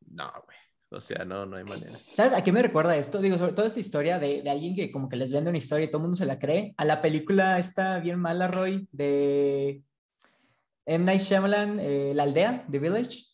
no, 0.00 0.30
güey. 0.44 0.58
O 0.90 1.00
sea, 1.00 1.24
no, 1.24 1.44
no 1.44 1.56
hay 1.56 1.64
manera. 1.64 1.98
¿Sabes 2.14 2.32
a 2.34 2.44
qué 2.44 2.52
me 2.52 2.62
recuerda 2.62 2.96
esto? 2.96 3.20
Digo, 3.20 3.36
sobre 3.36 3.52
todo 3.52 3.66
esta 3.66 3.80
historia 3.80 4.20
de, 4.20 4.42
de 4.42 4.50
alguien 4.50 4.76
que 4.76 4.92
como 4.92 5.08
que 5.08 5.16
les 5.16 5.32
vende 5.32 5.50
una 5.50 5.58
historia 5.58 5.86
y 5.86 5.88
todo 5.88 5.98
el 5.98 6.02
mundo 6.02 6.16
se 6.16 6.26
la 6.26 6.38
cree. 6.38 6.72
A 6.76 6.84
la 6.84 7.02
película 7.02 7.58
esta 7.58 7.98
bien 7.98 8.20
mala, 8.20 8.46
Roy, 8.46 8.88
de 8.92 9.82
M. 10.86 11.04
Night 11.04 11.20
Shyamalan, 11.20 11.80
eh, 11.80 12.12
La 12.14 12.24
Aldea, 12.24 12.66
The 12.70 12.78
Village, 12.78 13.24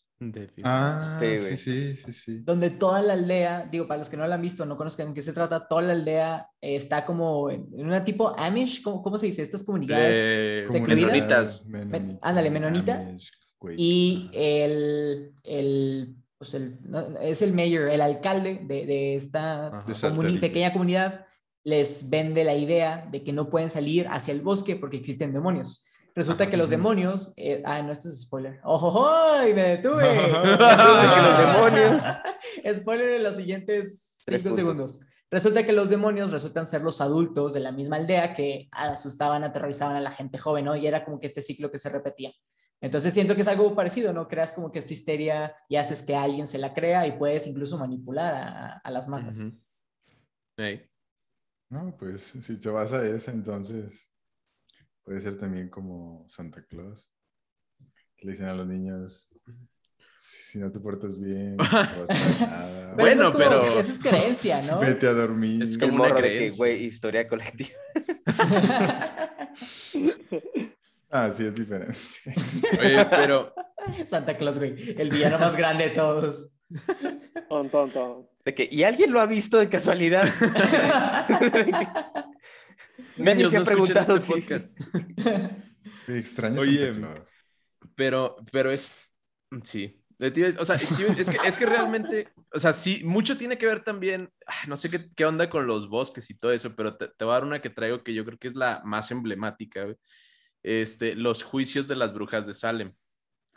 Ah, 0.63 1.17
Sí, 1.19 1.37
sí, 1.37 1.57
sí, 1.57 1.95
sí, 1.95 2.13
sí. 2.13 2.41
donde 2.43 2.69
toda 2.69 3.01
la 3.01 3.13
aldea, 3.13 3.67
digo, 3.71 3.87
para 3.87 3.97
los 3.97 4.09
que 4.09 4.17
no 4.17 4.27
la 4.27 4.35
han 4.35 4.41
visto, 4.41 4.65
no 4.65 4.77
conozcan 4.77 5.07
en 5.07 5.13
qué 5.15 5.21
se 5.21 5.33
trata, 5.33 5.67
toda 5.67 5.81
la 5.81 5.93
aldea 5.93 6.47
eh, 6.61 6.75
está 6.75 7.05
como 7.05 7.49
en, 7.49 7.67
en 7.75 7.87
una 7.87 8.03
tipo 8.03 8.33
Amish, 8.37 8.83
¿cómo, 8.83 9.01
cómo 9.01 9.17
se 9.17 9.25
dice? 9.25 9.41
Estas 9.41 9.63
comunidades 9.63 10.67
menonitas. 10.73 11.65
Menonita, 11.65 12.19
ándale, 12.21 12.49
menonita. 12.51 12.95
Amish. 13.01 13.31
Y 13.77 14.29
el, 14.33 15.33
el, 15.43 16.15
pues 16.37 16.53
el, 16.55 16.77
no, 16.83 17.19
es 17.19 17.41
el 17.41 17.53
mayor, 17.53 17.89
el 17.89 18.01
alcalde 18.01 18.59
de, 18.63 18.85
de 18.85 19.15
esta 19.15 19.71
comuni- 20.11 20.39
pequeña 20.39 20.71
comunidad 20.73 21.25
les 21.63 22.09
vende 22.09 22.43
la 22.43 22.55
idea 22.55 23.07
de 23.11 23.23
que 23.23 23.33
no 23.33 23.49
pueden 23.49 23.69
salir 23.69 24.07
hacia 24.07 24.33
el 24.33 24.41
bosque 24.41 24.75
porque 24.77 24.97
existen 24.97 25.31
demonios. 25.31 25.87
Resulta 26.13 26.49
que 26.49 26.57
los 26.57 26.69
demonios, 26.69 27.33
eh, 27.37 27.61
ah, 27.65 27.81
no, 27.81 27.93
esto 27.93 28.09
es 28.09 28.21
spoiler. 28.21 28.59
¡Ojo, 28.63 29.07
¡Me 29.55 29.77
detuve! 29.77 30.13
Resulta 30.13 31.13
que 31.15 31.21
los 31.21 31.37
demonios. 31.47 32.03
spoiler 32.81 33.09
en 33.11 33.23
los 33.23 33.35
siguientes 33.37 34.21
cinco 34.25 34.53
segundos. 34.53 35.07
Resulta 35.29 35.65
que 35.65 35.71
los 35.71 35.89
demonios 35.89 36.31
resultan 36.31 36.67
ser 36.67 36.81
los 36.81 36.99
adultos 36.99 37.53
de 37.53 37.61
la 37.61 37.71
misma 37.71 37.95
aldea 37.95 38.33
que 38.33 38.67
asustaban, 38.71 39.45
aterrorizaban 39.45 39.95
a 39.95 40.01
la 40.01 40.11
gente 40.11 40.37
joven, 40.37 40.65
¿no? 40.65 40.75
Y 40.75 40.85
era 40.85 41.05
como 41.05 41.19
que 41.19 41.27
este 41.27 41.41
ciclo 41.41 41.71
que 41.71 41.77
se 41.77 41.89
repetía. 41.89 42.33
Entonces 42.81 43.13
siento 43.13 43.35
que 43.35 43.41
es 43.41 43.47
algo 43.47 43.73
parecido, 43.73 44.11
¿no? 44.11 44.27
Creas 44.27 44.51
como 44.51 44.71
que 44.71 44.79
esta 44.79 44.91
histeria 44.91 45.55
y 45.69 45.77
haces 45.77 46.01
que 46.01 46.15
alguien 46.15 46.47
se 46.47 46.57
la 46.57 46.73
crea 46.73 47.07
y 47.07 47.13
puedes 47.13 47.47
incluso 47.47 47.77
manipular 47.77 48.33
a, 48.33 48.71
a 48.83 48.91
las 48.91 49.07
masas. 49.07 49.39
Ujú. 49.39 49.57
Ey. 50.57 50.85
No, 51.69 51.95
pues 51.97 52.33
si 52.41 52.57
te 52.57 52.67
vas 52.67 52.91
a 52.91 53.01
esa, 53.05 53.31
entonces 53.31 54.10
puede 55.03 55.19
ser 55.19 55.37
también 55.37 55.69
como 55.69 56.25
Santa 56.29 56.63
Claus. 56.65 57.11
Que 58.17 58.25
le 58.27 58.31
dicen 58.33 58.47
a 58.47 58.53
los 58.53 58.67
niños, 58.67 59.29
si 60.19 60.59
no 60.59 60.71
te 60.71 60.79
portas 60.79 61.19
bien, 61.19 61.55
no 61.57 61.63
nada. 62.39 62.93
Pero 62.95 62.95
Bueno, 62.97 63.21
eso 63.21 63.29
es 63.29 63.33
como- 63.33 63.61
pero- 63.61 63.79
Esa 63.79 63.91
es 63.91 63.99
creencia, 63.99 64.61
¿no? 64.61 64.79
Vete 64.79 65.07
a 65.07 65.13
dormir. 65.13 65.63
Es 65.63 65.71
El 65.73 65.79
como 65.79 65.93
una 65.95 66.03
morro 66.09 66.15
de 66.17 66.21
que, 66.29 66.35
creencia. 66.37 66.57
güey, 66.57 66.83
historia 66.83 67.27
colectiva. 67.27 67.69
Ah, 71.13 71.29
sí, 71.29 71.43
es 71.45 71.55
diferente. 71.55 71.93
Oye, 72.79 73.05
pero 73.11 73.53
Santa 74.07 74.37
Claus, 74.37 74.57
güey. 74.59 74.95
El 74.97 75.09
villano 75.09 75.37
más 75.39 75.57
grande 75.57 75.85
de 75.85 75.89
todos. 75.89 76.57
Ton, 77.49 77.69
ton, 77.69 77.91
ton. 77.91 78.27
De 78.45 78.53
que, 78.55 78.69
¿y 78.71 78.83
alguien 78.83 79.11
lo 79.11 79.19
ha 79.19 79.25
visto 79.25 79.57
de 79.57 79.67
casualidad? 79.67 80.29
Nadie 83.23 83.49
se 83.49 83.57
ha 83.57 83.59
no 83.59 83.65
preguntado 83.65 84.15
este 84.17 84.27
si- 84.27 84.33
podcast. 84.41 84.79
Sí, 86.05 86.13
Extraño 86.13 86.61
Oye. 86.61 86.91
Pero, 87.95 88.35
pero 88.51 88.71
es, 88.71 89.09
sí. 89.63 89.97
O 90.59 90.65
sea, 90.65 90.75
es 90.75 91.29
que, 91.31 91.37
es 91.47 91.57
que 91.57 91.65
realmente, 91.65 92.27
o 92.53 92.59
sea, 92.59 92.73
sí, 92.73 93.01
mucho 93.03 93.37
tiene 93.37 93.57
que 93.57 93.65
ver 93.65 93.83
también, 93.83 94.29
no 94.67 94.77
sé 94.77 94.91
qué, 94.91 95.09
qué 95.15 95.25
onda 95.25 95.49
con 95.49 95.65
los 95.65 95.89
bosques 95.89 96.29
y 96.29 96.35
todo 96.35 96.51
eso, 96.51 96.75
pero 96.75 96.95
te, 96.95 97.07
te 97.07 97.25
voy 97.25 97.31
a 97.31 97.35
dar 97.35 97.43
una 97.43 97.59
que 97.59 97.71
traigo 97.71 98.03
que 98.03 98.13
yo 98.13 98.23
creo 98.23 98.37
que 98.37 98.47
es 98.47 98.55
la 98.55 98.83
más 98.85 99.09
emblemática, 99.09 99.83
güey. 99.83 99.95
Este, 100.61 101.15
los 101.15 101.41
juicios 101.41 101.87
de 101.87 101.95
las 101.95 102.13
brujas 102.13 102.45
de 102.45 102.53
Salem. 102.53 102.93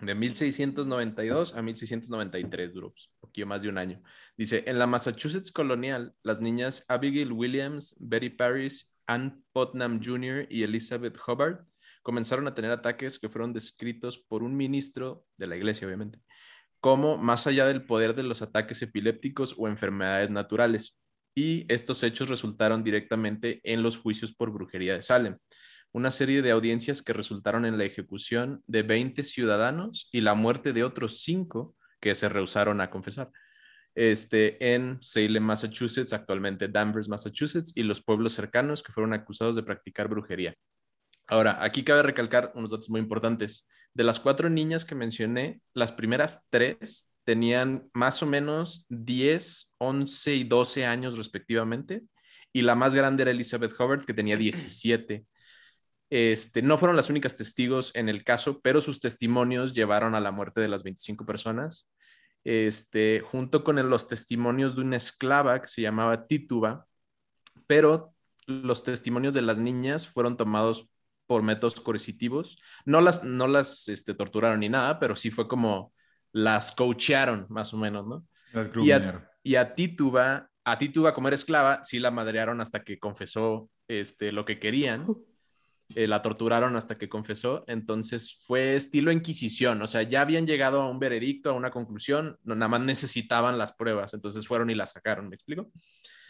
De 0.01 0.15
1692 0.15 1.55
a 1.55 1.63
1693 1.63 2.73
duró 2.73 2.91
pues, 2.93 3.09
un 3.09 3.21
poquito 3.21 3.47
más 3.47 3.63
de 3.63 3.69
un 3.69 3.77
año. 3.79 4.03
Dice, 4.37 4.65
en 4.67 4.79
la 4.79 4.87
Massachusetts 4.87 5.53
colonial, 5.53 6.15
las 6.23 6.41
niñas 6.41 6.85
Abigail 6.89 7.31
Williams, 7.31 7.95
Betty 8.01 8.31
Paris, 8.31 8.94
Ann 9.07 9.45
Putnam 9.53 10.01
Jr. 10.03 10.47
y 10.51 10.63
Elizabeth 10.63 11.19
Hubbard 11.27 11.65
comenzaron 12.03 12.47
a 12.47 12.55
tener 12.55 12.71
ataques 12.71 13.19
que 13.19 13.29
fueron 13.29 13.53
descritos 13.53 14.19
por 14.19 14.43
un 14.43 14.57
ministro 14.57 15.27
de 15.37 15.47
la 15.47 15.57
iglesia, 15.57 15.87
obviamente, 15.87 16.21
como 16.81 17.17
más 17.17 17.47
allá 17.47 17.65
del 17.65 17.87
poder 17.87 18.15
de 18.15 18.23
los 18.23 18.43
ataques 18.43 18.83
epilépticos 18.83 19.55
o 19.59 19.69
enfermedades 19.69 20.31
naturales. 20.31 21.01
Y 21.35 21.65
estos 21.73 22.03
hechos 22.03 22.29
resultaron 22.29 22.85
directamente 22.85 23.61
en 23.65 23.83
los 23.83 23.99
juicios 23.99 24.35
por 24.35 24.53
brujería 24.53 24.95
de 24.95 25.03
Salem, 25.03 25.39
una 25.93 26.11
serie 26.11 26.43
de 26.43 26.51
audiencias 26.51 27.03
que 27.03 27.13
resultaron 27.13 27.65
en 27.65 27.79
la 27.79 27.85
ejecución 27.85 28.63
de 28.67 28.83
20 28.83 29.23
ciudadanos 29.23 30.09
y 30.13 30.21
la 30.21 30.35
muerte 30.35 30.73
de 30.73 30.85
otros 30.85 31.21
5 31.23 31.75
que 32.01 32.15
se 32.15 32.29
rehusaron 32.29 32.81
a 32.81 32.91
confesar. 32.91 33.31
Este, 33.95 34.75
en 34.75 34.99
Salem, 35.01 35.43
Massachusetts, 35.43 36.13
actualmente 36.13 36.69
Danvers, 36.69 37.09
Massachusetts, 37.09 37.73
y 37.75 37.83
los 37.83 38.03
pueblos 38.03 38.33
cercanos 38.33 38.83
que 38.83 38.93
fueron 38.93 39.13
acusados 39.13 39.57
de 39.57 39.63
practicar 39.63 40.09
brujería. 40.09 40.55
Ahora, 41.27 41.63
aquí 41.63 41.85
cabe 41.85 42.03
recalcar 42.03 42.53
unos 42.55 42.71
datos 42.71 42.91
muy 42.91 43.01
importantes. 43.01 43.67
De 43.95 44.05
las 44.05 44.21
cuatro 44.21 44.51
niñas 44.51 44.85
que 44.85 44.95
mencioné, 44.95 45.61
las 45.73 45.93
primeras 45.93 46.47
tres 46.51 47.09
tenían 47.25 47.89
más 47.95 48.23
o 48.23 48.27
menos 48.27 48.85
10, 48.91 49.73
11 49.79 50.35
y 50.35 50.45
12 50.45 50.85
años 50.85 51.17
respectivamente, 51.17 52.03
y 52.53 52.63
la 52.63 52.75
más 52.75 52.95
grande 52.95 53.23
era 53.23 53.31
Elizabeth 53.33 53.73
Hubbard, 53.79 54.05
que 54.05 54.15
tenía 54.15 54.37
17. 54.37 55.25
Este, 56.11 56.63
no 56.63 56.79
fueron 56.79 56.97
las 56.97 57.11
únicas 57.11 57.37
testigos 57.37 57.91
en 57.95 58.09
el 58.09 58.23
caso, 58.23 58.61
pero 58.63 58.81
sus 58.81 59.01
testimonios 59.01 59.75
llevaron 59.75 60.15
a 60.15 60.21
la 60.21 60.31
muerte 60.31 60.61
de 60.61 60.69
las 60.69 60.83
25 60.83 61.25
personas, 61.27 61.89
este, 62.45 63.21
junto 63.21 63.65
con 63.65 63.79
el- 63.79 63.89
los 63.89 64.09
testimonios 64.09 64.77
de 64.77 64.83
una 64.83 64.97
esclava 64.97 65.61
que 65.61 65.67
se 65.67 65.83
llamaba 65.83 66.27
Tituba, 66.27 66.87
pero 67.67 68.15
los 68.47 68.85
testimonios 68.85 69.35
de 69.35 69.43
las 69.43 69.59
niñas 69.59 70.09
fueron 70.09 70.37
tomados 70.37 70.89
por 71.27 71.43
métodos 71.43 71.81
coercitivos. 71.81 72.59
No 72.85 73.01
las, 73.01 73.25
no 73.25 73.49
las 73.49 73.89
este, 73.89 74.15
torturaron 74.15 74.61
ni 74.61 74.69
nada, 74.69 74.99
pero 74.99 75.17
sí 75.17 75.31
fue 75.31 75.49
como 75.49 75.93
las 76.33 76.73
coachearon, 76.73 77.47
más 77.49 77.73
o 77.73 77.79
menos, 77.79 78.07
¿no? 78.07 78.27
Las 78.53 78.69
Y 78.81 78.91
a, 78.93 79.31
y 79.43 79.55
a 79.55 79.75
Tituba, 79.75 80.51
a 80.65 80.79
Tituba 80.79 81.15
como 81.15 81.29
era 81.29 81.35
esclava, 81.37 81.83
sí 81.85 81.99
la 81.99 82.11
madrearon 82.11 82.61
hasta 82.61 82.83
que 82.83 82.99
confesó 82.99 83.71
este, 83.89 84.33
lo 84.33 84.45
que 84.45 84.59
querían. 84.59 85.07
eh, 85.95 86.07
la 86.07 86.23
torturaron 86.23 86.77
hasta 86.77 86.95
que 86.95 87.09
confesó, 87.09 87.65
entonces 87.67 88.39
fue 88.47 88.75
estilo 88.75 89.13
Inquisición, 89.13 89.83
o 89.83 89.87
sea, 89.87 90.03
ya 90.03 90.23
habían 90.23 90.47
llegado 90.47 90.81
a 90.81 90.91
un 90.91 90.99
veredicto, 90.99 91.51
a 91.51 91.53
una 91.53 91.71
conclusión, 91.71 92.39
no, 92.43 92.55
nada 92.55 92.69
más 92.69 92.81
necesitaban 92.81 93.59
las 93.59 93.73
pruebas, 93.73 94.15
entonces 94.15 94.47
fueron 94.47 94.71
y 94.71 94.75
las 94.75 94.93
sacaron, 94.93 95.29
¿me 95.29 95.37
explico? 95.37 95.71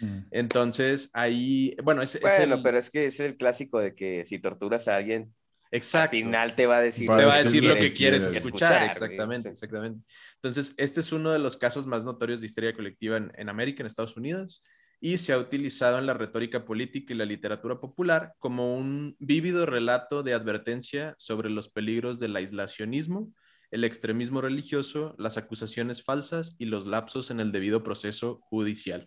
Mm. 0.00 0.18
Entonces 0.32 1.11
ahí, 1.12 1.76
bueno, 1.82 2.02
es, 2.02 2.16
es 2.16 2.22
Bueno, 2.22 2.57
el- 2.57 2.62
pero 2.62 2.78
es 2.78 2.90
que 2.90 3.07
es 3.07 3.20
el 3.20 3.36
clásico 3.36 3.78
de 3.78 3.94
que 3.94 4.24
si 4.24 4.38
torturas 4.40 4.88
a 4.88 4.96
alguien, 4.96 5.32
al 5.70 5.78
exacto. 5.78 6.11
final 6.16 6.55
te 6.55 6.66
va 6.66 6.78
a 6.78 6.80
decir, 6.80 7.09
te 7.09 7.24
va 7.24 7.34
a 7.34 7.38
decir 7.38 7.64
lo 7.64 7.74
que 7.74 7.92
quieres 7.92 8.26
quieres 8.26 8.36
escuchar, 8.36 8.82
exactamente, 8.84 9.48
sí. 9.48 9.52
exactamente. 9.52 10.00
Entonces, 10.36 10.74
este 10.76 11.00
es 11.00 11.11
uno 11.12 11.32
de 11.32 11.38
los 11.38 11.57
casos 11.57 11.86
más 11.86 12.05
notorios 12.05 12.40
de 12.40 12.46
histeria 12.46 12.74
colectiva 12.74 13.16
en, 13.16 13.32
en 13.36 13.48
América, 13.48 13.82
en 13.82 13.86
Estados 13.86 14.16
Unidos, 14.16 14.62
y 15.05 15.18
se 15.18 15.34
ha 15.34 15.38
utilizado 15.38 15.98
en 15.98 16.07
la 16.07 16.14
retórica 16.14 16.64
política 16.64 17.12
y 17.12 17.16
la 17.18 17.26
literatura 17.26 17.78
popular 17.78 18.32
como 18.38 18.74
un 18.74 19.14
vívido 19.18 19.66
relato 19.66 20.22
de 20.22 20.32
advertencia 20.32 21.14
sobre 21.18 21.50
los 21.50 21.68
peligros 21.68 22.18
del 22.18 22.34
aislacionismo, 22.34 23.30
el 23.70 23.84
extremismo 23.84 24.40
religioso, 24.40 25.14
las 25.18 25.36
acusaciones 25.36 26.02
falsas 26.02 26.57
y 26.59 26.64
los 26.64 26.86
lapsos 26.86 27.30
en 27.30 27.40
el 27.40 27.52
debido 27.52 27.82
proceso 27.82 28.40
judicial. 28.44 29.07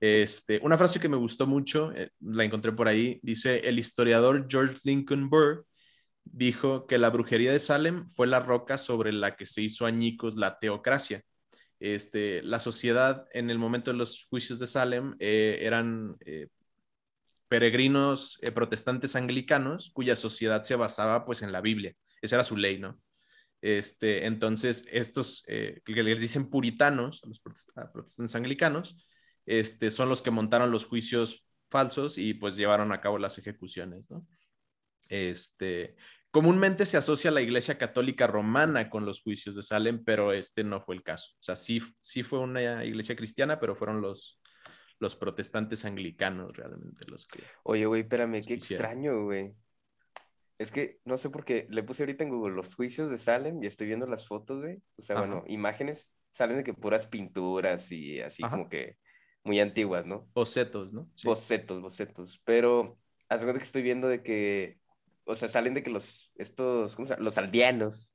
Este, 0.00 0.60
una 0.62 0.78
frase 0.78 0.98
que 0.98 1.10
me 1.10 1.18
gustó 1.18 1.46
mucho, 1.46 1.92
eh, 1.92 2.08
la 2.20 2.44
encontré 2.44 2.72
por 2.72 2.88
ahí, 2.88 3.20
dice, 3.22 3.68
el 3.68 3.78
historiador 3.78 4.46
George 4.48 4.78
Lincoln 4.82 5.28
Burr 5.28 5.66
dijo 6.24 6.86
que 6.86 6.96
la 6.96 7.10
brujería 7.10 7.52
de 7.52 7.58
Salem 7.58 8.08
fue 8.08 8.28
la 8.28 8.40
roca 8.40 8.78
sobre 8.78 9.12
la 9.12 9.36
que 9.36 9.44
se 9.44 9.60
hizo 9.60 9.84
añicos 9.84 10.36
la 10.36 10.58
teocracia. 10.58 11.22
Este, 11.82 12.42
la 12.42 12.60
sociedad 12.60 13.26
en 13.32 13.50
el 13.50 13.58
momento 13.58 13.90
de 13.90 13.96
los 13.96 14.26
juicios 14.30 14.60
de 14.60 14.68
Salem 14.68 15.16
eh, 15.18 15.58
eran 15.62 16.16
eh, 16.20 16.46
peregrinos 17.48 18.38
eh, 18.40 18.52
protestantes 18.52 19.16
anglicanos 19.16 19.90
cuya 19.92 20.14
sociedad 20.14 20.62
se 20.62 20.76
basaba 20.76 21.24
pues 21.24 21.42
en 21.42 21.50
la 21.50 21.60
Biblia. 21.60 21.92
Esa 22.20 22.36
era 22.36 22.44
su 22.44 22.56
ley, 22.56 22.78
¿no? 22.78 23.00
Este, 23.60 24.26
entonces, 24.26 24.86
estos 24.92 25.42
que 25.44 25.82
les 25.84 26.20
dicen 26.20 26.50
puritanos, 26.50 27.20
los 27.26 27.40
protestantes 27.40 28.36
anglicanos, 28.36 28.96
este, 29.44 29.90
son 29.90 30.08
los 30.08 30.22
que 30.22 30.30
montaron 30.30 30.70
los 30.70 30.84
juicios 30.86 31.44
falsos 31.68 32.16
y 32.16 32.34
pues 32.34 32.54
llevaron 32.54 32.92
a 32.92 33.00
cabo 33.00 33.18
las 33.18 33.38
ejecuciones, 33.38 34.08
¿no? 34.08 34.24
Este, 35.08 35.96
comúnmente 36.32 36.86
se 36.86 36.96
asocia 36.96 37.30
la 37.30 37.42
Iglesia 37.42 37.78
Católica 37.78 38.26
Romana 38.26 38.90
con 38.90 39.04
los 39.04 39.22
juicios 39.22 39.54
de 39.54 39.62
Salem, 39.62 40.02
pero 40.02 40.32
este 40.32 40.64
no 40.64 40.80
fue 40.80 40.96
el 40.96 41.02
caso. 41.02 41.34
O 41.34 41.42
sea, 41.42 41.54
sí, 41.54 41.80
sí 42.00 42.22
fue 42.22 42.40
una 42.40 42.84
iglesia 42.84 43.14
cristiana, 43.14 43.60
pero 43.60 43.76
fueron 43.76 44.00
los, 44.00 44.40
los 44.98 45.14
protestantes 45.14 45.84
anglicanos 45.84 46.56
realmente 46.56 47.06
los 47.06 47.26
que... 47.26 47.42
oye, 47.64 47.84
güey, 47.84 48.00
espérame, 48.02 48.40
qué 48.44 48.54
hicieron. 48.54 48.86
extraño, 48.86 49.24
güey. 49.24 49.52
Es 50.58 50.70
que 50.72 51.00
no 51.04 51.18
sé 51.18 51.28
por 51.28 51.44
qué, 51.44 51.66
le 51.70 51.82
puse 51.82 52.02
ahorita 52.02 52.24
en 52.24 52.30
Google 52.30 52.54
los 52.54 52.74
juicios 52.74 53.10
de 53.10 53.18
Salem 53.18 53.62
y 53.62 53.66
estoy 53.66 53.86
viendo 53.86 54.06
las 54.06 54.26
fotos, 54.26 54.62
güey. 54.62 54.82
O 54.96 55.02
sea, 55.02 55.16
Ajá. 55.16 55.26
bueno, 55.26 55.44
imágenes, 55.48 56.10
salen 56.30 56.56
de 56.56 56.64
que 56.64 56.72
puras 56.72 57.06
pinturas 57.08 57.92
y 57.92 58.20
así 58.20 58.42
Ajá. 58.42 58.56
como 58.56 58.70
que 58.70 58.96
muy 59.44 59.60
antiguas, 59.60 60.06
¿no? 60.06 60.28
Bocetos, 60.34 60.92
¿no? 60.94 61.10
Sí. 61.14 61.26
bocetos, 61.26 61.82
bocetos. 61.82 62.40
Pero 62.44 62.98
haz 63.28 63.44
que 63.44 63.50
estoy 63.58 63.82
viendo 63.82 64.08
de 64.08 64.22
que, 64.22 64.78
o 65.24 65.34
sea, 65.34 65.48
salen 65.48 65.74
de 65.74 65.82
que 65.82 65.90
los, 65.90 66.32
estos, 66.36 66.94
¿cómo 66.96 67.06
se 67.08 67.14
llama? 67.14 67.24
Los 67.24 67.38
aldeanos, 67.38 68.14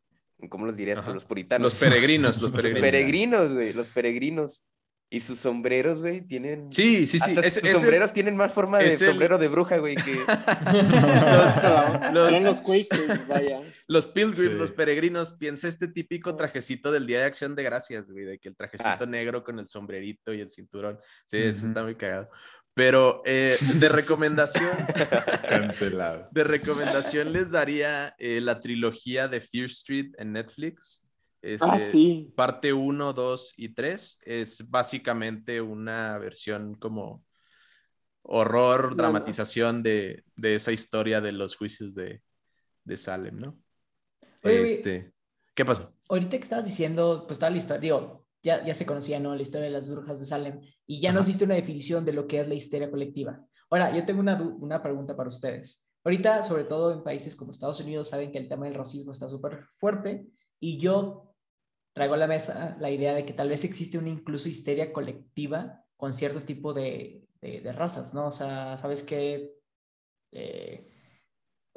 ¿cómo 0.49 0.65
los 0.65 0.75
dirías. 0.77 1.05
Los 1.07 1.25
puritanos. 1.25 1.63
Los 1.63 1.75
peregrinos, 1.75 2.41
los 2.41 2.51
Los 2.51 2.61
peregrinos. 2.61 2.81
peregrinos, 2.81 3.53
güey, 3.53 3.73
los 3.73 3.87
peregrinos. 3.87 4.63
Y 5.09 5.21
sus 5.21 5.39
sombreros, 5.39 6.01
güey, 6.01 6.19
tienen... 6.19 6.67
Sí, 6.73 7.07
sí, 7.07 7.17
sí. 7.17 7.29
Hasta 7.29 7.39
ese- 7.39 7.61
sus 7.61 7.69
ese- 7.69 7.79
sombreros 7.79 8.11
tienen 8.11 8.35
más 8.35 8.51
forma 8.51 8.79
de 8.79 8.87
es 8.89 9.01
el- 9.01 9.07
sombrero 9.07 9.37
de 9.37 9.47
bruja, 9.47 9.77
güey, 9.77 9.95
que... 9.95 10.15
Los, 12.13 12.13
Los- 12.13 12.43
los 12.43 13.27
vaya. 13.27 13.61
Los 13.87 14.07
pilgrims, 14.07 14.51
Sí. 14.51 14.57
los 14.57 14.71
peregrinos, 14.71 15.31
piensa 15.33 15.67
este 15.69 15.87
típico 15.87 16.35
trajecito 16.35 16.91
del 16.91 17.07
Día 17.07 17.19
de 17.19 17.25
Acción 17.25 17.55
de 17.55 17.63
Gracias, 17.63 18.11
güey, 18.11 18.25
de 18.25 18.37
que 18.39 18.49
el 18.49 18.55
trajecito 18.57 18.89
Ah. 18.89 19.05
negro 19.05 19.43
con 19.45 19.59
el 19.59 19.67
sombrerito 19.69 20.33
y 20.33 20.41
el 20.41 20.49
cinturón. 20.51 20.99
Sí, 21.25 21.37
eso 21.37 21.59
Ujú. 21.59 21.67
está 21.69 21.83
muy 21.83 21.95
cagado. 21.95 22.29
Pero 22.77 23.23
eh, 23.25 23.57
de 23.79 23.89
recomendación, 23.89 24.69
Cancelado. 25.49 26.29
de 26.31 26.43
recomendación 26.43 27.33
les 27.33 27.49
daría 27.49 28.13
eh, 28.19 28.39
la 28.39 28.59
trilogía 28.61 29.27
de 29.27 29.41
Fear 29.41 29.65
Street 29.65 30.11
en 30.19 30.33
Netflix. 30.33 31.03
Este, 31.41 31.65
Ah, 31.67 31.79
sí. 31.91 32.31
Parte 32.35 32.73
1, 32.73 33.13
2 33.13 33.53
y 33.57 33.69
3 33.69 34.19
es 34.25 34.69
básicamente 34.69 35.59
una 35.59 36.19
versión 36.19 36.75
como 36.75 37.25
horror, 38.21 38.89
no. 38.91 38.95
dramatización 38.95 39.81
de, 39.81 40.23
de 40.35 40.53
esa 40.53 40.71
historia 40.71 41.19
de 41.19 41.31
los 41.31 41.55
juicios 41.55 41.95
de, 41.95 42.21
de 42.83 42.97
Salem, 42.97 43.39
¿no? 43.39 43.57
Oye. 44.43 44.65
Este, 44.65 45.11
¿Qué 45.55 45.65
pasó? 45.65 45.95
Ahorita 46.09 46.37
que 46.37 46.43
estabas 46.43 46.65
diciendo, 46.65 47.23
pues 47.25 47.39
toda 47.39 47.49
la 47.49 47.57
historia, 47.57 47.81
digo, 47.81 48.26
ya, 48.43 48.63
ya 48.65 48.73
se 48.73 48.85
conocía, 48.85 49.19
¿no? 49.19 49.35
La 49.35 49.41
historia 49.41 49.65
de 49.67 49.73
las 49.73 49.89
brujas 49.89 50.19
de 50.19 50.25
Salem, 50.25 50.61
y 50.85 50.99
ya 51.01 51.11
nos 51.11 51.21
Ajá. 51.21 51.27
diste 51.27 51.45
una 51.45 51.55
definición 51.55 52.05
de 52.05 52.13
lo 52.13 52.27
que 52.27 52.39
es 52.39 52.47
la 52.47 52.53
histeria 52.55 52.89
colectiva. 52.89 53.45
Ahora, 53.69 53.95
yo 53.95 54.05
tengo 54.05 54.19
una, 54.21 54.41
una 54.41 54.81
pregunta 54.81 55.15
para 55.15 55.27
ustedes. 55.27 55.91
Ahorita, 56.03 56.41
sobre 56.43 56.63
todo 56.63 56.93
en 56.93 57.03
países 57.03 57.35
como 57.35 57.51
Estados 57.51 57.81
Unidos, 57.81 58.09
saben 58.09 58.31
que 58.31 58.37
el 58.37 58.47
tema 58.47 58.65
del 58.65 58.75
racismo 58.75 59.11
está 59.11 59.27
súper 59.27 59.65
fuerte, 59.75 60.27
y 60.59 60.77
yo 60.77 61.35
traigo 61.93 62.13
a 62.13 62.17
la 62.17 62.27
mesa 62.27 62.77
la 62.79 62.91
idea 62.91 63.13
de 63.13 63.25
que 63.25 63.33
tal 63.33 63.49
vez 63.49 63.63
existe 63.63 63.97
una 63.97 64.09
incluso 64.09 64.47
histeria 64.49 64.93
colectiva 64.93 65.83
con 65.97 66.13
cierto 66.13 66.41
tipo 66.41 66.73
de, 66.73 67.27
de, 67.41 67.61
de 67.61 67.71
razas, 67.73 68.13
¿no? 68.13 68.27
O 68.27 68.31
sea, 68.31 68.77
sabes 68.77 69.03
que, 69.03 69.53
eh, 70.31 70.96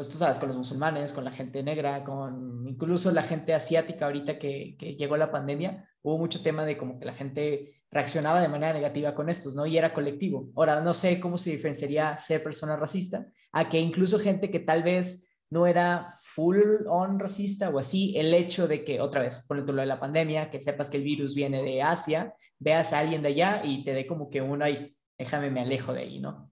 pues 0.00 0.08
tú 0.08 0.16
sabes, 0.16 0.38
con 0.38 0.48
los 0.48 0.56
musulmanes, 0.56 1.12
con 1.12 1.24
la 1.24 1.30
gente 1.30 1.62
negra, 1.62 2.02
con 2.04 2.66
incluso 2.66 3.10
la 3.10 3.22
gente 3.22 3.52
asiática 3.52 4.06
ahorita 4.06 4.38
que, 4.38 4.74
que 4.78 4.94
llegó 4.94 5.18
la 5.18 5.30
pandemia, 5.30 5.90
hubo 6.00 6.16
mucho 6.16 6.42
tema 6.42 6.64
de 6.64 6.78
como 6.78 6.98
que 6.98 7.04
la 7.04 7.12
gente 7.12 7.82
reaccionaba 7.90 8.40
de 8.40 8.48
manera 8.48 8.72
negativa 8.72 9.14
con 9.14 9.28
estos, 9.28 9.54
¿no? 9.54 9.66
Y 9.66 9.76
era 9.76 9.92
colectivo. 9.92 10.48
Ahora, 10.56 10.80
no 10.80 10.94
sé 10.94 11.20
cómo 11.20 11.36
se 11.36 11.50
diferenciaría 11.50 12.16
ser 12.16 12.42
persona 12.42 12.76
racista 12.76 13.26
a 13.52 13.68
que 13.68 13.78
incluso 13.78 14.18
gente 14.18 14.50
que 14.50 14.60
tal 14.60 14.82
vez 14.82 15.36
no 15.50 15.66
era 15.66 16.14
full 16.22 16.86
on 16.88 17.18
racista 17.18 17.68
o 17.68 17.78
así, 17.78 18.16
el 18.16 18.32
hecho 18.32 18.66
de 18.68 18.84
que, 18.84 19.02
otra 19.02 19.20
vez, 19.20 19.44
ponete 19.46 19.70
lo 19.70 19.82
de 19.82 19.86
la 19.86 20.00
pandemia, 20.00 20.50
que 20.50 20.62
sepas 20.62 20.88
que 20.88 20.96
el 20.96 21.02
virus 21.02 21.34
viene 21.34 21.62
de 21.62 21.82
Asia, 21.82 22.34
veas 22.58 22.94
a 22.94 23.00
alguien 23.00 23.20
de 23.20 23.28
allá 23.28 23.60
y 23.66 23.84
te 23.84 23.92
dé 23.92 24.06
como 24.06 24.30
que 24.30 24.40
uno 24.40 24.64
ahí, 24.64 24.96
déjame, 25.18 25.50
me 25.50 25.60
alejo 25.60 25.92
de 25.92 26.00
ahí, 26.00 26.20
¿no? 26.20 26.50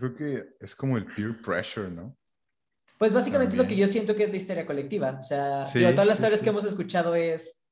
Creo 0.00 0.14
que 0.14 0.56
es 0.58 0.74
como 0.74 0.96
el 0.96 1.04
peer 1.04 1.40
pressure, 1.42 1.90
¿no? 1.90 2.16
Pues 2.98 3.14
básicamente 3.14 3.56
lo 3.56 3.66
que 3.66 3.76
yo 3.76 3.86
siento 3.86 4.16
que 4.16 4.24
es 4.24 4.30
la 4.30 4.36
histeria 4.36 4.66
colectiva. 4.66 5.18
O 5.20 5.22
sea, 5.22 5.64
Sí, 5.64 5.78
digo, 5.78 5.90
todas 5.92 6.06
las 6.08 6.16
sí, 6.16 6.20
historias 6.22 6.40
sí. 6.40 6.44
que 6.44 6.50
hemos 6.50 6.64
escuchado 6.64 7.14
es 7.14 7.64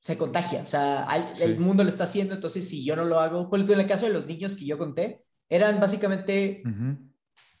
se 0.00 0.16
contagia, 0.18 0.62
o 0.62 0.66
sea, 0.66 1.08
hay- 1.10 1.24
el 1.40 1.58
mundo 1.58 1.82
lo 1.82 1.88
está 1.88 2.04
haciendo, 2.04 2.34
entonces 2.34 2.68
si 2.68 2.84
yo 2.84 2.94
no 2.94 3.04
lo 3.04 3.18
hago, 3.18 3.48
por 3.50 3.58
ejemplo, 3.58 3.74
en 3.74 3.80
el 3.80 3.86
caso 3.88 4.06
de 4.06 4.12
los 4.12 4.26
niños 4.26 4.54
que 4.54 4.64
yo 4.64 4.78
conté, 4.78 5.24
eran 5.48 5.80
básicamente 5.80 6.62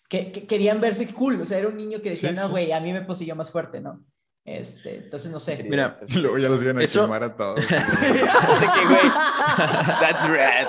que, 0.08 0.30
que 0.30 0.46
querían 0.46 0.80
verse 0.80 1.12
cool, 1.12 1.40
o 1.40 1.46
sea, 1.46 1.58
era 1.58 1.66
un 1.68 1.76
niño 1.76 2.00
que 2.00 2.10
decía, 2.10 2.30
no, 2.32 2.48
güey, 2.50 2.70
a 2.70 2.78
mí 2.80 2.92
me 2.92 3.02
poseyó 3.02 3.34
más 3.34 3.50
fuerte, 3.50 3.80
¿no? 3.80 4.04
Este, 4.46 4.98
entonces 4.98 5.32
no 5.32 5.40
sé. 5.40 5.66
Mira, 5.68 5.92
luego 6.14 6.38
ya 6.38 6.48
los 6.48 6.62
iban 6.62 6.78
a 6.78 6.82
Eso- 6.84 7.02
quemar 7.02 7.24
a 7.24 7.36
todos. 7.36 7.56
De 7.60 7.66
que, 7.66 8.84
güey, 8.86 9.08
that's 10.00 10.28
rad. 10.28 10.68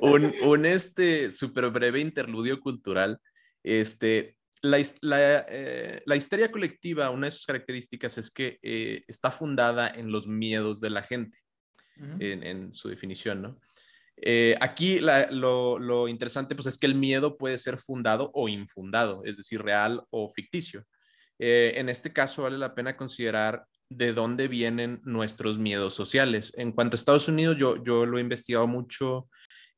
un, 0.00 0.34
un 0.42 0.66
este 0.66 1.30
súper 1.30 1.70
breve 1.70 2.00
interludio 2.00 2.58
cultural. 2.58 3.18
Este, 3.62 4.36
la, 4.62 4.78
la, 5.00 5.46
eh, 5.48 6.02
la 6.06 6.16
histeria 6.16 6.50
colectiva, 6.50 7.10
una 7.10 7.26
de 7.28 7.30
sus 7.30 7.46
características 7.46 8.18
es 8.18 8.32
que 8.32 8.58
eh, 8.62 9.04
está 9.06 9.30
fundada 9.30 9.88
en 9.88 10.10
los 10.10 10.26
miedos 10.26 10.80
de 10.80 10.90
la 10.90 11.02
gente, 11.04 11.38
Ujú. 11.98 12.16
en, 12.18 12.42
en 12.42 12.72
su 12.72 12.88
definición, 12.88 13.42
¿no? 13.42 13.60
Eh, 14.16 14.56
aquí 14.60 14.98
la- 14.98 15.30
lo, 15.30 15.78
lo 15.78 16.08
interesante 16.08 16.54
pues, 16.56 16.66
es 16.66 16.76
que 16.78 16.86
el 16.86 16.94
miedo 16.96 17.38
puede 17.38 17.56
ser 17.58 17.78
fundado 17.78 18.30
o 18.34 18.48
infundado, 18.48 19.22
es 19.24 19.36
decir, 19.36 19.62
real 19.62 20.02
o 20.10 20.28
ficticio. 20.30 20.84
Eh, 21.42 21.72
en 21.76 21.88
este 21.88 22.12
caso 22.12 22.42
vale 22.42 22.58
la 22.58 22.74
pena 22.74 22.96
considerar 22.96 23.64
de 23.88 24.12
dónde 24.12 24.46
vienen 24.46 25.00
nuestros 25.04 25.58
miedos 25.58 25.94
sociales. 25.94 26.52
En 26.56 26.70
cuanto 26.72 26.94
a 26.94 26.98
Estados 26.98 27.28
Unidos, 27.28 27.56
yo, 27.56 27.82
yo 27.82 28.04
lo 28.04 28.18
he 28.18 28.20
investigado 28.20 28.66
mucho, 28.66 29.28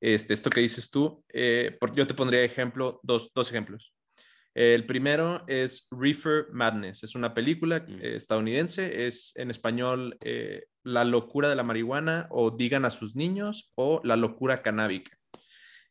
este, 0.00 0.34
esto 0.34 0.50
que 0.50 0.60
dices 0.60 0.90
tú. 0.90 1.24
eh, 1.32 1.76
por- 1.80 1.94
yo 1.94 2.04
te 2.06 2.14
pondría 2.14 2.42
ejemplo, 2.42 2.98
dos, 3.04 3.30
dos 3.34 3.48
ejemplos. 3.48 3.94
El 4.54 4.84
primero 4.84 5.44
es 5.46 5.86
Reefer 5.90 6.48
Madness, 6.52 7.04
es 7.04 7.14
una 7.14 7.32
película 7.32 7.80
Mm. 7.86 7.94
eh, 8.02 8.16
estadounidense, 8.16 9.06
es 9.06 9.32
en 9.36 9.50
español 9.50 10.18
eh, 10.24 10.64
La 10.84 11.04
locura 11.04 11.48
de 11.48 11.54
la 11.54 11.62
marihuana 11.62 12.26
o 12.30 12.50
Digan 12.50 12.84
a 12.84 12.90
sus 12.90 13.14
niños 13.14 13.70
o 13.76 14.00
La 14.04 14.16
locura 14.16 14.60
canábica. 14.62 15.16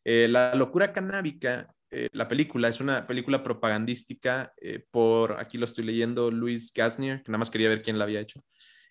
Eh, 0.04 0.28
la 0.28 0.54
locura 0.54 0.92
canábica, 0.92 1.74
eh, 1.94 2.08
la 2.12 2.26
película, 2.26 2.68
es 2.68 2.80
una 2.80 3.06
película 3.06 3.42
propagandística 3.42 4.54
eh, 4.58 4.82
por, 4.90 5.38
aquí 5.38 5.58
lo 5.58 5.66
estoy 5.66 5.84
leyendo, 5.84 6.30
Luis 6.30 6.72
Gasnier, 6.72 7.22
que 7.22 7.30
nada 7.30 7.40
más 7.40 7.50
quería 7.50 7.68
ver 7.68 7.82
quién 7.82 7.98
la 7.98 8.04
había 8.04 8.20
hecho. 8.20 8.42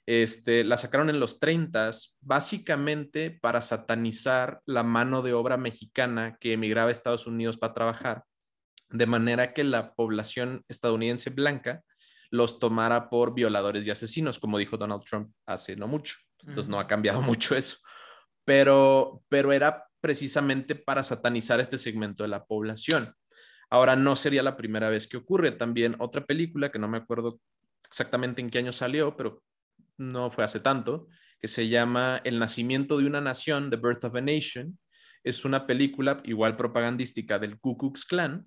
Este, 0.05 0.63
la 0.63 0.77
sacaron 0.77 1.09
en 1.09 1.19
los 1.19 1.39
30, 1.39 1.89
básicamente 2.19 3.31
para 3.31 3.63
satanizar 3.63 4.61
la 4.67 4.83
mano 4.83 5.23
de 5.23 5.33
obra 5.33 5.57
mexicana 5.57 6.37
que 6.39 6.53
emigraba 6.53 6.89
a 6.89 6.91
Estados 6.91 7.25
Unidos 7.25 7.57
para 7.57 7.73
trabajar, 7.73 8.23
de 8.91 9.07
manera 9.07 9.53
que 9.53 9.63
la 9.63 9.95
población 9.95 10.63
estadounidense 10.67 11.31
blanca 11.31 11.81
los 12.29 12.59
tomara 12.59 13.09
por 13.09 13.33
violadores 13.33 13.87
y 13.87 13.89
asesinos, 13.89 14.37
como 14.37 14.59
dijo 14.59 14.77
Donald 14.77 15.03
Trump 15.03 15.33
hace 15.47 15.75
no 15.75 15.87
mucho. 15.87 16.17
Entonces 16.45 16.69
no 16.69 16.79
ha 16.79 16.85
cambiado 16.85 17.21
mucho 17.23 17.55
eso. 17.55 17.77
Pero, 18.45 19.23
pero 19.27 19.51
era 19.53 19.85
precisamente 20.01 20.75
para 20.75 21.03
satanizar 21.03 21.59
este 21.59 21.77
segmento 21.77 22.23
de 22.23 22.29
la 22.29 22.45
población. 22.45 23.13
Ahora 23.69 23.95
no 23.95 24.15
sería 24.15 24.43
la 24.43 24.57
primera 24.57 24.89
vez 24.89 25.07
que 25.07 25.17
ocurre. 25.17 25.51
También 25.51 25.95
otra 25.99 26.25
película 26.25 26.71
que 26.71 26.79
no 26.79 26.89
me 26.89 26.97
acuerdo 26.97 27.39
exactamente 27.85 28.41
en 28.41 28.49
qué 28.49 28.59
año 28.59 28.73
salió, 28.73 29.15
pero 29.15 29.43
no 29.97 30.31
fue 30.31 30.43
hace 30.43 30.59
tanto, 30.59 31.07
que 31.39 31.47
se 31.47 31.69
llama 31.69 32.19
El 32.23 32.39
nacimiento 32.39 32.97
de 32.97 33.05
una 33.05 33.21
nación, 33.21 33.69
The 33.69 33.77
Birth 33.77 34.03
of 34.03 34.15
a 34.15 34.21
Nation. 34.21 34.77
Es 35.23 35.45
una 35.45 35.67
película 35.67 36.21
igual 36.25 36.57
propagandística 36.57 37.39
del 37.39 37.59
Ku 37.59 37.77
Klux 37.77 38.05
Klan, 38.05 38.45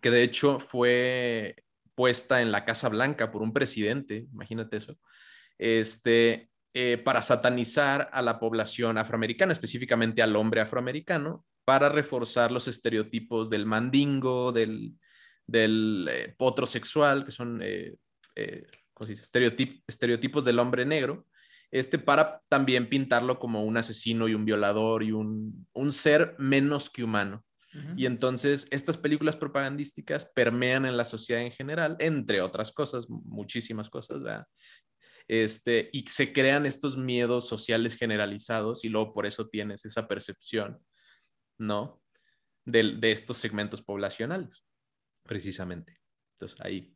que 0.00 0.10
de 0.10 0.22
hecho 0.22 0.60
fue 0.60 1.56
puesta 1.94 2.42
en 2.42 2.52
la 2.52 2.64
Casa 2.64 2.88
Blanca 2.88 3.30
por 3.30 3.42
un 3.42 3.52
presidente, 3.52 4.26
imagínate 4.32 4.76
eso, 4.76 4.98
este, 5.58 6.50
eh, 6.76 6.98
para 6.98 7.22
satanizar 7.22 8.10
a 8.12 8.20
la 8.20 8.40
población 8.40 8.98
afroamericana, 8.98 9.52
específicamente 9.52 10.22
al 10.22 10.34
hombre 10.34 10.60
afroamericano, 10.60 11.44
para 11.64 11.88
reforzar 11.88 12.50
los 12.50 12.66
estereotipos 12.66 13.48
del 13.48 13.64
mandingo, 13.64 14.50
del, 14.50 14.94
del 15.46 16.08
eh, 16.10 16.34
potro 16.36 16.66
sexual, 16.66 17.24
que 17.24 17.30
son 17.30 17.60
eh, 17.62 17.94
estereotipos 19.86 20.44
del 20.44 20.58
hombre 20.58 20.84
negro, 20.84 21.26
este, 21.70 21.98
para 21.98 22.42
también 22.48 22.88
pintarlo 22.88 23.38
como 23.38 23.62
un 23.62 23.76
asesino 23.76 24.26
y 24.26 24.34
un 24.34 24.44
violador 24.44 25.04
y 25.04 25.12
un, 25.12 25.66
un 25.72 25.92
ser 25.92 26.34
menos 26.38 26.90
que 26.90 27.04
humano. 27.04 27.44
Y 27.96 28.06
entonces 28.06 28.68
estas 28.70 28.96
películas 28.96 29.36
propagandísticas 29.36 30.24
permean 30.26 30.86
en 30.86 30.96
la 30.96 31.02
sociedad 31.02 31.42
en 31.42 31.50
general, 31.50 31.96
entre 31.98 32.40
otras 32.40 32.70
cosas, 32.70 33.10
muchísimas 33.10 33.90
cosas, 33.90 34.22
¿verdad? 34.22 34.46
Este, 35.28 35.88
y 35.92 36.06
se 36.06 36.32
crean 36.32 36.66
estos 36.66 36.96
miedos 36.96 37.48
sociales 37.48 37.96
generalizados 37.96 38.84
y 38.84 38.88
luego 38.88 39.14
por 39.14 39.26
eso 39.26 39.48
tienes 39.48 39.84
esa 39.84 40.06
percepción, 40.06 40.78
¿no? 41.58 42.02
De, 42.66 42.96
de 42.96 43.12
estos 43.12 43.38
segmentos 43.38 43.82
poblacionales, 43.82 44.64
precisamente. 45.24 45.98
Entonces 46.34 46.60
ahí, 46.60 46.94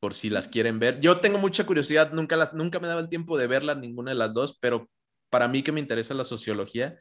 por 0.00 0.14
si 0.14 0.30
las 0.30 0.48
quieren 0.48 0.78
ver. 0.78 1.00
Yo 1.00 1.18
tengo 1.20 1.38
mucha 1.38 1.66
curiosidad, 1.66 2.12
nunca, 2.12 2.36
las, 2.36 2.54
nunca 2.54 2.78
me 2.78 2.88
daba 2.88 3.00
el 3.00 3.08
tiempo 3.08 3.36
de 3.36 3.46
verlas, 3.46 3.78
ninguna 3.78 4.12
de 4.12 4.16
las 4.16 4.34
dos, 4.34 4.58
pero 4.60 4.88
para 5.30 5.48
mí 5.48 5.62
que 5.62 5.72
me 5.72 5.80
interesa 5.80 6.14
la 6.14 6.24
sociología, 6.24 6.98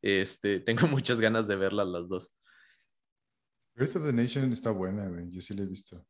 este, 0.00 0.60
tengo 0.60 0.86
muchas 0.88 1.20
ganas 1.20 1.46
de 1.48 1.56
verlas 1.56 1.88
las 1.88 2.08
dos. 2.08 2.34
Birth 3.74 3.96
of 3.96 4.04
the 4.04 4.12
Nation 4.12 4.52
está 4.52 4.70
buena, 4.70 5.10
Yo 5.30 5.40
sí 5.40 5.54
la 5.54 5.62
he 5.62 5.66
visto. 5.66 6.06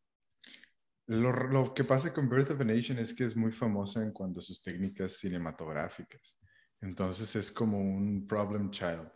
Lo, 1.12 1.30
lo, 1.30 1.74
que 1.74 1.84
pasa 1.84 2.14
con 2.14 2.26
Birth 2.26 2.52
of 2.52 2.60
a 2.60 2.64
Nation 2.64 2.98
es 2.98 3.12
que 3.12 3.24
es 3.24 3.36
muy 3.36 3.52
famosa 3.52 4.02
en 4.02 4.12
cuanto 4.12 4.40
a 4.40 4.42
sus 4.42 4.62
técnicas 4.62 5.18
cinematográficas. 5.18 6.38
Entonces 6.80 7.36
es 7.36 7.52
como 7.52 7.78
un 7.78 8.26
problem 8.26 8.70
child, 8.70 9.10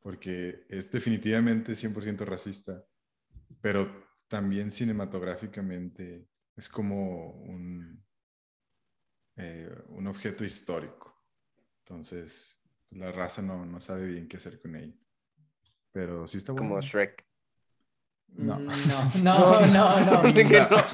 porque 0.00 0.64
es 0.70 0.90
definitivamente 0.90 1.72
100% 1.72 2.24
racista, 2.24 2.82
pero 3.60 4.06
también 4.28 4.70
cinematográficamente 4.70 6.26
es 6.56 6.70
como 6.70 7.32
un, 7.32 8.02
eh, 9.36 9.70
un 9.88 10.06
objeto 10.06 10.42
histórico. 10.42 11.22
Entonces, 11.84 12.58
la 12.92 13.12
raza 13.12 13.42
no, 13.42 13.66
no 13.66 13.78
sabe 13.82 14.06
bien 14.06 14.26
qué 14.26 14.38
hacer 14.38 14.58
con 14.58 14.74
ella. 14.74 14.96
Pero 15.92 16.26
sí 16.26 16.38
está 16.38 16.52
bueno. 16.52 16.68
Como 16.68 16.80
Shrek. 16.80 17.25
No. 18.36 18.58
No, 18.58 18.66
no, 18.66 19.60
no, 19.72 20.00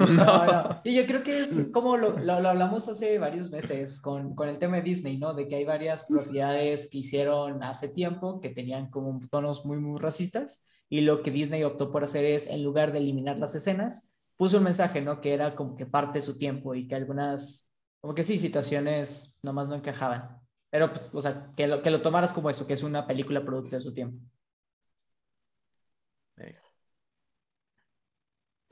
no. 0.07 0.45
no, 0.45 0.81
Y 0.83 0.95
yo 0.95 1.05
creo 1.05 1.23
que 1.23 1.39
es 1.39 1.71
como 1.73 1.97
lo, 1.97 2.17
lo, 2.19 2.33
hablamos 2.33 2.87
hace 2.87 3.19
varios 3.19 3.51
meses 3.51 4.01
con, 4.01 4.33
con, 4.33 4.47
el 4.47 4.57
tema 4.57 4.77
de 4.77 4.83
Disney, 4.83 5.17
¿no? 5.17 5.33
De 5.33 5.47
que 5.47 5.55
hay 5.55 5.65
varias 5.65 6.05
propiedades 6.05 6.89
que 6.89 6.99
hicieron 6.99 7.61
hace 7.63 7.89
tiempo 7.89 8.39
que 8.39 8.49
tenían 8.49 8.89
como 8.89 9.19
tonos 9.29 9.65
muy, 9.65 9.77
muy 9.77 9.99
racistas. 9.99 10.65
Y 10.89 11.01
lo 11.01 11.21
que 11.21 11.31
Disney 11.31 11.63
optó 11.63 11.91
por 11.91 12.03
hacer 12.03 12.23
es, 12.23 12.47
en 12.47 12.63
lugar 12.63 12.91
de 12.91 12.99
eliminar 12.99 13.39
las 13.39 13.55
escenas, 13.55 14.13
puso 14.37 14.57
un 14.57 14.63
mensaje, 14.63 15.01
¿no? 15.01 15.21
Que 15.21 15.33
era 15.33 15.55
como 15.55 15.75
que 15.75 15.85
parte 15.85 16.19
de 16.19 16.21
su 16.21 16.37
tiempo 16.37 16.75
y 16.75 16.87
que 16.87 16.95
algunas, 16.95 17.73
como 17.99 18.13
que 18.13 18.23
sí, 18.23 18.37
situaciones 18.37 19.37
nomás 19.41 19.67
no 19.67 19.75
encajaban. 19.75 20.39
Pero, 20.69 20.89
pues, 20.89 21.13
o 21.13 21.21
sea, 21.21 21.51
que 21.55 21.67
lo, 21.67 21.81
que 21.81 21.91
lo 21.91 22.01
tomaras 22.01 22.33
como 22.33 22.49
eso, 22.49 22.65
que 22.65 22.73
es 22.73 22.83
una 22.83 23.05
película 23.05 23.43
producto 23.43 23.75
de 23.75 23.81
su 23.81 23.93
tiempo. 23.93 24.19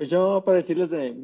Pues 0.02 0.10
yo, 0.10 0.41
para 0.43 0.58
decirles 0.58 0.89
de. 0.89 1.16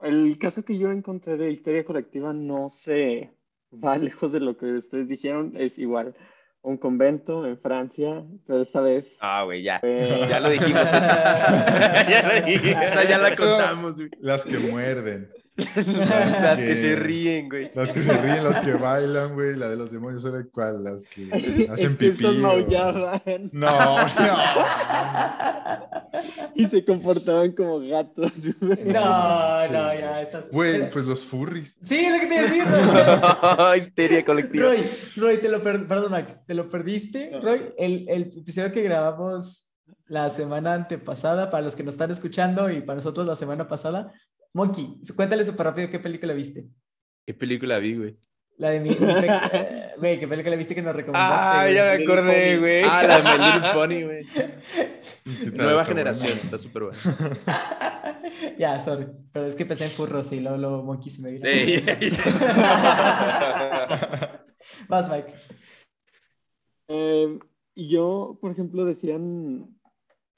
El 0.00 0.36
caso 0.36 0.64
que 0.64 0.76
yo 0.76 0.90
encontré 0.90 1.36
de 1.36 1.52
histeria 1.52 1.84
colectiva 1.84 2.32
no 2.32 2.68
se 2.68 3.30
va 3.72 3.96
lejos 3.96 4.32
de 4.32 4.40
lo 4.40 4.56
que 4.56 4.72
ustedes 4.72 5.06
dijeron, 5.06 5.52
es 5.56 5.78
igual. 5.78 6.16
Un 6.62 6.78
convento 6.78 7.46
en 7.46 7.56
Francia, 7.60 8.24
pero 8.44 8.62
esta 8.62 8.80
vez. 8.80 9.18
Ah, 9.20 9.44
güey, 9.44 9.62
ya. 9.62 9.80
Ya 10.28 10.40
lo 10.40 10.50
dijimos. 10.50 10.90
ya 10.90 12.26
lo 12.26 12.44
dijimos. 12.44 12.82
Esa 12.82 13.04
ya 13.04 13.18
la 13.18 13.36
contamos, 13.36 13.94
güey. 13.94 14.10
Las 14.18 14.44
que 14.44 14.58
muerden. 14.58 15.30
Las, 15.54 16.62
que, 16.62 16.74
se 16.74 16.96
ríen, 16.96 17.50
güey. 17.50 17.70
Las 17.74 17.90
que 17.90 18.02
se 18.02 18.16
ríen, 18.16 18.42
las 18.42 18.60
que 18.60 18.72
bailan, 18.72 19.34
güey. 19.34 19.54
La 19.54 19.68
de 19.68 19.76
los 19.76 19.90
demonios, 19.92 20.22
¿sabe 20.22 20.48
cuál? 20.50 20.82
Las 20.82 21.04
que 21.04 21.68
hacen 21.70 21.96
pipí. 21.96 22.24
No, 22.24 22.56
no. 23.52 23.96
Y 26.54 26.66
se 26.66 26.84
comportaban 26.84 27.52
como 27.52 27.80
gatos, 27.80 28.32
güey. 28.60 28.84
No, 28.84 29.68
no, 29.68 29.94
ya 29.94 30.22
estás. 30.22 30.50
Güey, 30.50 30.90
pues 30.90 31.04
los 31.04 31.24
furries. 31.24 31.76
Sí, 31.82 32.08
lo 32.10 32.18
que 32.18 32.26
te 32.26 32.42
decía. 32.42 32.64
Histeria 33.76 34.24
colectiva. 34.24 34.68
Roy, 34.68 34.84
Roy, 35.16 35.38
te 35.38 35.48
lo, 35.50 35.62
per... 35.62 35.86
Perdón, 35.86 36.26
te 36.46 36.54
lo 36.54 36.70
perdiste, 36.70 37.38
Roy. 37.42 37.74
El, 37.76 38.06
el 38.08 38.22
episodio 38.38 38.72
que 38.72 38.82
grabamos 38.82 39.72
la 40.06 40.28
semana 40.30 40.74
antepasada, 40.74 41.50
para 41.50 41.62
los 41.62 41.74
que 41.74 41.82
nos 41.82 41.94
están 41.94 42.10
escuchando 42.10 42.70
y 42.70 42.80
para 42.82 42.96
nosotros 42.96 43.26
la 43.26 43.36
semana 43.36 43.66
pasada, 43.66 44.12
Monkey, 44.54 45.00
cuéntale 45.16 45.44
súper 45.44 45.66
rápido 45.66 45.90
qué 45.90 45.98
película 45.98 46.34
viste. 46.34 46.68
¿Qué 47.26 47.34
película 47.34 47.78
vi, 47.78 47.96
güey? 47.96 48.16
La 48.58 48.70
de 48.70 48.80
mi. 48.80 48.90
Güey, 49.98 50.18
¿qué 50.18 50.26
película 50.26 50.56
viste 50.56 50.74
que 50.74 50.80
nos 50.82 50.96
recomendaste? 50.96 51.36
Ah, 51.36 51.70
ya 51.70 51.84
me 51.84 51.92
acordé, 52.02 52.58
güey. 52.58 52.82
Ah, 52.84 53.04
la 53.04 53.18
de 53.18 53.22
My 53.22 53.38
Little 53.44 53.72
Pony, 53.72 54.02
güey. 54.04 54.26
Nueva 55.52 55.84
generación, 55.84 56.30
está 56.30 56.58
súper 56.58 56.82
buena. 56.84 56.98
ya, 58.58 58.80
sorry. 58.80 59.06
Pero 59.32 59.46
es 59.46 59.54
que 59.54 59.64
pensé 59.64 59.84
en 59.84 59.90
furros 59.90 60.32
y 60.32 60.40
luego, 60.40 60.56
lo 60.56 60.82
Monkey 60.82 61.08
se 61.10 61.22
me 61.22 61.30
vino. 61.30 61.44
Vas, 64.88 65.08
Mike. 65.10 65.32
Eh, 66.88 67.38
yo, 67.76 68.38
por 68.40 68.50
ejemplo, 68.50 68.84
decían. 68.84 69.68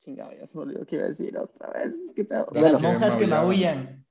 Chingado, 0.01 0.33
ya 0.33 0.47
se 0.47 0.59
me 0.59 0.65
olvidó 0.65 0.85
que 0.85 0.97
iba 0.97 1.07
a 1.07 1.09
decir 1.09 1.39
otra 1.39 1.71
vez. 1.71 1.95
¿Qué 2.15 2.29
Las 2.53 2.83
monjas 2.83 3.15
que 3.15 3.27
maullan. 3.27 4.04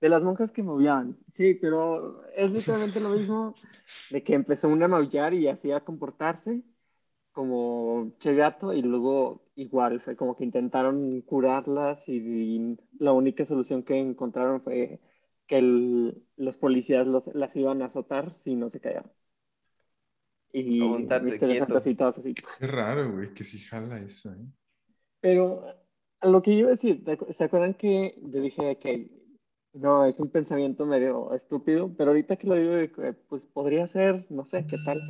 De 0.00 0.08
las 0.08 0.22
monjas 0.22 0.52
que 0.52 0.62
maullaban, 0.62 1.16
sí, 1.32 1.54
pero 1.54 2.22
es 2.34 2.50
literalmente 2.50 3.00
lo 3.00 3.10
mismo 3.10 3.54
de 4.10 4.22
que 4.22 4.34
empezó 4.34 4.68
una 4.68 4.84
a 4.84 4.88
maullar 4.88 5.32
y 5.32 5.48
hacía 5.48 5.80
comportarse 5.80 6.62
como 7.36 8.14
che 8.18 8.34
gato 8.34 8.72
y 8.72 8.80
luego 8.80 9.50
igual 9.56 10.00
fue 10.00 10.16
como 10.16 10.34
que 10.36 10.44
intentaron 10.44 11.20
curarlas 11.20 12.08
y, 12.08 12.78
la 12.98 13.12
única 13.12 13.44
solución 13.44 13.82
que 13.82 13.98
encontraron 13.98 14.62
fue 14.62 15.00
que 15.46 15.60
los 16.36 16.56
policías 16.56 17.06
los, 17.06 17.26
las 17.34 17.54
iban 17.54 17.82
a 17.82 17.86
azotar 17.86 18.32
si 18.32 18.54
no 18.54 18.70
se 18.70 18.80
callaban. 18.80 19.12
Y 20.50 20.80
así. 22.18 22.32
Qué 22.32 22.66
raro, 22.66 23.12
güey, 23.12 23.34
que 23.34 23.44
si 23.44 23.58
jala 23.58 24.00
eso, 24.00 24.32
¿eh? 24.32 24.46
Pero 25.20 25.62
lo 26.22 26.40
que 26.40 26.52
yo 26.52 26.60
iba 26.60 26.68
a 26.68 26.70
decir, 26.70 27.04
¿se 27.30 27.44
acuerdan 27.44 27.74
que 27.74 28.14
yo 28.22 28.40
dije 28.40 28.78
que 28.78 29.10
no, 29.76 30.06
es 30.06 30.18
un 30.18 30.30
pensamiento 30.30 30.86
medio 30.86 31.32
estúpido, 31.34 31.92
pero 31.96 32.10
ahorita 32.10 32.36
que 32.36 32.46
lo 32.46 32.54
digo, 32.54 32.92
pues 33.28 33.46
podría 33.46 33.86
ser, 33.86 34.26
no 34.30 34.44
sé, 34.44 34.66
¿qué 34.66 34.76
tal? 34.84 35.00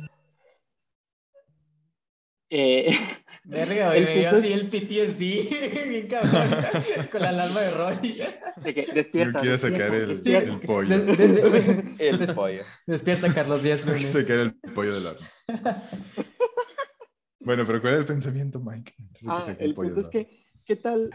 Eh, 2.49 2.89
Verga, 3.43 3.87
güey, 3.87 4.03
me 4.03 4.27
así 4.27 4.51
el 4.51 4.67
PTSD, 4.67 5.19
bien 5.89 6.07
cabrón, 6.07 6.49
con 7.11 7.21
la 7.21 7.29
alarma 7.29 7.61
de 7.61 7.71
Roy. 7.71 8.23
De 8.57 8.73
que 8.73 8.87
despierta. 8.93 9.39
Yo 9.39 9.41
quiero 9.41 9.57
sacar 9.57 9.93
el, 9.93 10.27
el 10.27 10.59
pollo. 10.59 10.95
el 10.95 12.35
pollo. 12.35 12.63
Despierta, 12.85 13.33
Carlos 13.33 13.63
Díaz 13.63 13.85
Lunes. 13.85 14.09
Sacar 14.09 14.39
el 14.39 14.53
pollo 14.73 14.93
del 14.93 15.07
arma. 15.07 15.83
bueno, 17.39 17.65
pero 17.65 17.79
¿cuál 17.79 17.93
es 17.93 17.99
el 18.01 18.05
pensamiento, 18.05 18.59
Mike? 18.59 18.93
Ah, 19.27 19.45
el, 19.47 19.69
el 19.69 19.73
punto 19.73 20.01
es 20.01 20.09
que 20.09 20.46
¿qué 20.67 20.75
tal 20.75 21.09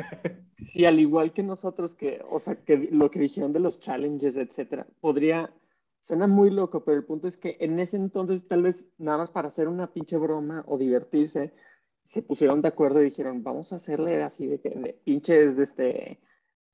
si 0.73 0.85
al 0.85 0.99
igual 0.99 1.33
que 1.33 1.43
nosotros, 1.43 1.95
que, 1.95 2.21
o 2.29 2.41
sea, 2.41 2.57
que 2.57 2.89
lo 2.91 3.11
que 3.11 3.21
dijeron 3.21 3.53
de 3.53 3.61
los 3.61 3.79
challenges, 3.79 4.37
etcétera, 4.37 4.87
podría 5.01 5.53
Suena 6.03 6.27
muy 6.27 6.51
loco, 6.51 6.85
pero 6.85 6.99
el 6.99 7.05
punto 7.05 7.29
es 7.29 7.37
que 7.37 7.57
en 7.61 7.79
ese 7.79 7.97
entonces, 7.97 8.49
tal 8.49 8.63
vez 8.63 8.91
nada 8.99 9.19
más 9.19 9.31
para 9.31 9.47
hacer 9.47 9.69
una 9.69 9.93
pinche 9.93 10.17
broma 10.17 10.65
o 10.67 10.77
divertirse, 10.77 11.55
se 12.03 12.23
pusieron 12.23 12.61
de 12.61 12.69
acuerdo 12.69 13.01
y 13.01 13.05
dijeron, 13.05 13.45
vamos 13.45 13.73
a 13.73 13.77
hacerle 13.77 14.21
así 14.21 14.49
de 14.49 14.61
que 14.61 14.71
de 14.71 14.95
pinches 14.95 15.61
este, 15.61 16.21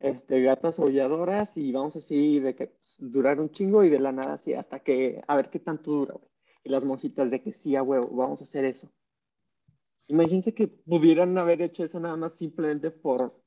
este, 0.00 0.40
gatas 0.40 0.78
aulladoras 0.80 1.58
y 1.58 1.72
vamos 1.72 1.96
así 1.96 2.40
de 2.40 2.54
que 2.54 2.68
pues, 2.68 2.96
durar 3.00 3.38
un 3.38 3.50
chingo 3.50 3.84
y 3.84 3.90
de 3.90 4.00
la 4.00 4.12
nada 4.12 4.34
así 4.34 4.54
hasta 4.54 4.80
que, 4.80 5.22
a 5.28 5.36
ver 5.36 5.50
qué 5.50 5.58
tanto 5.58 5.90
dura, 5.90 6.14
güey. 6.14 6.30
Y 6.64 6.70
las 6.70 6.86
monjitas 6.86 7.30
de 7.30 7.42
que 7.42 7.52
sí, 7.52 7.76
a 7.76 7.82
huevo, 7.82 8.08
vamos 8.08 8.40
a 8.40 8.44
hacer 8.44 8.64
eso. 8.64 8.90
Imagínense 10.08 10.54
que 10.54 10.68
pudieran 10.68 11.36
haber 11.38 11.62
hecho 11.62 11.84
eso 11.84 12.00
nada 12.00 12.16
más 12.16 12.36
simplemente 12.36 12.90
por 12.90 13.40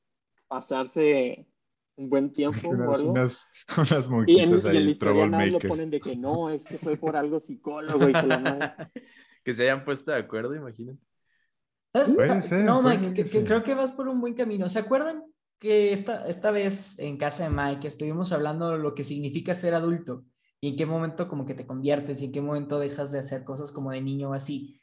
pasarse 0.48 1.46
un 1.96 2.08
buen 2.08 2.32
tiempo 2.32 2.68
o 2.70 2.72
Unas, 2.72 2.94
algo. 2.94 3.12
unas, 3.12 3.48
unas 3.78 4.08
Y 4.24 4.38
en, 4.40 4.52
monjitas 4.52 4.64
y 4.66 4.76
en 4.76 4.84
la 4.84 4.90
ahí, 4.90 4.92
historia 4.92 5.26
nada 5.26 5.46
lo 5.46 5.66
ponen 5.66 5.90
de 5.90 6.00
que 6.00 6.16
no, 6.16 6.50
es 6.50 6.64
que 6.66 6.78
fue 6.78 6.96
por 6.96 7.16
algo 7.16 7.40
psicólogo 7.40 8.08
y 8.08 8.16
que 8.16 8.26
la 8.26 8.38
madre. 8.38 8.72
Que 9.44 9.52
se 9.52 9.64
hayan 9.64 9.84
puesto 9.84 10.12
de 10.12 10.18
acuerdo, 10.18 10.54
imagínate. 10.54 11.00
Ser, 11.94 12.42
no, 12.64 12.82
Mike, 12.82 13.12
que 13.14 13.28
que- 13.28 13.44
creo 13.44 13.64
que 13.64 13.74
vas 13.74 13.92
por 13.92 14.08
un 14.08 14.20
buen 14.20 14.34
camino. 14.34 14.68
¿Se 14.68 14.78
acuerdan 14.78 15.24
que 15.58 15.92
esta, 15.92 16.26
esta 16.26 16.50
vez 16.50 16.98
en 16.98 17.16
casa 17.18 17.44
de 17.44 17.50
Mike 17.50 17.88
estuvimos 17.88 18.32
hablando 18.32 18.70
de 18.70 18.78
lo 18.78 18.94
que 18.94 19.04
significa 19.04 19.54
ser 19.54 19.74
adulto 19.74 20.24
y 20.60 20.68
en 20.70 20.76
qué 20.76 20.86
momento 20.86 21.28
como 21.28 21.44
que 21.46 21.54
te 21.54 21.66
conviertes 21.66 22.20
y 22.22 22.26
en 22.26 22.32
qué 22.32 22.40
momento 22.40 22.78
dejas 22.78 23.12
de 23.12 23.18
hacer 23.18 23.44
cosas 23.44 23.72
como 23.72 23.90
de 23.90 24.00
niño 24.00 24.30
o 24.30 24.34
así? 24.34 24.80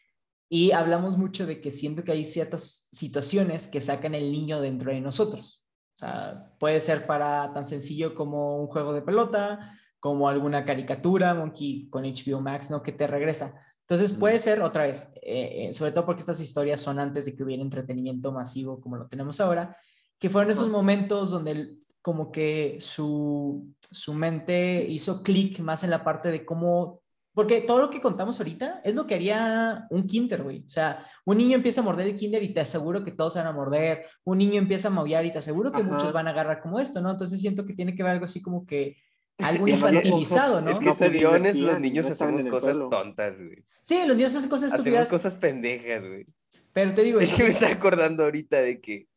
Y 0.49 0.71
hablamos 0.71 1.17
mucho 1.17 1.45
de 1.45 1.61
que 1.61 1.69
siento 1.71 2.03
que 2.03 2.11
hay 2.11 2.25
ciertas 2.25 2.89
situaciones 2.91 3.67
que 3.67 3.81
sacan 3.81 4.15
el 4.15 4.31
niño 4.31 4.59
dentro 4.61 4.91
de 4.91 4.99
nosotros. 4.99 5.69
O 5.95 5.99
sea, 5.99 6.51
puede 6.59 6.79
ser 6.79 7.05
para 7.05 7.53
tan 7.53 7.67
sencillo 7.67 8.15
como 8.15 8.57
un 8.59 8.67
juego 8.67 8.93
de 8.93 9.01
pelota, 9.03 9.77
como 9.99 10.27
alguna 10.27 10.65
caricatura, 10.65 11.33
Monkey 11.35 11.89
con 11.89 12.03
HBO 12.05 12.41
Max, 12.41 12.71
¿no? 12.71 12.81
Que 12.81 12.91
te 12.93 13.05
regresa. 13.05 13.61
Entonces 13.81 14.13
puede 14.17 14.39
ser 14.39 14.61
otra 14.61 14.83
vez, 14.83 15.11
eh, 15.21 15.67
eh, 15.69 15.73
sobre 15.73 15.91
todo 15.91 16.05
porque 16.05 16.21
estas 16.21 16.39
historias 16.39 16.79
son 16.79 16.99
antes 16.99 17.25
de 17.25 17.35
que 17.35 17.43
hubiera 17.43 17.63
entretenimiento 17.63 18.31
masivo 18.31 18.79
como 18.79 18.97
lo 18.97 19.07
tenemos 19.07 19.41
ahora, 19.41 19.75
que 20.19 20.29
fueron 20.29 20.51
esos 20.51 20.69
momentos 20.69 21.31
donde 21.31 21.51
el- 21.51 21.83
como 22.01 22.31
que 22.31 22.77
su, 22.79 23.73
su 23.91 24.13
mente 24.13 24.85
hizo 24.87 25.21
clic 25.23 25.59
más 25.59 25.83
en 25.83 25.89
la 25.89 26.03
parte 26.03 26.29
de 26.29 26.45
cómo, 26.45 26.98
porque 27.39 27.61
todo 27.61 27.79
lo 27.79 27.89
que 27.89 28.01
contamos 28.01 28.37
ahorita 28.41 28.81
es 28.83 28.95
lo 28.95 29.07
que 29.07 29.15
haría 29.15 29.87
un 29.91 30.05
kinder, 30.05 30.43
güey. 30.43 30.65
O 30.65 30.69
sea, 30.69 31.05
un 31.23 31.37
niño 31.37 31.55
empieza 31.55 31.79
a 31.79 31.85
morder 31.85 32.05
el 32.07 32.15
kinder 32.15 32.43
y 32.43 32.53
te 32.53 32.59
aseguro 32.59 33.01
que 33.01 33.13
todos 33.13 33.35
van 33.35 33.47
a 33.47 33.53
morder, 33.53 34.05
un 34.25 34.39
niño 34.39 34.55
empieza 34.59 34.89
a 34.89 34.91
maullar 34.91 35.25
y 35.25 35.31
te 35.31 35.37
aseguro 35.39 35.71
que 35.71 35.77
Ajá. 35.79 35.89
muchos 35.89 36.11
van 36.11 36.27
a 36.27 36.31
agarrar 36.31 36.59
como 36.59 36.81
esto, 36.81 36.99
¿no? 36.99 37.09
Entonces 37.09 37.39
siento 37.39 37.65
que 37.65 37.73
tiene 37.73 37.95
que 37.95 38.03
ver 38.03 38.11
algo 38.11 38.25
así 38.25 38.41
como 38.41 38.65
que 38.65 38.97
algo 39.37 39.69
infantilizado, 39.69 40.59
¿no? 40.59 40.69
Es 40.69 40.79
que 40.79 40.85
No 40.89 40.95
guiones, 40.95 41.55
divertían, 41.55 41.65
los 41.67 41.79
niños 41.79 42.07
no 42.07 42.11
hacemos 42.11 42.45
cosas 42.47 42.71
pueblo. 42.77 42.89
tontas, 42.89 43.37
güey. 43.37 43.63
Sí, 43.83 44.03
los 44.05 44.17
niños 44.17 44.35
hacen 44.35 44.49
cosas 44.49 44.73
Hacemos 44.73 44.79
estúpidas, 44.87 45.07
cosas 45.07 45.35
pendejas, 45.37 46.05
güey. 46.05 46.25
pero 46.73 46.93
te 46.93 47.03
digo, 47.03 47.21
Es 47.21 47.31
que 47.31 47.43
me 47.43 47.49
está 47.51 47.69
acordando 47.71 48.25
ahorita 48.25 48.57
de 48.59 48.81
que, 48.81 49.07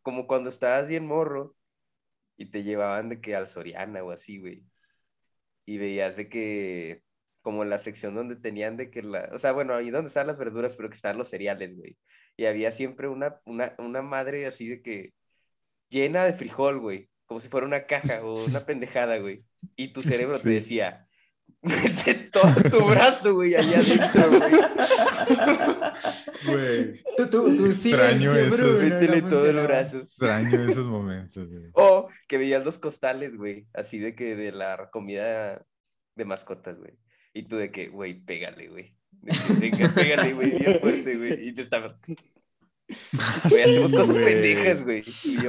como 0.00 0.26
cuando 0.26 0.48
estabas 0.48 0.88
bien 0.88 1.06
morro 1.06 1.54
y 2.38 2.46
te 2.46 2.62
llevaban 2.62 3.10
de 3.10 3.20
que 3.20 3.36
al 3.36 3.46
Soriana 3.46 4.02
o 4.02 4.10
así, 4.10 4.38
güey. 4.38 4.64
Y 5.64 5.78
veías 5.78 6.16
de 6.16 6.28
que, 6.28 7.02
como 7.40 7.64
la 7.64 7.78
sección 7.78 8.14
donde 8.14 8.36
tenían 8.36 8.76
de 8.76 8.90
que 8.90 9.02
la, 9.02 9.28
o 9.32 9.38
sea, 9.38 9.52
bueno, 9.52 9.74
ahí 9.74 9.90
donde 9.90 10.08
estaban 10.08 10.26
las 10.28 10.38
verduras, 10.38 10.74
pero 10.76 10.88
que 10.88 10.94
estaban 10.96 11.18
los 11.18 11.28
cereales, 11.28 11.76
güey. 11.76 11.96
Y 12.36 12.46
había 12.46 12.70
siempre 12.70 13.08
una, 13.08 13.40
una, 13.44 13.74
una 13.78 14.02
madre 14.02 14.46
así 14.46 14.68
de 14.68 14.82
que, 14.82 15.12
llena 15.90 16.24
de 16.24 16.32
frijol, 16.32 16.78
güey. 16.80 17.08
Como 17.26 17.40
si 17.40 17.48
fuera 17.48 17.66
una 17.66 17.86
caja 17.86 18.24
o 18.24 18.44
una 18.46 18.60
pendejada, 18.66 19.18
güey. 19.18 19.44
Y 19.76 19.92
tu 19.92 20.02
cerebro 20.02 20.36
te 20.38 20.48
Sí. 20.48 20.54
decía, 20.54 21.06
mete 21.62 22.14
todo 22.14 22.50
tu 22.70 22.84
brazo, 22.86 23.34
güey, 23.34 23.54
allá 23.54 23.78
adentro, 23.78 24.30
güey. 24.30 24.52
Güey, 26.46 27.02
Tú, 27.16 27.26
tú, 27.28 27.56
tú 27.56 27.66
Extraño 27.66 28.32
silencio, 28.32 28.36
esos- 28.56 28.82
no 28.82 28.88
Métele 28.88 29.22
todo 29.22 29.46
el 29.50 29.60
brazo. 29.60 29.98
extraño 29.98 30.68
esos 30.68 30.86
momentos, 30.86 31.52
güey. 31.52 31.70
O 31.74 32.01
que 32.32 32.38
veías 32.38 32.64
los 32.64 32.78
costales, 32.78 33.36
güey, 33.36 33.66
así 33.74 33.98
de 33.98 34.14
que 34.14 34.34
de 34.34 34.52
la 34.52 34.88
comida 34.90 35.66
de 36.16 36.24
mascotas, 36.24 36.78
güey. 36.78 36.98
Y 37.34 37.42
tú 37.42 37.58
de 37.58 37.70
que, 37.70 37.88
güey, 37.88 38.24
pégale, 38.24 38.68
güey. 38.68 38.96
Venga, 39.60 39.90
pégale, 39.94 40.32
güey, 40.32 40.58
bien 40.58 40.80
fuerte, 40.80 41.14
güey. 41.18 41.48
Y 41.48 41.54
te 41.54 41.60
estaba... 41.60 42.00
Güey, 43.48 43.62
hacemos 43.62 43.92
cosas 43.92 44.16
güey. 44.16 44.24
pendejas, 44.24 44.82
güey. 44.82 45.02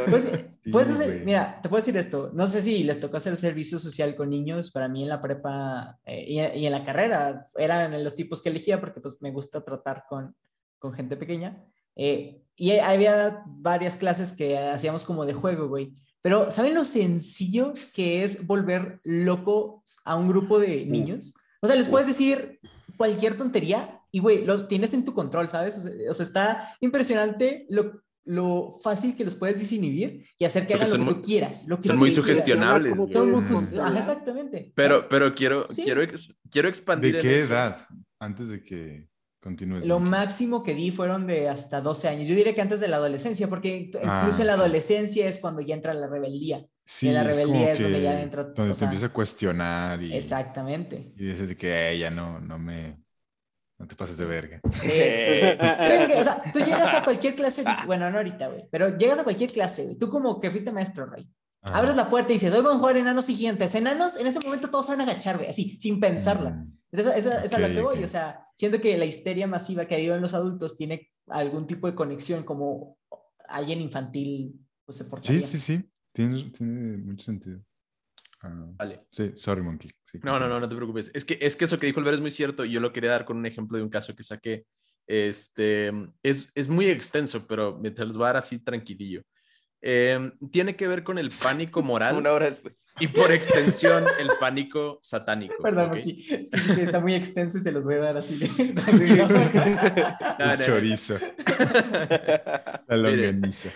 Pues, 0.09 0.45
puedes 0.71 0.89
hacer, 0.89 1.07
güey. 1.07 1.25
mira, 1.25 1.59
te 1.61 1.69
puedo 1.69 1.81
decir 1.81 1.97
esto, 1.97 2.31
no 2.33 2.47
sé 2.47 2.61
si 2.61 2.83
les 2.83 2.99
tocó 2.99 3.17
hacer 3.17 3.35
servicio 3.37 3.79
social 3.79 4.15
con 4.15 4.29
niños, 4.29 4.71
para 4.71 4.87
mí 4.87 5.03
en 5.03 5.09
la 5.09 5.21
prepa 5.21 5.99
eh, 6.05 6.25
y, 6.27 6.39
y 6.59 6.65
en 6.65 6.71
la 6.71 6.85
carrera 6.85 7.47
eran 7.57 8.01
los 8.03 8.15
tipos 8.15 8.43
que 8.43 8.49
elegía 8.49 8.79
porque 8.79 9.01
pues 9.01 9.21
me 9.21 9.31
gusta 9.31 9.63
tratar 9.63 10.03
con, 10.07 10.35
con 10.79 10.93
gente 10.93 11.15
pequeña. 11.15 11.65
Eh, 11.95 12.43
y 12.55 12.71
había 12.71 13.43
varias 13.47 13.97
clases 13.97 14.33
que 14.33 14.57
hacíamos 14.57 15.03
como 15.03 15.25
de 15.25 15.33
juego, 15.33 15.67
güey. 15.67 15.93
Pero 16.23 16.49
¿saben 16.51 16.73
lo 16.73 16.85
sencillo 16.85 17.73
que 17.93 18.23
es 18.23 18.47
volver 18.47 18.99
loco 19.03 19.83
a 20.05 20.15
un 20.15 20.27
grupo 20.29 20.57
de 20.57 20.85
niños? 20.85 21.35
O 21.61 21.67
sea, 21.67 21.75
les 21.75 21.87
puedes 21.89 22.07
decir 22.07 22.59
cualquier 22.97 23.37
tontería 23.37 23.99
y, 24.11 24.19
güey, 24.19 24.43
lo 24.45 24.65
tienes 24.67 24.93
en 24.93 25.03
tu 25.05 25.13
control, 25.13 25.49
¿sabes? 25.49 25.77
O 25.77 25.81
sea, 25.81 25.91
o 26.09 26.13
sea, 26.13 26.25
está 26.25 26.75
impresionante 26.79 27.65
lo, 27.69 28.01
lo 28.25 28.77
fácil 28.81 29.15
que 29.17 29.25
los 29.25 29.35
puedes 29.35 29.59
desinhibir 29.59 30.25
y 30.39 30.45
hacer 30.45 30.65
que 30.65 30.75
Porque 30.75 30.85
hagan 30.87 30.99
lo 31.01 31.05
que 31.07 31.11
muy- 31.13 31.21
tú 31.21 31.27
quieras. 31.27 31.67
Lo 31.67 31.81
que 31.81 31.87
son 31.89 31.97
muy 31.97 32.09
quieras. 32.09 32.25
sugestionables, 32.25 32.91
¿Cómo 32.93 33.03
güey. 33.03 33.13
Son 33.13 33.31
muy 33.31 33.43
just-? 33.43 33.77
Ajá, 33.77 33.99
exactamente. 33.99 34.71
Pero, 34.75 35.09
pero 35.09 35.35
quiero, 35.35 35.67
Sí. 35.69 35.83
quiero, 35.83 36.01
quiero 36.49 36.69
expandir 36.69 37.15
¿De 37.15 37.19
qué 37.21 37.39
eso. 37.41 37.51
edad? 37.51 37.85
Antes 38.19 38.47
de 38.49 38.63
que 38.63 39.09
continúes. 39.43 39.85
Lo 39.85 39.99
máximo 39.99 40.63
que 40.63 40.73
di 40.73 40.89
fueron 40.91 41.27
de 41.27 41.49
hasta 41.49 41.81
12 41.81 42.07
años. 42.07 42.27
Yo 42.27 42.35
diría 42.35 42.55
que 42.55 42.61
antes 42.61 42.79
de 42.79 42.87
la 42.87 42.95
adolescencia, 42.97 43.47
porque 43.47 43.91
Ah, 44.03 44.19
incluso 44.21 44.41
en 44.41 44.47
la 44.47 44.53
adolescencia 44.53 45.27
es 45.27 45.39
cuando 45.39 45.61
ya 45.61 45.75
entra 45.75 45.93
la 45.93 46.07
rebeldía. 46.07 46.65
Sí, 46.85 47.11
la 47.11 47.21
es 47.21 47.27
como 47.27 47.37
rebeldía 47.53 47.73
es 47.73 47.79
donde 47.81 47.97
que- 47.97 48.03
ya 48.03 48.21
entra, 48.21 48.43
Donde 48.43 48.71
te 48.73 48.75
sea, 48.75 48.87
empieza 48.87 49.05
a 49.05 49.13
cuestionar 49.13 50.01
y, 50.01 50.15
Exactamente. 50.15 51.13
y 51.17 51.25
dices 51.25 51.55
que 51.55 51.91
"Eh, 51.91 51.97
ya 51.99 52.09
no, 52.09 52.39
no 52.39 52.57
me. 52.57 53.03
No 53.79 53.87
te 53.87 53.95
pases 53.95 54.17
de 54.17 54.25
verga. 54.25 54.61
Es- 54.83 55.57
Venga, 55.57 56.19
o 56.19 56.23
sea, 56.23 56.41
tú 56.53 56.59
llegas 56.59 56.93
a 56.93 57.03
cualquier 57.03 57.35
clase, 57.35 57.63
bueno, 57.85 58.09
no 58.09 58.17
ahorita, 58.17 58.47
güey, 58.47 58.63
pero 58.71 58.95
llegas 58.97 59.19
a 59.19 59.23
cualquier 59.23 59.51
clase, 59.51 59.83
güey. 59.83 59.97
Tú 59.97 60.09
como 60.09 60.39
que 60.39 60.49
fuiste 60.51 60.71
maestro, 60.71 61.05
Rey. 61.07 61.27
Ajá. 61.61 61.77
Abres 61.79 61.95
la 61.95 62.09
puerta 62.09 62.31
y 62.31 62.35
dices, 62.35 62.51
hoy 62.53 62.61
vamos 62.61 62.75
a 62.75 62.79
jugar 62.79 62.97
enanos 62.97 63.29
y 63.29 63.35
gigantes. 63.35 63.73
Enanos, 63.75 64.17
en 64.17 64.27
ese 64.27 64.39
momento 64.41 64.69
todos 64.69 64.85
se 64.85 64.91
van 64.93 65.01
a 65.01 65.03
agachar, 65.11 65.37
güey, 65.37 65.49
así, 65.49 65.77
sin 65.79 65.99
pensarla. 65.99 66.51
Mm, 66.51 66.77
Esa, 66.93 67.15
esa, 67.17 67.43
esa 67.43 67.45
es 67.45 67.53
a 67.53 67.59
lo 67.67 67.73
que 67.73 67.81
voy, 67.81 67.97
ok. 67.99 68.03
o 68.05 68.07
sea, 68.07 68.45
siento 68.55 68.79
que 68.79 68.97
la 68.97 69.05
histeria 69.05 69.47
masiva 69.47 69.85
que 69.85 69.95
ha 69.95 69.99
ido 69.99 70.15
en 70.15 70.21
los 70.21 70.33
adultos 70.33 70.77
tiene 70.77 71.11
algún 71.27 71.65
tipo 71.67 71.87
de 71.87 71.95
conexión 71.95 72.43
como 72.43 72.97
alguien 73.47 73.81
infantil 73.81 74.59
pues, 74.85 74.97
se 74.97 75.03
Sí, 75.03 75.09
portaría. 75.09 75.41
sí, 75.41 75.57
sí. 75.59 75.89
Tiene, 76.11 76.51
tiene 76.51 76.97
mucho 76.97 77.25
sentido. 77.25 77.59
Ah, 78.41 78.65
Vale. 78.77 79.07
sí, 79.09 79.31
sorry, 79.35 79.63
Monkey. 79.63 79.89
Sí, 80.05 80.19
No, 80.23 80.37
no, 80.39 80.47
no, 80.47 80.59
no 80.59 80.69
te 80.69 80.75
preocupes. 80.75 81.09
Es 81.13 81.25
que, 81.25 81.37
es 81.41 81.55
que 81.55 81.65
eso 81.65 81.79
que 81.79 81.87
dijo 81.87 81.99
Albert 81.99 82.15
es 82.15 82.21
muy 82.21 82.31
cierto 82.31 82.63
y 82.65 82.71
yo 82.71 82.79
lo 82.79 82.93
quería 82.93 83.09
dar 83.11 83.25
con 83.25 83.37
un 83.37 83.45
ejemplo 83.45 83.77
de 83.77 83.83
un 83.83 83.89
caso 83.89 84.15
que 84.15 84.21
saqué. 84.23 84.65
Este, 85.07 85.91
es, 86.21 86.49
es 86.53 86.67
muy 86.67 86.85
extenso, 86.87 87.47
pero 87.47 87.79
me 87.79 87.89
te 87.91 88.05
los 88.05 88.15
voy 88.15 88.25
a 88.25 88.27
dar 88.27 88.37
así 88.37 88.59
tranquilillo. 88.59 89.23
Eh, 89.85 90.31
tiene 90.49 90.77
que 90.77 90.87
ver 90.87 91.03
con 91.03 91.17
el 91.17 91.29
pánico 91.29 91.83
moral 91.83 92.15
Una 92.15 92.31
hora 92.31 92.45
después. 92.45 92.87
y 93.01 93.07
por 93.07 93.33
extensión 93.33 94.05
el 94.19 94.29
pánico 94.39 94.97
satánico. 95.01 95.61
Perdón, 95.61 95.97
aquí, 95.97 96.25
está 96.79 97.01
muy 97.01 97.15
extenso 97.15 97.57
y 97.57 97.61
se 97.61 97.73
los 97.73 97.83
voy 97.83 97.95
a 97.95 97.99
dar 97.99 98.17
así. 98.17 98.39
El 100.39 100.59
chorizo, 100.59 101.17
la 102.87 102.95
longaniza. 102.95 103.69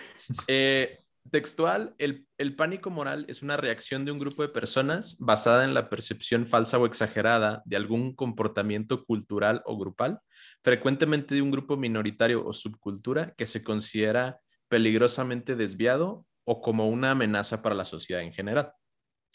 Eh, 0.46 0.98
textual, 1.30 1.94
el, 1.98 2.26
el 2.38 2.56
pánico 2.56 2.88
moral 2.88 3.26
es 3.28 3.42
una 3.42 3.58
reacción 3.58 4.06
de 4.06 4.12
un 4.12 4.18
grupo 4.18 4.40
de 4.40 4.48
personas 4.48 5.18
basada 5.18 5.64
en 5.66 5.74
la 5.74 5.90
percepción 5.90 6.46
falsa 6.46 6.78
o 6.78 6.86
exagerada 6.86 7.62
de 7.66 7.76
algún 7.76 8.14
comportamiento 8.14 9.04
cultural 9.04 9.60
o 9.66 9.76
grupal, 9.76 10.20
frecuentemente 10.62 11.34
de 11.34 11.42
un 11.42 11.50
grupo 11.50 11.76
minoritario 11.76 12.46
o 12.46 12.54
subcultura 12.54 13.34
que 13.36 13.44
se 13.44 13.62
considera 13.62 14.40
peligrosamente 14.68 15.56
desviado 15.56 16.26
o 16.44 16.60
como 16.60 16.88
una 16.88 17.12
amenaza 17.12 17.62
para 17.62 17.74
la 17.74 17.84
sociedad 17.84 18.22
en 18.22 18.32
general. 18.32 18.72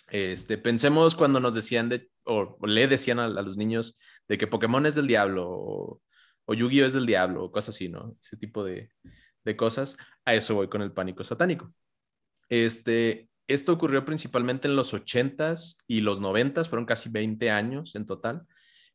Este, 0.09 0.57
pensemos 0.57 1.15
cuando 1.15 1.39
nos 1.39 1.53
decían 1.53 1.89
de, 1.89 2.09
o 2.25 2.57
le 2.65 2.87
decían 2.87 3.19
a, 3.19 3.27
los 3.27 3.57
niños 3.57 3.97
de 4.27 4.37
que 4.37 4.47
Pokémon 4.47 4.85
es 4.85 4.95
del 4.95 5.07
diablo 5.07 5.49
o, 5.49 6.01
o 6.45 6.53
Yu-Gi-Oh 6.53 6.85
es 6.85 6.93
del 6.93 7.05
diablo 7.05 7.45
o 7.45 7.51
cosas 7.51 7.75
así, 7.75 7.89
¿no? 7.89 8.15
Ese 8.21 8.37
tipo 8.37 8.63
de, 8.63 8.89
de 9.43 9.55
cosas. 9.55 9.97
A 10.25 10.33
eso 10.33 10.55
voy 10.55 10.69
con 10.69 10.81
el 10.81 10.91
pánico 10.91 11.23
satánico. 11.23 11.73
Este, 12.49 13.29
esto 13.47 13.73
ocurrió 13.73 14.05
principalmente 14.05 14.67
en 14.67 14.75
los 14.75 14.93
80s 14.93 15.77
y 15.87 16.01
los 16.01 16.21
90s, 16.21 16.69
fueron 16.69 16.85
casi 16.85 17.09
20 17.09 17.51
años 17.51 17.95
en 17.95 18.05
total, 18.05 18.45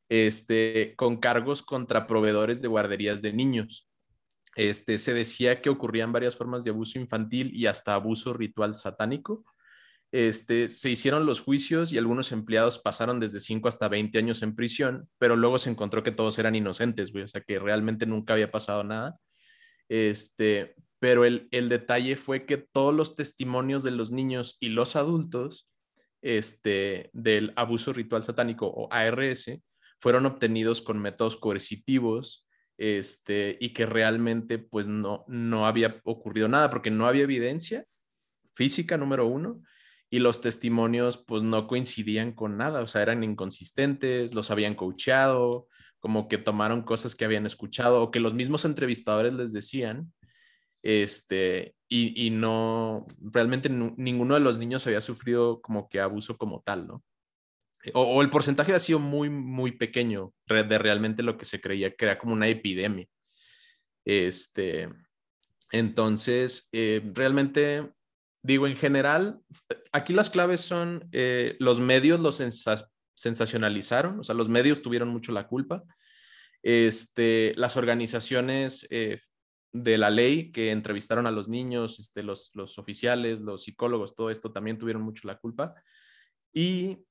este, 0.08 0.94
con 0.96 1.18
cargos 1.18 1.62
contra 1.62 2.06
proveedores 2.06 2.62
de 2.62 2.68
guarderías 2.68 3.22
de 3.22 3.32
niños. 3.32 3.87
Este, 4.58 4.98
se 4.98 5.14
decía 5.14 5.62
que 5.62 5.70
ocurrían 5.70 6.10
varias 6.10 6.34
formas 6.34 6.64
de 6.64 6.70
abuso 6.70 6.98
infantil 6.98 7.52
y 7.54 7.66
hasta 7.66 7.94
abuso 7.94 8.32
ritual 8.32 8.74
satánico. 8.74 9.44
este, 10.10 10.68
se 10.68 10.90
hicieron 10.90 11.26
los 11.26 11.40
juicios 11.40 11.92
y 11.92 11.98
algunos 11.98 12.32
empleados 12.32 12.80
pasaron 12.80 13.20
desde 13.20 13.38
5 13.40 13.68
hasta 13.68 13.88
20 13.88 14.18
años 14.18 14.42
en 14.42 14.56
prisión, 14.56 15.08
pero 15.18 15.36
luego 15.36 15.58
se 15.58 15.70
encontró 15.70 16.02
que 16.02 16.10
todos 16.10 16.38
eran 16.40 16.56
inocentes, 16.56 17.12
güey, 17.12 17.24
o 17.24 17.28
sea 17.28 17.42
que 17.42 17.60
realmente 17.60 18.04
nunca 18.04 18.32
había 18.32 18.50
pasado 18.50 18.82
nada. 18.82 19.20
Este, 19.88 20.74
pero 20.98 21.24
el, 21.24 21.48
detalle 21.50 22.16
fue 22.16 22.44
que 22.44 22.56
todos 22.56 22.92
los 22.92 23.14
testimonios 23.14 23.84
de 23.84 23.92
los 23.92 24.10
niños 24.10 24.56
y 24.58 24.70
los 24.70 24.96
adultos 24.96 25.68
este, 26.20 27.10
del 27.12 27.52
abuso 27.54 27.92
ritual 27.92 28.24
satánico 28.24 28.66
o 28.66 28.92
ARS 28.92 29.52
fueron 30.00 30.26
obtenidos 30.26 30.82
con 30.82 30.98
métodos 30.98 31.36
coercitivos 31.36 32.47
este, 32.78 33.58
y 33.60 33.74
que 33.74 33.84
realmente 33.84 34.58
pues 34.58 34.86
no, 34.86 35.24
no 35.28 35.66
había 35.66 36.00
ocurrido 36.04 36.48
nada 36.48 36.70
porque 36.70 36.90
no 36.90 37.06
había 37.06 37.24
evidencia 37.24 37.84
física, 38.54 38.96
número 38.96 39.26
uno, 39.26 39.60
y 40.10 40.20
los 40.20 40.40
testimonios 40.40 41.18
pues 41.18 41.42
no 41.42 41.66
coincidían 41.66 42.32
con 42.32 42.56
nada, 42.56 42.80
o 42.80 42.86
sea, 42.86 43.02
eran 43.02 43.22
inconsistentes, 43.24 44.34
los 44.34 44.50
habían 44.50 44.74
coacheado, 44.74 45.68
como 46.00 46.28
que 46.28 46.38
tomaron 46.38 46.82
cosas 46.82 47.14
que 47.14 47.24
habían 47.24 47.46
escuchado 47.46 48.02
o 48.02 48.10
que 48.10 48.20
los 48.20 48.32
mismos 48.32 48.64
entrevistadores 48.64 49.34
les 49.34 49.52
decían, 49.52 50.12
este, 50.82 51.74
y, 51.88 52.26
y 52.26 52.30
no, 52.30 53.06
realmente 53.20 53.68
ninguno 53.68 54.34
de 54.34 54.40
los 54.40 54.58
niños 54.58 54.86
había 54.86 55.00
sufrido 55.00 55.60
como 55.60 55.88
que 55.88 56.00
abuso 56.00 56.38
como 56.38 56.62
tal, 56.62 56.86
¿no? 56.86 57.02
O, 57.94 58.02
o, 58.02 58.22
el 58.22 58.30
porcentaje 58.30 58.74
ha 58.74 58.78
sido 58.78 58.98
muy, 58.98 59.30
muy 59.30 59.72
pequeño 59.72 60.34
de 60.46 60.78
realmente 60.78 61.22
lo 61.22 61.38
que 61.38 61.44
se 61.44 61.60
creía 61.60 61.94
que 61.94 62.04
era 62.04 62.18
como 62.18 62.32
una 62.32 62.48
epidemia. 62.48 63.06
Este, 64.04 64.88
entonces, 65.70 66.68
eh, 66.72 67.02
realmente 67.14 67.92
digo, 68.42 68.66
en 68.66 68.76
general, 68.76 69.40
aquí 69.92 70.12
las 70.12 70.30
claves 70.30 70.60
son 70.60 71.08
eh, 71.12 71.56
los 71.58 71.80
medios 71.80 72.20
los 72.20 72.42
sensacionalizaron, 73.14 74.20
o 74.20 74.24
sea, 74.24 74.34
los 74.34 74.48
medios 74.48 74.82
tuvieron 74.82 75.08
mucho 75.08 75.32
la 75.32 75.46
culpa. 75.46 75.84
Este, 76.62 77.54
las 77.56 77.76
organizaciones 77.76 78.86
eh, 78.90 79.18
de 79.72 79.98
la 79.98 80.10
ley 80.10 80.50
que 80.50 80.70
entrevistaron 80.70 81.26
a 81.26 81.30
los 81.30 81.48
niños, 81.48 82.00
este, 82.00 82.22
los, 82.22 82.50
los 82.54 82.78
oficiales, 82.78 83.40
los 83.40 83.64
psicólogos, 83.64 84.14
todo 84.14 84.30
esto 84.30 84.50
también 84.50 84.78
tuvieron 84.78 85.02
mucho 85.02 85.26
la 85.28 85.38
culpa. 85.38 85.74
Y, 86.52 87.04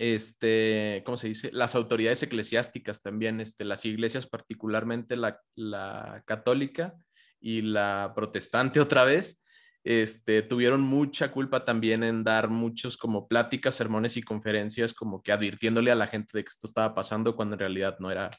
este, 0.00 1.02
¿cómo 1.04 1.18
se 1.18 1.28
dice? 1.28 1.50
Las 1.52 1.74
autoridades 1.74 2.22
eclesiásticas 2.22 3.02
también, 3.02 3.38
este, 3.38 3.66
las 3.66 3.84
iglesias, 3.84 4.26
particularmente 4.26 5.14
la, 5.14 5.42
la 5.54 6.22
católica 6.26 6.94
y 7.38 7.60
la 7.60 8.14
protestante 8.16 8.80
otra 8.80 9.04
vez, 9.04 9.42
este, 9.84 10.40
tuvieron 10.40 10.80
mucha 10.80 11.30
culpa 11.32 11.66
también 11.66 12.02
en 12.02 12.24
dar 12.24 12.48
muchos 12.48 12.96
como 12.96 13.28
pláticas, 13.28 13.74
sermones 13.74 14.16
y 14.16 14.22
conferencias 14.22 14.94
como 14.94 15.22
que 15.22 15.32
advirtiéndole 15.32 15.90
a 15.90 15.96
la 15.96 16.06
gente 16.06 16.30
de 16.32 16.44
que 16.44 16.48
esto 16.48 16.66
estaba 16.66 16.94
pasando 16.94 17.36
cuando 17.36 17.56
en 17.56 17.60
realidad 17.60 17.98
no 17.98 18.10
era, 18.10 18.30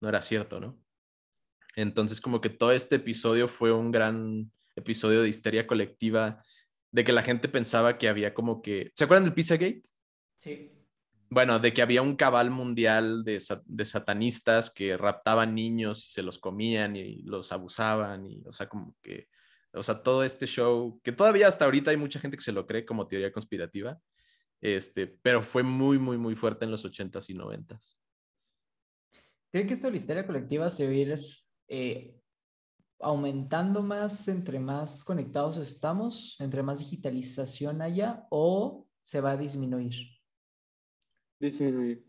no 0.00 0.08
era 0.08 0.22
cierto, 0.22 0.58
¿no? 0.58 0.80
Entonces 1.76 2.18
como 2.22 2.40
que 2.40 2.48
todo 2.48 2.72
este 2.72 2.96
episodio 2.96 3.46
fue 3.46 3.72
un 3.72 3.90
gran 3.90 4.50
episodio 4.74 5.20
de 5.20 5.28
histeria 5.28 5.66
colectiva, 5.66 6.42
de 6.90 7.04
que 7.04 7.12
la 7.12 7.22
gente 7.22 7.48
pensaba 7.48 7.98
que 7.98 8.08
había 8.08 8.32
como 8.32 8.62
que... 8.62 8.90
¿Se 8.94 9.04
acuerdan 9.04 9.24
del 9.24 9.34
Pizzagate? 9.34 9.82
Sí. 10.38 10.73
Bueno, 11.34 11.58
de 11.58 11.74
que 11.74 11.82
había 11.82 12.00
un 12.00 12.14
cabal 12.14 12.52
mundial 12.52 13.24
de, 13.24 13.40
satanistas 13.84 14.70
que 14.70 14.96
raptaban 14.96 15.52
niños 15.52 16.06
y 16.06 16.10
se 16.10 16.22
los 16.22 16.38
comían 16.38 16.94
y 16.94 17.22
los 17.22 17.50
abusaban 17.50 18.24
y, 18.24 18.44
o 18.46 18.52
sea, 18.52 18.68
como 18.68 18.94
que 19.02 19.26
o 19.72 19.82
sea, 19.82 20.00
todo 20.00 20.22
este 20.22 20.46
show, 20.46 21.00
que 21.02 21.10
todavía 21.10 21.48
hasta 21.48 21.64
ahorita 21.64 21.90
hay 21.90 21.96
mucha 21.96 22.20
gente 22.20 22.36
que 22.36 22.44
se 22.44 22.52
lo 22.52 22.68
cree 22.68 22.86
como 22.86 23.08
teoría 23.08 23.32
conspirativa, 23.32 23.98
este, 24.60 25.08
pero 25.08 25.42
fue 25.42 25.64
muy, 25.64 25.98
muy, 25.98 26.18
muy 26.18 26.36
fuerte 26.36 26.66
en 26.66 26.70
los 26.70 26.84
80s 26.84 27.28
y 27.28 27.34
90s. 27.34 27.96
¿Creen 29.50 29.66
que 29.66 29.74
esto 29.74 29.90
de 29.90 30.14
la 30.14 30.26
colectiva 30.26 30.70
se 30.70 30.84
va 30.86 30.92
a 30.92 30.94
ir 30.94 31.20
eh, 31.66 32.16
aumentando 33.00 33.82
más 33.82 34.28
entre 34.28 34.60
más 34.60 35.02
conectados 35.02 35.58
estamos, 35.58 36.36
entre 36.38 36.62
más 36.62 36.78
digitalización 36.78 37.82
haya, 37.82 38.24
o 38.30 38.86
se 39.02 39.20
va 39.20 39.32
a 39.32 39.36
disminuir? 39.36 40.13
Disminuir. 41.40 42.04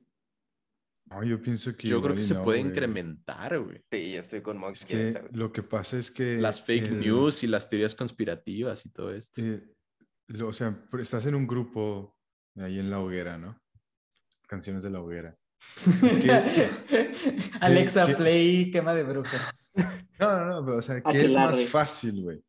No, 1.06 1.24
yo 1.24 1.42
pienso 1.42 1.76
que. 1.76 1.88
Yo 1.88 2.02
creo 2.02 2.16
que 2.16 2.22
se 2.22 2.36
puede 2.36 2.60
incrementar, 2.60 3.60
güey. 3.60 3.84
Sí, 3.92 4.14
yo 4.14 4.20
estoy 4.20 4.42
con 4.42 4.58
Mox. 4.58 4.82
Es 4.82 4.86
que 4.86 5.24
lo 5.34 5.52
que 5.52 5.62
pasa 5.62 5.98
es 5.98 6.10
que. 6.10 6.38
Las 6.38 6.62
fake 6.62 6.92
news 6.92 7.44
y 7.44 7.48
las 7.48 7.70
teorías 7.70 7.94
conspirativas 7.94 8.86
y 8.86 8.90
todo 8.90 9.14
esto. 9.14 9.42
Eh, 9.42 9.62
o 10.42 10.54
sea, 10.54 10.84
estás 11.00 11.26
en 11.28 11.36
un 11.36 11.46
grupo 11.46 12.18
ahí 12.56 12.80
en 12.80 12.90
la 12.90 13.00
hoguera, 13.00 13.38
¿no? 13.38 13.62
Canciones 14.48 14.84
de 14.84 14.90
la 14.90 15.02
hoguera. 15.02 15.38
Alexa, 17.62 18.08
play 18.16 18.72
quema 18.72 18.94
de 18.94 19.04
brujas. 19.04 19.62
No, 20.18 20.32
no, 20.32 20.46
no, 20.46 20.66
pero, 20.66 20.78
o 20.78 20.82
sea, 20.82 21.02
¿qué 21.02 21.26
es 21.26 21.34
más 21.34 21.62
fácil, 21.66 22.24
güey? 22.24 22.42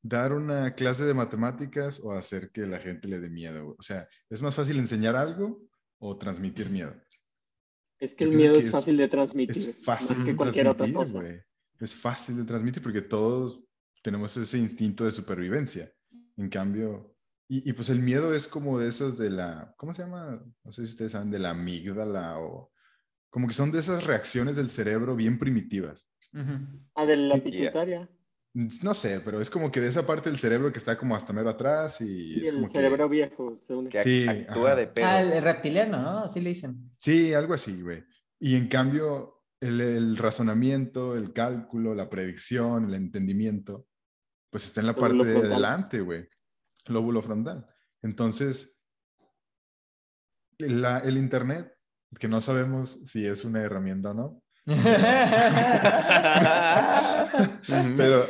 ¿Dar 0.00 0.32
una 0.32 0.72
clase 0.72 1.04
de 1.04 1.12
matemáticas 1.12 1.98
o 2.00 2.12
hacer 2.12 2.52
que 2.52 2.64
la 2.64 2.78
gente 2.78 3.08
le 3.08 3.18
dé 3.18 3.28
miedo? 3.28 3.74
O 3.76 3.82
sea, 3.82 4.06
¿es 4.30 4.40
más 4.40 4.54
fácil 4.54 4.78
enseñar 4.78 5.16
algo 5.16 5.60
o 6.02 6.16
transmitir 6.16 6.68
miedo? 6.68 6.94
Es 7.98 8.14
que 8.14 8.24
el 8.24 8.32
miedo 8.32 8.56
es, 8.56 8.70
fácil 8.70 8.96
de 8.96 9.08
transmitir. 9.08 9.56
Es 9.56 9.84
fácil 9.84 10.24
que 10.24 10.34
cualquier 10.34 10.66
otra 10.66 10.92
cosa. 10.92 11.22
Es 11.78 11.94
fácil 11.94 12.36
de 12.36 12.44
transmitir 12.44 12.82
porque 12.82 13.02
todos 13.02 13.64
tenemos 14.02 14.36
ese 14.36 14.58
instinto 14.58 15.04
de 15.04 15.12
supervivencia. 15.12 15.92
En 16.36 16.48
cambio, 16.48 17.16
y, 17.48 17.72
pues 17.74 17.88
el 17.90 18.00
miedo 18.00 18.34
es 18.34 18.48
como 18.48 18.78
de 18.78 18.88
esos 18.88 19.18
de 19.18 19.30
la, 19.30 19.74
¿cómo 19.76 19.94
se 19.94 20.02
llama? 20.02 20.42
No 20.64 20.72
sé 20.72 20.84
si 20.84 20.92
ustedes 20.92 21.12
saben, 21.12 21.30
de 21.30 21.38
la 21.38 21.50
amígdala 21.50 22.38
o 22.40 22.72
como 23.30 23.46
que 23.46 23.54
son 23.54 23.70
de 23.70 23.78
esas 23.78 24.04
reacciones 24.04 24.56
del 24.56 24.68
cerebro 24.68 25.14
bien 25.14 25.38
primitivas. 25.38 26.10
Ah, 26.94 27.06
de 27.06 27.16
la 27.16 27.36
pituitaria. 27.36 28.08
No 28.54 28.92
sé, 28.92 29.20
pero 29.20 29.40
es 29.40 29.48
como 29.48 29.72
que 29.72 29.80
de 29.80 29.88
esa 29.88 30.06
parte 30.06 30.28
del 30.28 30.38
cerebro 30.38 30.70
que 30.70 30.78
está 30.78 30.98
como 30.98 31.16
hasta 31.16 31.32
mero 31.32 31.48
atrás 31.48 32.02
y, 32.02 32.42
es 32.42 32.50
el 32.50 32.56
como 32.56 32.70
cerebro 32.70 33.08
viejo, 33.08 33.58
según 33.60 33.88
que 33.88 34.02
sí, 34.02 34.28
actúa 34.28 34.74
de 34.74 34.88
pedo. 34.88 35.06
Ah, 35.06 35.22
el 35.22 35.42
reptiliano, 35.42 36.02
¿no? 36.02 36.18
Así 36.24 36.40
le 36.40 36.50
dicen. 36.50 36.90
Sí, 36.98 37.32
algo 37.32 37.54
así, 37.54 37.80
güey. 37.80 38.04
Y 38.38 38.56
en 38.56 38.68
cambio, 38.68 39.44
el, 39.58 39.80
el, 39.80 40.16
razonamiento, 40.18 41.16
el 41.16 41.32
cálculo, 41.32 41.94
la 41.94 42.10
predicción, 42.10 42.86
el 42.86 42.94
entendimiento, 42.94 43.86
pues 44.50 44.66
está 44.66 44.80
en 44.80 44.88
la 44.88 44.96
parte 44.96 45.24
de 45.24 45.38
adelante, 45.38 46.00
güey. 46.02 46.28
Lóbulo 46.88 47.22
frontal. 47.22 47.66
Entonces, 48.02 48.82
la, 50.58 50.98
el 50.98 51.16
Internet, 51.16 51.72
que 52.18 52.28
no 52.28 52.42
sabemos 52.42 52.90
si 52.90 53.26
es 53.26 53.46
una 53.46 53.62
herramienta 53.62 54.10
o 54.10 54.14
no, 54.14 54.41
pero, 57.86 58.26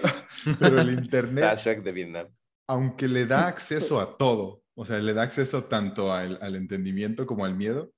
pero 0.58 0.80
el 0.80 0.90
Internet, 0.90 1.58
de 1.58 2.30
aunque 2.66 3.06
le 3.08 3.26
da 3.26 3.48
acceso 3.48 4.00
a 4.00 4.16
todo, 4.16 4.62
o 4.74 4.86
sea, 4.86 4.98
le 4.98 5.12
da 5.12 5.22
acceso 5.22 5.64
tanto 5.64 6.12
al, 6.12 6.38
al, 6.40 6.56
entendimiento 6.56 7.26
como 7.26 7.44
al 7.44 7.54
miedo, 7.54 7.92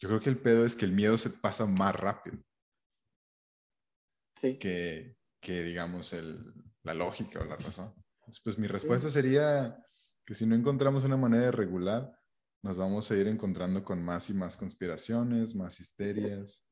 yo 0.00 0.08
creo 0.08 0.20
que 0.20 0.30
el 0.30 0.38
pedo 0.38 0.66
es 0.66 0.74
que 0.74 0.84
el 0.84 0.92
miedo 0.92 1.16
se 1.16 1.30
pasa 1.30 1.64
más 1.66 1.94
rápido 1.94 2.38
sí. 4.40 4.58
que, 4.58 5.16
que, 5.40 5.62
digamos, 5.62 6.12
el, 6.12 6.52
la 6.82 6.94
lógica 6.94 7.40
o 7.40 7.44
la 7.44 7.56
razón. 7.56 7.92
Pues 8.42 8.58
mi 8.58 8.66
respuesta 8.66 9.08
sería 9.10 9.76
que 10.24 10.34
si 10.34 10.46
no 10.46 10.56
encontramos 10.56 11.04
una 11.04 11.16
manera 11.16 11.44
de 11.44 11.52
regular, 11.52 12.12
nos 12.62 12.76
vamos 12.76 13.10
a 13.10 13.16
ir 13.16 13.28
encontrando 13.28 13.84
con 13.84 14.02
más 14.02 14.28
y 14.30 14.34
más 14.34 14.56
conspiraciones, 14.56 15.54
más 15.54 15.78
histerias. 15.78 16.65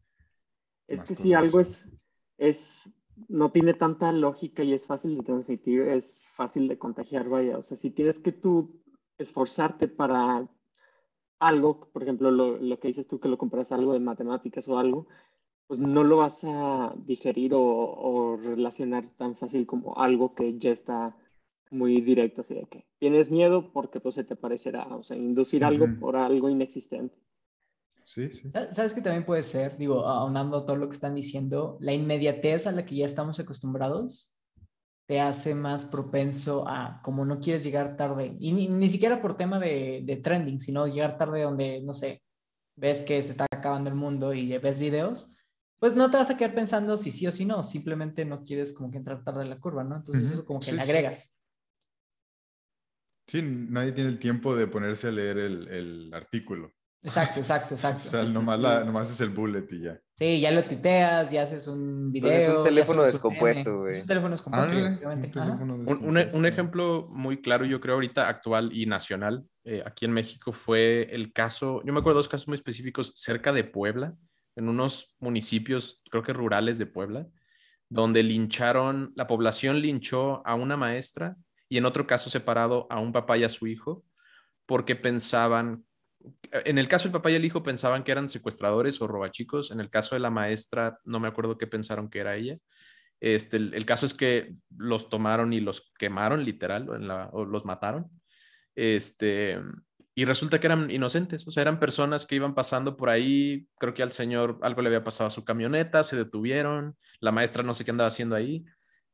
Es 0.86 1.04
que 1.04 1.14
si 1.14 1.32
algo 1.32 1.60
es, 1.60 1.90
es, 2.36 2.90
no 3.28 3.50
tiene 3.50 3.74
tanta 3.74 4.12
lógica 4.12 4.62
y 4.62 4.72
es 4.74 4.86
fácil 4.86 5.16
de 5.16 5.22
transmitir, 5.22 5.82
es 5.82 6.28
fácil 6.34 6.68
de 6.68 6.78
contagiar, 6.78 7.28
vaya. 7.28 7.58
O 7.58 7.62
sea, 7.62 7.76
si 7.76 7.90
tienes 7.90 8.18
que 8.18 8.32
tú 8.32 8.82
esforzarte 9.18 9.88
para 9.88 10.48
algo, 11.38 11.88
por 11.92 12.02
ejemplo, 12.02 12.30
lo, 12.30 12.58
lo 12.58 12.78
que 12.78 12.88
dices 12.88 13.06
tú 13.06 13.20
que 13.20 13.28
lo 13.28 13.38
compras 13.38 13.72
algo 13.72 13.92
de 13.92 14.00
matemáticas 14.00 14.68
o 14.68 14.78
algo, 14.78 15.06
pues 15.66 15.80
no 15.80 16.04
lo 16.04 16.18
vas 16.18 16.44
a 16.44 16.94
digerir 17.06 17.54
o, 17.54 17.62
o, 17.62 18.36
relacionar 18.36 19.08
tan 19.16 19.36
fácil 19.36 19.66
como 19.66 19.96
algo 19.96 20.34
que 20.34 20.58
ya 20.58 20.70
está 20.70 21.16
muy 21.70 22.00
directo, 22.00 22.42
así 22.42 22.54
de 22.54 22.66
que 22.66 22.86
tienes 22.98 23.30
miedo 23.30 23.72
porque 23.72 24.00
pues 24.00 24.14
se 24.14 24.24
te 24.24 24.36
parecerá, 24.36 24.86
o 24.94 25.02
sea, 25.02 25.16
inducir 25.16 25.62
uh 25.62 25.64
-huh. 25.64 25.68
algo 25.68 25.86
por 26.00 26.16
algo 26.16 26.48
inexistente. 26.48 27.16
Sí, 28.04 28.28
sí. 28.28 28.52
¿Sabes 28.70 28.92
que 28.92 29.00
también 29.00 29.24
puede 29.24 29.42
ser, 29.42 29.78
digo, 29.78 30.04
aunando 30.04 30.66
todo 30.66 30.76
lo 30.76 30.88
que 30.88 30.92
están 30.92 31.14
diciendo, 31.14 31.78
la 31.80 31.94
inmediatez 31.94 32.66
a 32.66 32.72
la 32.72 32.84
que 32.84 32.96
ya 32.96 33.06
estamos 33.06 33.40
acostumbrados 33.40 34.42
te 35.06 35.20
hace 35.20 35.54
más 35.54 35.86
propenso 35.86 36.68
a, 36.68 37.00
como 37.02 37.24
no 37.24 37.40
quieres 37.40 37.64
llegar 37.64 37.96
tarde, 37.96 38.36
y 38.38 38.52
ni, 38.52 38.68
ni 38.68 38.90
siquiera 38.90 39.22
por 39.22 39.38
tema 39.38 39.58
de, 39.58 40.02
de, 40.04 40.16
trending, 40.16 40.60
sino 40.60 40.86
llegar 40.86 41.16
tarde 41.16 41.42
donde, 41.42 41.80
no 41.82 41.94
sé, 41.94 42.22
ves 42.76 43.00
que 43.02 43.22
se 43.22 43.30
está 43.30 43.46
acabando 43.50 43.88
el 43.88 43.96
mundo 43.96 44.34
y 44.34 44.56
ves 44.58 44.78
videos, 44.78 45.34
pues 45.78 45.96
no 45.96 46.10
te 46.10 46.18
vas 46.18 46.30
a 46.30 46.36
quedar 46.36 46.54
pensando 46.54 46.98
si 46.98 47.10
sí 47.10 47.26
o 47.26 47.32
si 47.32 47.46
no, 47.46 47.64
simplemente 47.64 48.26
no 48.26 48.44
quieres 48.44 48.74
como 48.74 48.90
que 48.90 48.98
entrar 48.98 49.24
tarde 49.24 49.44
en 49.44 49.50
la 49.50 49.60
curva, 49.60 49.82
¿no? 49.82 49.96
Entonces 49.96 50.24
uh 50.24 50.28
-huh. 50.28 50.32
eso 50.34 50.44
como 50.44 50.60
que 50.60 50.66
sí, 50.66 50.72
le 50.72 50.82
agregas. 50.82 51.42
Sí, 53.26 53.40
nadie 53.42 53.92
tiene 53.92 54.10
el 54.10 54.18
tiempo 54.18 54.54
de 54.54 54.66
ponerse 54.66 55.08
a 55.08 55.12
leer 55.12 55.38
el, 55.38 55.68
el 55.68 56.14
artículo. 56.14 56.70
Exacto, 57.04 57.38
exacto, 57.38 57.74
exacto. 57.74 58.08
O 58.08 58.10
sea, 58.10 58.22
nomás, 58.22 58.58
la, 58.58 58.82
nomás 58.82 59.10
es 59.12 59.20
el 59.20 59.28
bullet 59.28 59.66
y 59.70 59.82
ya. 59.82 60.00
Sí, 60.14 60.40
ya 60.40 60.50
lo 60.50 60.64
titeas, 60.64 61.30
ya 61.30 61.42
haces 61.42 61.68
un 61.68 62.10
video. 62.10 62.30
Pues 62.30 62.42
es 62.42 62.54
un 62.54 62.64
teléfono 62.64 63.02
descompuesto, 63.02 63.78
güey. 63.80 63.92
Es 63.92 64.00
un 64.00 64.06
teléfono 64.06 64.30
descompuesto, 64.30 64.70
Ándale, 64.70 64.88
básicamente. 64.88 65.26
un 65.26 65.32
teléfono 65.84 66.38
un 66.38 66.46
ejemplo 66.46 67.06
muy 67.10 67.42
claro, 67.42 67.66
yo 67.66 67.78
creo, 67.78 67.96
ahorita 67.96 68.26
actual 68.26 68.70
y 68.72 68.86
nacional, 68.86 69.44
eh, 69.64 69.82
aquí 69.84 70.06
en 70.06 70.12
México 70.12 70.52
fue 70.52 71.14
el 71.14 71.32
caso, 71.32 71.82
yo 71.84 71.92
me 71.92 72.00
acuerdo 72.00 72.18
dos 72.18 72.28
casos 72.28 72.48
muy 72.48 72.54
específicos 72.54 73.12
cerca 73.16 73.52
de 73.52 73.64
Puebla, 73.64 74.14
en 74.56 74.68
unos 74.68 75.14
municipios, 75.18 76.02
creo 76.10 76.22
que 76.22 76.32
rurales 76.32 76.78
de 76.78 76.86
Puebla, 76.86 77.26
donde 77.90 78.22
lincharon, 78.22 79.12
la 79.14 79.26
población 79.26 79.80
linchó 79.80 80.46
a 80.46 80.54
una 80.54 80.76
maestra 80.76 81.36
y 81.68 81.76
en 81.76 81.84
otro 81.84 82.06
caso 82.06 82.30
separado 82.30 82.86
a 82.88 82.98
un 82.98 83.12
papá 83.12 83.36
y 83.36 83.44
a 83.44 83.48
su 83.48 83.66
hijo, 83.66 84.04
porque 84.66 84.96
pensaban, 84.96 85.83
en 86.52 86.78
el 86.78 86.88
caso 86.88 87.04
del 87.04 87.12
papá 87.12 87.30
y 87.30 87.34
el 87.34 87.44
hijo 87.44 87.62
pensaban 87.62 88.04
que 88.04 88.12
eran 88.12 88.28
secuestradores 88.28 89.00
o 89.00 89.06
robachicos, 89.06 89.70
en 89.70 89.80
el 89.80 89.90
caso 89.90 90.14
de 90.14 90.20
la 90.20 90.30
maestra 90.30 90.98
no 91.04 91.20
me 91.20 91.28
acuerdo 91.28 91.58
qué 91.58 91.66
pensaron 91.66 92.08
que 92.08 92.20
era 92.20 92.36
ella. 92.36 92.58
Este, 93.20 93.56
el, 93.56 93.86
caso 93.86 94.06
es 94.06 94.14
que 94.14 94.54
los 94.76 95.08
tomaron 95.08 95.52
y 95.52 95.60
los 95.60 95.92
quemaron 95.98 96.44
literal 96.44 96.88
o 97.32 97.44
los 97.44 97.64
mataron. 97.64 98.10
Este, 98.74 99.58
y 100.14 100.24
resulta 100.24 100.60
que 100.60 100.66
eran 100.66 100.90
inocentes, 100.90 101.46
o 101.46 101.50
sea, 101.50 101.62
eran 101.62 101.80
personas 101.80 102.26
que 102.26 102.36
iban 102.36 102.54
pasando 102.54 102.96
por 102.96 103.08
ahí, 103.08 103.66
creo 103.78 103.94
que 103.94 104.02
al 104.02 104.12
señor 104.12 104.58
algo 104.62 104.82
le 104.82 104.88
había 104.88 105.04
pasado 105.04 105.28
a 105.28 105.30
su 105.30 105.44
camioneta, 105.44 106.04
se 106.04 106.16
detuvieron, 106.16 106.96
la 107.20 107.32
maestra 107.32 107.62
no 107.62 107.74
sé 107.74 107.84
qué 107.84 107.90
andaba 107.90 108.08
haciendo 108.08 108.36
ahí, 108.36 108.64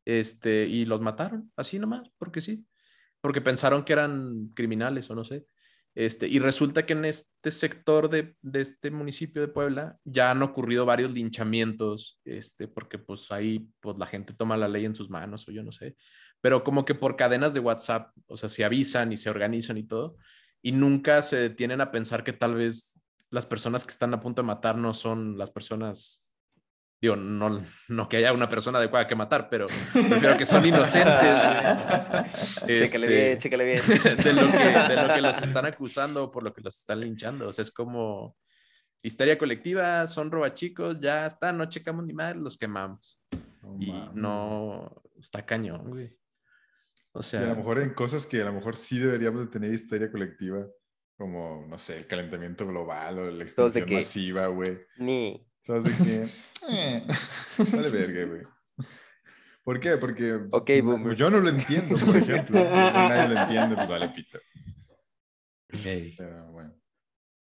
este, 0.05 0.67
y 0.67 0.85
los 0.85 1.01
mataron, 1.01 1.51
así 1.57 1.79
nomás, 1.79 2.11
porque 2.19 2.41
sí, 2.41 2.67
porque 3.21 3.41
pensaron 3.41 3.85
que 3.85 3.95
eran 3.95 4.49
criminales 4.55 5.09
o 5.11 5.15
no 5.15 5.25
sé. 5.25 5.47
Este, 5.95 6.29
y 6.29 6.39
resulta 6.39 6.87
que 6.87 6.93
en 6.93 7.05
este 7.05 7.51
sector 7.51 8.09
de, 8.09 8.37
de 8.43 8.61
este 8.61 8.91
municipio 8.91 9.43
de 9.43 9.49
Puebla 9.49 9.99
ya 10.05 10.31
han 10.31 10.43
ocurrido 10.43 10.87
varios 10.87 11.11
linchamientos, 11.11 12.21
este, 12.25 12.69
porque 12.69 12.99
pues 12.99 13.31
ahí 13.33 13.69
pues 13.81 13.97
la 13.99 14.07
gente 14.07 14.33
toma 14.33 14.57
la 14.57 14.69
ley 14.69 14.85
en 14.85 14.95
sus 14.95 15.11
manos 15.11 15.49
o 15.49 15.53
yo 15.53 15.65
no 15.65 15.73
sé, 15.73 15.97
pero 16.41 16.63
como 16.63 16.85
que 16.85 16.95
por 16.95 17.17
cadenas 17.17 17.55
de 17.55 17.61
WhatsApp, 17.61 18.13
o 18.27 18.37
sea, 18.37 18.49
se 18.49 18.65
avisan 18.65 19.13
y 19.13 19.17
se 19.17 19.31
organizan 19.31 19.79
y 19.79 19.83
todo, 19.83 20.17
y 20.63 20.73
nunca 20.73 21.23
se 21.23 21.37
detienen 21.37 21.81
a 21.81 21.91
pensar 21.91 22.23
que 22.23 22.33
tal 22.33 22.55
vez 22.55 23.01
las 23.31 23.47
personas 23.47 23.85
que 23.85 23.93
están 23.93 24.15
a 24.15 24.21
punto 24.21 24.43
de 24.43 24.47
matar 24.47 24.77
no 24.77 24.93
son 24.95 25.39
las 25.39 25.51
personas, 25.51 26.27
digo, 27.01 27.17
no, 27.17 27.63
no 27.89 28.09
que 28.09 28.19
haya 28.19 28.33
una 28.33 28.49
persona 28.49 28.79
adecuada 28.79 29.07
que 29.07 29.15
matar, 29.15 29.49
pero 29.49 29.67
prefiero 29.93 30.37
que 30.37 30.45
son 30.47 30.65
inocentes. 30.67 31.35
Chécale 32.67 33.07
Este, 33.07 33.09
bien, 33.09 33.39
chécale 33.39 33.65
bien. 33.65 33.83
de 33.87 34.33
lo, 34.35 34.51
que, 34.51 34.95
de 34.95 34.97
lo 35.07 35.15
que 35.15 35.21
los 35.21 35.43
están 35.43 35.67
acusando 35.67 36.25
o 36.25 36.31
por 36.31 36.43
lo 36.43 36.53
que 36.53 36.61
los 36.61 36.77
están 36.77 37.01
linchando. 37.01 37.49
O 37.49 37.53
sea, 37.53 37.63
es 37.63 37.71
como 37.71 38.37
histeria 39.03 39.39
colectiva, 39.39 40.07
son 40.07 40.31
robachicos, 40.31 40.99
ya 41.01 41.27
está, 41.27 41.53
no 41.53 41.67
checamos 41.69 42.05
ni 42.05 42.13
más, 42.13 42.37
los 42.37 42.59
quemamos. 42.59 43.21
No 43.63 43.77
Y 43.79 43.93
mames. 43.93 44.15
no, 44.15 45.03
está 45.19 45.45
cañón, 45.47 45.89
güey. 45.91 46.17
O 47.13 47.19
Y 47.19 47.21
a 47.21 47.23
sea, 47.23 47.41
lo 47.47 47.57
mejor 47.57 47.79
en 47.81 47.95
cosas 47.95 48.27
que 48.27 48.41
a 48.43 48.45
lo 48.45 48.53
mejor 48.53 48.77
sí 48.77 48.99
deberíamos 48.99 49.41
de 49.41 49.47
tener 49.49 49.73
histeria 49.73 50.11
colectiva, 50.13 50.67
como, 51.17 51.67
no 51.69 51.79
sé, 51.79 51.99
el 51.99 52.07
calentamiento 52.07 52.67
global 52.67 53.19
o 53.19 53.31
la 53.31 53.43
extinción 53.45 53.91
masiva, 53.91 54.47
güey. 54.49 54.79
Ni. 54.99 55.47
¿Sabes 55.71 55.99
de 55.99 56.05
qué? 56.05 56.29
Eh, 56.69 57.07
vale 57.73 57.91
verga, 57.91 58.25
güey. 58.27 58.43
¿Por 59.63 59.79
qué? 59.79 59.97
Porque 59.99 60.35
Ok, 60.51 60.71
no- 60.79 60.83
boomer. 60.85 61.17
yo 61.17 61.31
no 61.31 61.39
lo 61.39 61.49
entiendo, 61.49 61.97
por 61.97 62.17
ejemplo. 62.17 62.59
Nadie 62.71 63.35
lo 63.35 63.41
entiende, 63.41 63.75
pues 63.77 63.89
vale 63.89 64.09
pito. 64.09 64.39
ey, 65.85 66.15
Pero 66.17 66.51
bueno. 66.53 66.75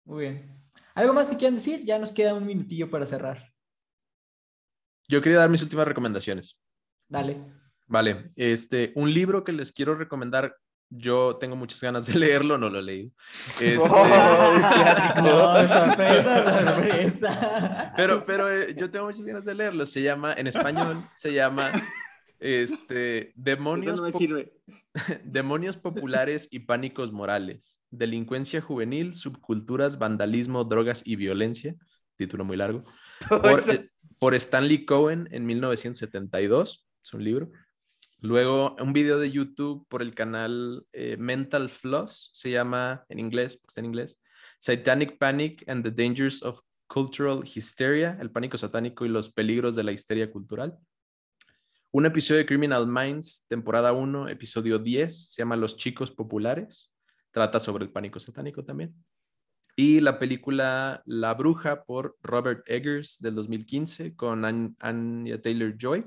Muy 0.04 0.20
bien. 0.24 0.62
¿Algo 0.94 1.14
más 1.14 1.28
que 1.30 1.36
quieran 1.36 1.54
decir? 1.54 1.84
Ya 1.84 1.98
nos 1.98 2.12
queda 2.12 2.34
un 2.34 2.46
minutillo 2.46 2.90
para 2.90 3.06
cerrar. 3.06 3.52
yo 5.08 5.22
quería 5.22 5.38
dar 5.38 5.48
mis 5.50 5.62
últimas 5.62 5.88
recomendaciones. 5.88 6.58
Dale. 7.08 7.36
Vale, 7.86 8.30
este, 8.36 8.92
un 8.96 9.12
libro 9.14 9.42
que 9.44 9.52
les 9.52 9.72
quiero 9.72 9.94
recomendar, 9.94 10.54
yo 10.90 11.36
tengo 11.36 11.56
muchas 11.56 11.80
ganas 11.80 12.06
de 12.06 12.14
leerlo, 12.18 12.58
no 12.58 12.70
lo 12.70 12.78
he 12.78 12.82
leído. 12.82 13.10
Este, 13.60 13.78
Oh, 13.78 14.52
un 14.54 14.60
clásico. 14.60 15.22
No, 15.22 15.68
sorpresa, 15.68 16.74
sorpresa. 16.74 17.92
Pero, 17.96 18.24
pero 18.24 18.50
eh, 18.50 18.74
yo 18.76 18.90
tengo 18.90 19.06
muchas 19.06 19.24
ganas 19.24 19.44
de 19.44 19.54
leerlo. 19.54 19.86
Se 19.86 20.02
llama, 20.02 20.32
en 20.34 20.46
español, 20.46 21.04
se 21.14 21.32
llama 21.32 21.72
este, 22.38 23.32
Demonios, 23.34 24.00
no 24.00 24.10
po-. 24.10 24.18
Demonios 25.24 25.76
Populares 25.76 26.48
y 26.50 26.60
Pánicos 26.60 27.12
Morales. 27.12 27.80
Delincuencia 27.90 28.60
juvenil, 28.60 29.14
subculturas, 29.14 29.98
vandalismo, 29.98 30.64
drogas 30.64 31.02
y 31.04 31.16
violencia. 31.16 31.74
Título 32.16 32.44
muy 32.44 32.56
largo. 32.56 32.84
Por, 33.28 33.70
eh, 33.70 33.90
por 34.18 34.34
Stanley 34.34 34.84
Cohen 34.84 35.28
en 35.30 35.46
1972. 35.46 36.88
Es 37.02 37.14
un 37.14 37.24
libro. 37.24 37.50
Luego, 38.20 38.74
un 38.80 38.92
video 38.92 39.18
de 39.18 39.30
YouTube 39.30 39.86
por 39.88 40.02
el 40.02 40.14
canal 40.14 40.84
eh, 40.92 41.16
Mental 41.18 41.68
Floss. 41.70 42.30
Se 42.32 42.50
llama 42.50 43.04
en 43.08 43.20
inglés, 43.20 43.56
porque 43.56 43.70
está 43.70 43.80
en 43.80 43.86
inglés. 43.86 44.20
Satanic 44.58 45.18
Panic 45.18 45.64
and 45.68 45.84
the 45.84 45.90
Dangers 45.90 46.42
of 46.42 46.60
Cultural 46.88 47.42
Hysteria. 47.44 48.18
El 48.20 48.30
pánico 48.32 48.58
satánico 48.58 49.06
y 49.06 49.08
los 49.08 49.32
peligros 49.32 49.76
de 49.76 49.84
la 49.84 49.92
histeria 49.92 50.30
cultural. 50.32 50.76
Un 51.92 52.06
episodio 52.06 52.38
de 52.40 52.46
Criminal 52.46 52.86
Minds, 52.86 53.44
temporada 53.48 53.92
1, 53.92 54.28
episodio 54.28 54.78
10, 54.78 55.30
se 55.30 55.42
llama 55.42 55.56
Los 55.56 55.76
chicos 55.76 56.10
populares. 56.10 56.92
Trata 57.30 57.60
sobre 57.60 57.84
el 57.84 57.92
pánico 57.92 58.18
satánico 58.18 58.64
también. 58.64 58.94
Y 59.76 60.00
la 60.00 60.18
película 60.18 61.02
La 61.06 61.34
Bruja 61.34 61.84
por 61.84 62.16
Robert 62.20 62.64
Eggers 62.66 63.18
del 63.20 63.36
2015 63.36 64.16
con 64.16 64.44
An- 64.44 64.76
Anya 64.80 65.40
Taylor 65.40 65.76
Joy. 65.78 66.04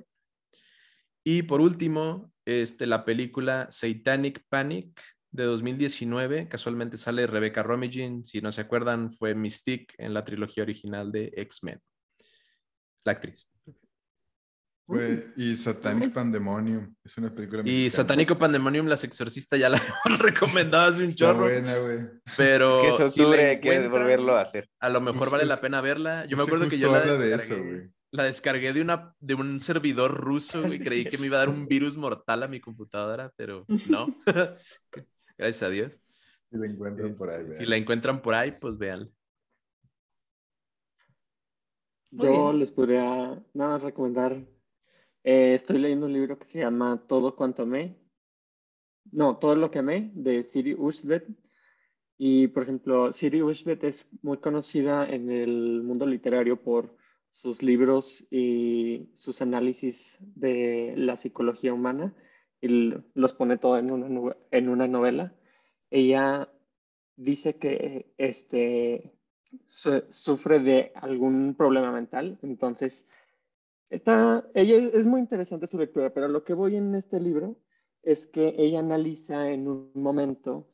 Y 1.23 1.43
por 1.43 1.61
último, 1.61 2.31
este, 2.45 2.85
la 2.87 3.05
película 3.05 3.67
Satanic 3.69 4.43
Panic 4.49 5.01
de 5.31 5.43
2019. 5.43 6.47
Casualmente 6.49 6.97
sale 6.97 7.27
Rebecca 7.27 7.63
Romijn. 7.63 8.25
Si 8.25 8.41
no 8.41 8.51
se 8.51 8.61
acuerdan, 8.61 9.11
fue 9.11 9.35
Mystique 9.35 9.93
en 9.97 10.13
la 10.13 10.23
trilogía 10.25 10.63
original 10.63 11.11
de 11.11 11.31
X-Men. 11.35 11.79
La 13.05 13.13
actriz. 13.13 13.47
Güey, 14.87 15.23
y 15.37 15.55
Satanic 15.55 16.05
Pues- 16.05 16.13
Pandemonium. 16.15 16.93
Es 17.03 17.17
una 17.17 17.33
película 17.33 17.61
Y 17.61 17.63
mexicana. 17.63 17.89
Satánico 17.91 18.37
Pandemonium, 18.37 18.87
Las 18.87 19.03
Exorcistas, 19.05 19.57
ya 19.57 19.69
la 19.69 19.77
hemos 20.05 20.19
recomendado 20.19 20.89
hace 20.89 21.03
un 21.03 21.09
Está 21.09 21.25
chorro. 21.27 21.39
buena, 21.43 21.77
güey. 21.77 21.99
Pero 22.35 22.69
Es 22.71 22.75
que 22.97 23.03
es 23.05 23.13
si 23.13 23.21
octubre, 23.21 23.45
hay 23.51 23.59
que 23.61 23.87
volverlo 23.87 24.35
a 24.35 24.41
hacer. 24.41 24.67
A 24.81 24.89
lo 24.89 24.99
mejor 24.99 25.29
vale 25.31 25.45
la 25.45 25.57
pena 25.61 25.79
verla. 25.79 26.25
Yo 26.25 26.35
me 26.35 26.43
acuerdo 26.43 26.67
que 26.67 26.77
yo 26.77 26.91
la 26.91 26.97
habla 26.99 27.15
de 27.17 27.33
eso, 27.33 27.55
güey. 27.57 27.89
La 28.11 28.23
descargué 28.25 28.73
de, 28.73 28.81
una, 28.81 29.15
de 29.19 29.35
un 29.35 29.59
servidor 29.59 30.13
ruso 30.19 30.71
y 30.73 30.79
creí 30.81 31.07
que 31.07 31.17
me 31.17 31.27
iba 31.27 31.37
a 31.37 31.39
dar 31.41 31.49
un 31.49 31.67
virus 31.67 31.97
mortal 31.97 32.43
a 32.43 32.47
mi 32.47 32.59
computadora, 32.61 33.33
pero 33.35 33.69
no. 33.85 34.15
Gracias 35.37 35.63
a 35.63 35.69
Dios. 35.69 36.01
Si 36.51 36.57
la 36.57 36.67
encuentran 36.67 37.15
por 37.15 37.29
ahí, 37.31 37.45
Este, 37.45 37.53
si 37.53 37.65
vean. 37.65 37.69
la 37.69 37.77
encuentran 37.77 38.21
por 38.21 38.33
ahí, 38.35 38.51
pues 38.53 38.77
véanla. 38.77 39.09
Muy 42.15 42.27
Yo 42.27 42.29
bien. 42.29 42.59
les 42.59 42.71
podría 42.71 43.41
nada 43.53 43.71
más 43.71 43.83
recomendar. 43.83 44.33
eh, 45.23 45.53
estoy 45.55 45.79
leyendo 45.79 46.05
un 46.07 46.13
libro 46.13 46.37
que 46.39 46.47
se 46.47 46.59
llama 46.59 47.05
Todo 47.07 47.35
cuanto 47.35 47.63
amé. 47.63 47.97
No, 49.11 49.37
Todo 49.37 49.55
lo 49.55 49.71
que 49.71 49.79
amé, 49.79 50.11
de 50.13 50.43
Siri 50.43 50.73
Ushbet. 50.75 51.27
Y, 52.17 52.47
por 52.49 52.63
ejemplo, 52.63 53.11
Siri 53.11 53.41
Ushbet 53.41 53.83
es 53.83 54.09
muy 54.23 54.37
conocida 54.39 55.07
en 55.09 55.31
el 55.31 55.81
mundo 55.83 56.05
literario 56.05 56.61
por 56.61 56.95
sus 57.31 57.63
libros 57.63 58.27
y 58.31 59.09
sus 59.15 59.41
análisis 59.41 60.19
de 60.35 60.93
la 60.97 61.17
psicología 61.17 61.73
humana. 61.73 62.15
Y 62.61 62.93
los 63.15 63.33
pone 63.33 63.57
todo 63.57 63.77
en 63.79 63.91
una, 63.91 64.35
en 64.51 64.69
una 64.69 64.87
novela. 64.87 65.33
Ella 65.89 66.49
dice 67.15 67.57
que 67.57 68.13
este, 68.17 69.13
su- 69.67 70.03
sufre 70.11 70.59
de 70.59 70.91
algún 70.95 71.55
problema 71.55 71.91
mental, 71.91 72.39
entonces 72.41 73.07
está, 73.89 74.49
ella 74.53 74.77
es 74.93 75.05
muy 75.05 75.21
interesante 75.21 75.67
su 75.67 75.77
lectura, 75.77 76.13
pero 76.13 76.27
lo 76.27 76.43
que 76.43 76.53
voy 76.53 76.75
en 76.75 76.95
este 76.95 77.19
libro 77.19 77.57
es 78.03 78.27
que 78.27 78.55
ella 78.57 78.79
analiza 78.79 79.51
en 79.51 79.67
un 79.67 79.91
momento 79.95 80.67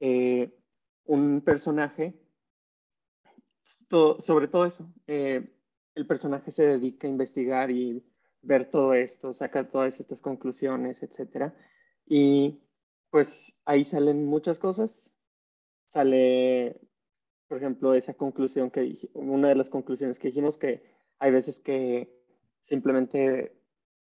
eh, 0.00 0.54
un 1.04 1.40
personaje, 1.42 2.14
to- 3.88 4.18
sobre 4.20 4.48
todo 4.48 4.66
eso, 4.66 4.92
eh, 5.06 5.53
el 5.94 6.06
personaje 6.06 6.50
se 6.52 6.66
dedica 6.66 7.06
a 7.06 7.10
investigar 7.10 7.70
y 7.70 8.04
ver 8.42 8.70
todo 8.70 8.94
esto, 8.94 9.32
saca 9.32 9.68
todas 9.70 10.00
estas 10.00 10.20
conclusiones, 10.20 11.02
etcétera, 11.02 11.54
y 12.06 12.60
pues 13.10 13.60
ahí 13.64 13.84
salen 13.84 14.26
muchas 14.26 14.58
cosas, 14.58 15.14
sale 15.88 16.80
por 17.48 17.58
ejemplo, 17.58 17.94
esa 17.94 18.14
conclusión 18.14 18.70
que 18.70 18.96
una 19.12 19.48
de 19.48 19.56
las 19.56 19.70
conclusiones 19.70 20.18
que 20.18 20.28
dijimos 20.28 20.58
que 20.58 20.82
hay 21.18 21.30
veces 21.30 21.60
que 21.60 22.12
simplemente 22.60 23.56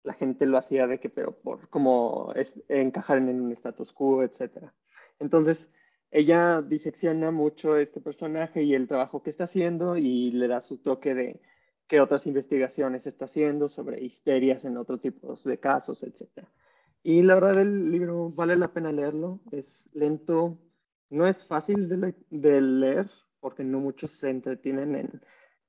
la 0.03 0.15
gente 0.15 0.47
lo 0.47 0.59
hacía 0.59 0.87
de 0.87 0.99
que, 0.99 1.11
pero 1.11 1.39
por 1.39 1.69
como 1.69 2.33
encajar 2.69 3.19
en 3.19 3.41
un 3.41 3.53
status 3.53 3.93
quo, 3.93 4.23
etcétera. 4.23 4.75
Entonces, 5.19 5.71
ella 6.11 6.63
disecciona 6.63 7.31
mucho 7.31 7.77
este 7.77 8.01
personaje 8.01 8.63
y 8.63 8.75
el 8.75 8.89
trabajo 8.89 9.23
que 9.23 9.31
está 9.31 9.45
haciendo 9.45 9.97
y 9.97 10.31
le 10.33 10.49
da 10.49 10.61
su 10.61 10.79
toque 10.79 11.15
de 11.15 11.41
qué 11.87 12.01
otras 12.01 12.27
investigaciones 12.27 13.07
está 13.07 13.27
haciendo 13.27 13.69
sobre 13.69 14.03
histerias 14.03 14.65
en 14.65 14.77
otro 14.77 14.99
tipo 14.99 15.35
de 15.45 15.59
casos, 15.59 16.03
etc. 16.03 16.47
Y 17.03 17.23
la 17.23 17.35
verdad 17.35 17.61
el 17.61 17.91
libro 17.91 18.31
vale 18.31 18.57
la 18.57 18.73
pena 18.73 18.93
leerlo, 18.93 19.41
es 19.53 19.89
lento, 19.93 20.59
no 21.11 21.27
es 21.27 21.45
fácil 21.45 21.89
de, 21.89 22.15
de 22.31 22.61
leer 22.61 23.11
porque 23.41 23.63
no 23.63 23.81
muchos 23.81 24.11
se 24.11 24.31
entretienen 24.31 24.97
en 24.97 25.23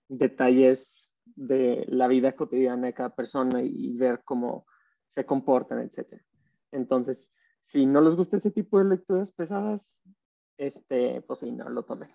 detalles 0.07 1.13
de 1.35 1.85
la 1.89 2.07
vida 2.07 2.31
cotidiana 2.31 2.87
de 2.87 2.93
cada 2.93 3.15
persona 3.15 3.61
y 3.61 3.95
ver 3.95 4.21
cómo 4.23 4.65
se 5.07 5.25
comportan, 5.25 5.79
etc. 5.79 6.21
Entonces, 6.71 7.31
si 7.63 7.85
no 7.85 8.01
les 8.01 8.15
gusta 8.15 8.37
ese 8.37 8.51
tipo 8.51 8.79
de 8.79 8.85
lecturas 8.85 9.31
pesadas, 9.31 9.93
este, 10.57 11.21
pues 11.21 11.39
sí, 11.39 11.51
no 11.51 11.69
lo 11.69 11.83
tomen. 11.83 12.09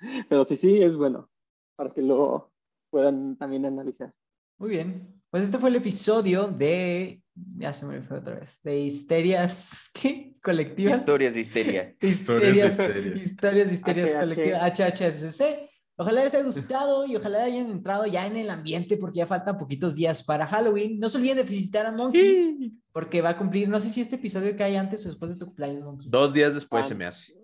Pero 0.28 0.44
sí, 0.44 0.56
sí, 0.56 0.82
es 0.82 0.96
bueno 0.96 1.30
para 1.76 1.92
que 1.92 2.02
lo 2.02 2.51
puedan 2.92 3.36
también 3.36 3.64
analizar. 3.64 4.12
Muy 4.58 4.70
bien. 4.70 5.20
Pues 5.30 5.44
este 5.44 5.58
fue 5.58 5.70
el 5.70 5.76
episodio 5.76 6.46
de. 6.46 7.22
Ya 7.56 7.72
se 7.72 7.86
me 7.86 8.02
fue 8.02 8.18
otra 8.18 8.38
vez. 8.38 8.60
De 8.62 8.78
histerias. 8.78 9.90
¿Qué? 10.00 10.36
¿Colectivas? 10.42 11.00
Historias 11.00 11.34
de 11.34 11.40
histeria. 11.40 11.96
Historias 12.00 12.54
de 12.54 12.68
histeria. 12.68 13.22
Historias 13.22 13.68
de 13.68 13.74
histerias 13.74 14.14
colectivas. 14.14 14.78
HHSC. 14.78 15.70
Ojalá 15.96 16.24
les 16.24 16.34
haya 16.34 16.44
gustado 16.44 17.06
y 17.06 17.16
ojalá 17.16 17.44
hayan 17.44 17.70
entrado 17.70 18.06
ya 18.06 18.26
en 18.26 18.36
el 18.36 18.50
ambiente 18.50 18.96
porque 18.96 19.18
ya 19.18 19.26
faltan 19.26 19.58
poquitos 19.58 19.94
días 19.94 20.22
para 20.22 20.46
Halloween. 20.46 20.98
No 20.98 21.08
se 21.08 21.18
olviden 21.18 21.38
de 21.38 21.44
felicitar 21.44 21.86
a 21.86 21.92
Monkey 21.92 22.72
porque 22.92 23.20
va 23.20 23.30
a 23.30 23.38
cumplir, 23.38 23.68
no 23.68 23.78
sé 23.78 23.90
si 23.90 24.00
este 24.00 24.16
episodio 24.16 24.56
cae 24.56 24.76
antes 24.76 25.04
o 25.06 25.10
después 25.10 25.30
de 25.30 25.36
tu 25.36 25.46
cumpleaños, 25.46 25.82
Monkey. 25.82 26.08
Dos 26.10 26.32
días 26.32 26.54
después 26.54 26.86
se 26.86 26.94
me 26.94 27.04
hace. 27.04 27.34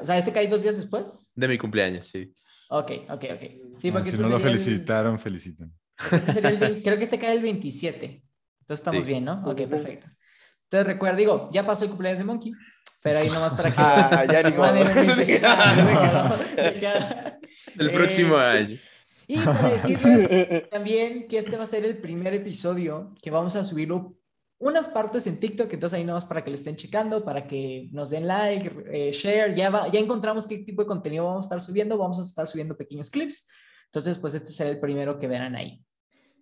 O 0.00 0.04
sea, 0.04 0.18
¿este 0.18 0.32
cae 0.32 0.46
dos 0.46 0.62
días 0.62 0.76
después? 0.76 1.30
De 1.34 1.48
mi 1.48 1.58
cumpleaños, 1.58 2.06
sí. 2.06 2.32
Ok, 2.76 2.90
ok, 3.08 3.24
ok. 3.34 3.42
Sí, 3.78 3.92
porque 3.92 4.10
si 4.10 4.16
no 4.16 4.28
lo 4.28 4.40
felicitaron, 4.40 5.18
feliciten. 5.20 5.72
Este 6.10 6.82
creo 6.82 6.98
que 6.98 7.04
este 7.04 7.20
cae 7.20 7.36
el 7.36 7.42
27. 7.42 8.04
Entonces 8.04 8.80
estamos 8.80 9.06
bien, 9.06 9.24
¿no? 9.24 9.44
Ok, 9.44 9.62
perfecto. 9.68 10.08
Entonces 10.64 10.86
recuerda, 10.88 11.16
digo, 11.16 11.50
ya 11.52 11.64
pasó 11.64 11.84
el 11.84 11.90
cumpleaños 11.90 12.18
de 12.18 12.24
Monkey, 12.24 12.52
pero 13.00 13.20
ahí 13.20 13.28
nomás 13.28 13.54
para 13.54 13.70
que... 13.70 13.76
ah, 13.80 14.24
ya 14.24 14.42
ni 14.42 14.56
El 17.78 17.92
próximo 17.92 18.40
eh, 18.40 18.44
año. 18.44 18.76
Y 19.28 19.38
para 19.38 19.68
decirles 19.68 20.68
también 20.70 21.28
que 21.28 21.38
este 21.38 21.56
va 21.56 21.62
a 21.62 21.68
ser 21.68 21.84
el 21.84 21.98
primer 21.98 22.34
episodio 22.34 23.14
que 23.22 23.30
vamos 23.30 23.54
a 23.54 23.64
subirlo 23.64 24.16
unas 24.58 24.88
partes 24.88 25.26
en 25.26 25.38
TikTok, 25.38 25.72
entonces 25.72 25.98
ahí 25.98 26.04
nomás 26.04 26.24
para 26.24 26.42
que 26.42 26.50
lo 26.50 26.56
estén 26.56 26.76
checando, 26.76 27.24
para 27.24 27.46
que 27.46 27.88
nos 27.92 28.10
den 28.10 28.26
like, 28.26 28.72
eh, 28.92 29.12
share, 29.12 29.54
ya, 29.54 29.70
va, 29.70 29.88
ya 29.88 30.00
encontramos 30.00 30.46
qué 30.46 30.58
tipo 30.58 30.82
de 30.82 30.88
contenido 30.88 31.24
vamos 31.24 31.46
a 31.46 31.48
estar 31.48 31.60
subiendo, 31.60 31.98
vamos 31.98 32.18
a 32.18 32.22
estar 32.22 32.46
subiendo 32.46 32.76
pequeños 32.76 33.10
clips, 33.10 33.48
entonces 33.86 34.16
pues 34.18 34.34
este 34.34 34.52
será 34.52 34.70
el 34.70 34.80
primero 34.80 35.18
que 35.18 35.28
verán 35.28 35.54
ahí. 35.56 35.84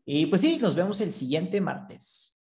Y 0.04 0.26
pues 0.26 0.40
sí, 0.40 0.58
nos 0.60 0.74
vemos 0.74 1.00
el 1.00 1.12
siguiente 1.12 1.60
martes. 1.60 2.40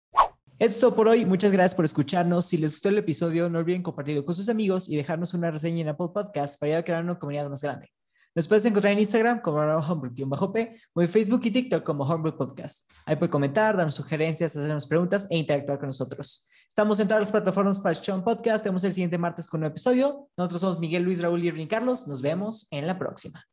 Esto 0.59 0.95
por 0.95 1.07
hoy, 1.07 1.26
muchas 1.26 1.51
gracias 1.51 1.76
por 1.76 1.86
escucharnos. 1.86 2.45
Si 2.45 2.57
les 2.57 2.72
gustó 2.72 2.89
el 2.89 2.97
episodio, 2.97 3.49
no 3.49 3.59
olviden 3.59 3.84
compartirlo 3.84 4.24
con 4.24 4.34
sus 4.34 4.49
amigos 4.49 4.88
y 4.88 4.95
dejarnos 4.95 5.34
una 5.34 5.51
reseña 5.51 5.82
en 5.82 5.89
Apple 5.89 6.09
Podcast 6.14 6.59
para 6.59 6.70
ayudar 6.70 6.82
a 6.82 6.86
crear 6.86 7.03
una 7.03 7.20
comunidad 7.20 7.49
más 7.49 7.61
grande. 7.61 7.91
Nos 8.36 8.47
puedes 8.47 8.65
encontrar 8.65 8.93
en 8.93 8.99
Instagram 8.99 9.41
como 9.41 9.59
homebrew-p 9.59 10.75
o 10.93 11.01
en 11.03 11.09
Facebook 11.09 11.41
y 11.43 11.51
TikTok 11.51 11.84
como 11.84 12.03
Homebrew 12.03 12.36
Podcast. 12.36 12.89
Ahí 13.05 13.15
puedes 13.15 13.31
comentar, 13.31 13.77
darnos 13.77 13.93
sugerencias, 13.93 14.55
hacernos 14.55 14.88
preguntas 14.88 15.27
e 15.29 15.38
interactuar 15.38 15.77
con 15.77 15.88
nosotros. 15.88 16.49
Estamos 16.67 16.99
en 16.99 17.07
todas 17.07 17.21
las 17.21 17.31
plataformas 17.31 17.79
para 17.79 17.93
Sean 17.93 18.23
Podcast. 18.23 18.63
Tenemos 18.63 18.84
el 18.86 18.91
siguiente 18.91 19.19
martes 19.19 19.47
con 19.47 19.59
un 19.59 19.61
nuevo 19.61 19.73
episodio. 19.73 20.29
Nosotros 20.36 20.61
somos 20.61 20.79
Miguel, 20.79 21.03
Luis, 21.03 21.21
Raúl 21.21 21.43
y 21.43 21.47
Irving 21.49 21.67
Carlos. 21.67 22.07
Nos 22.07 22.23
vemos 22.23 22.67
en 22.71 22.88
la 22.88 22.97
próxima. 22.97 23.45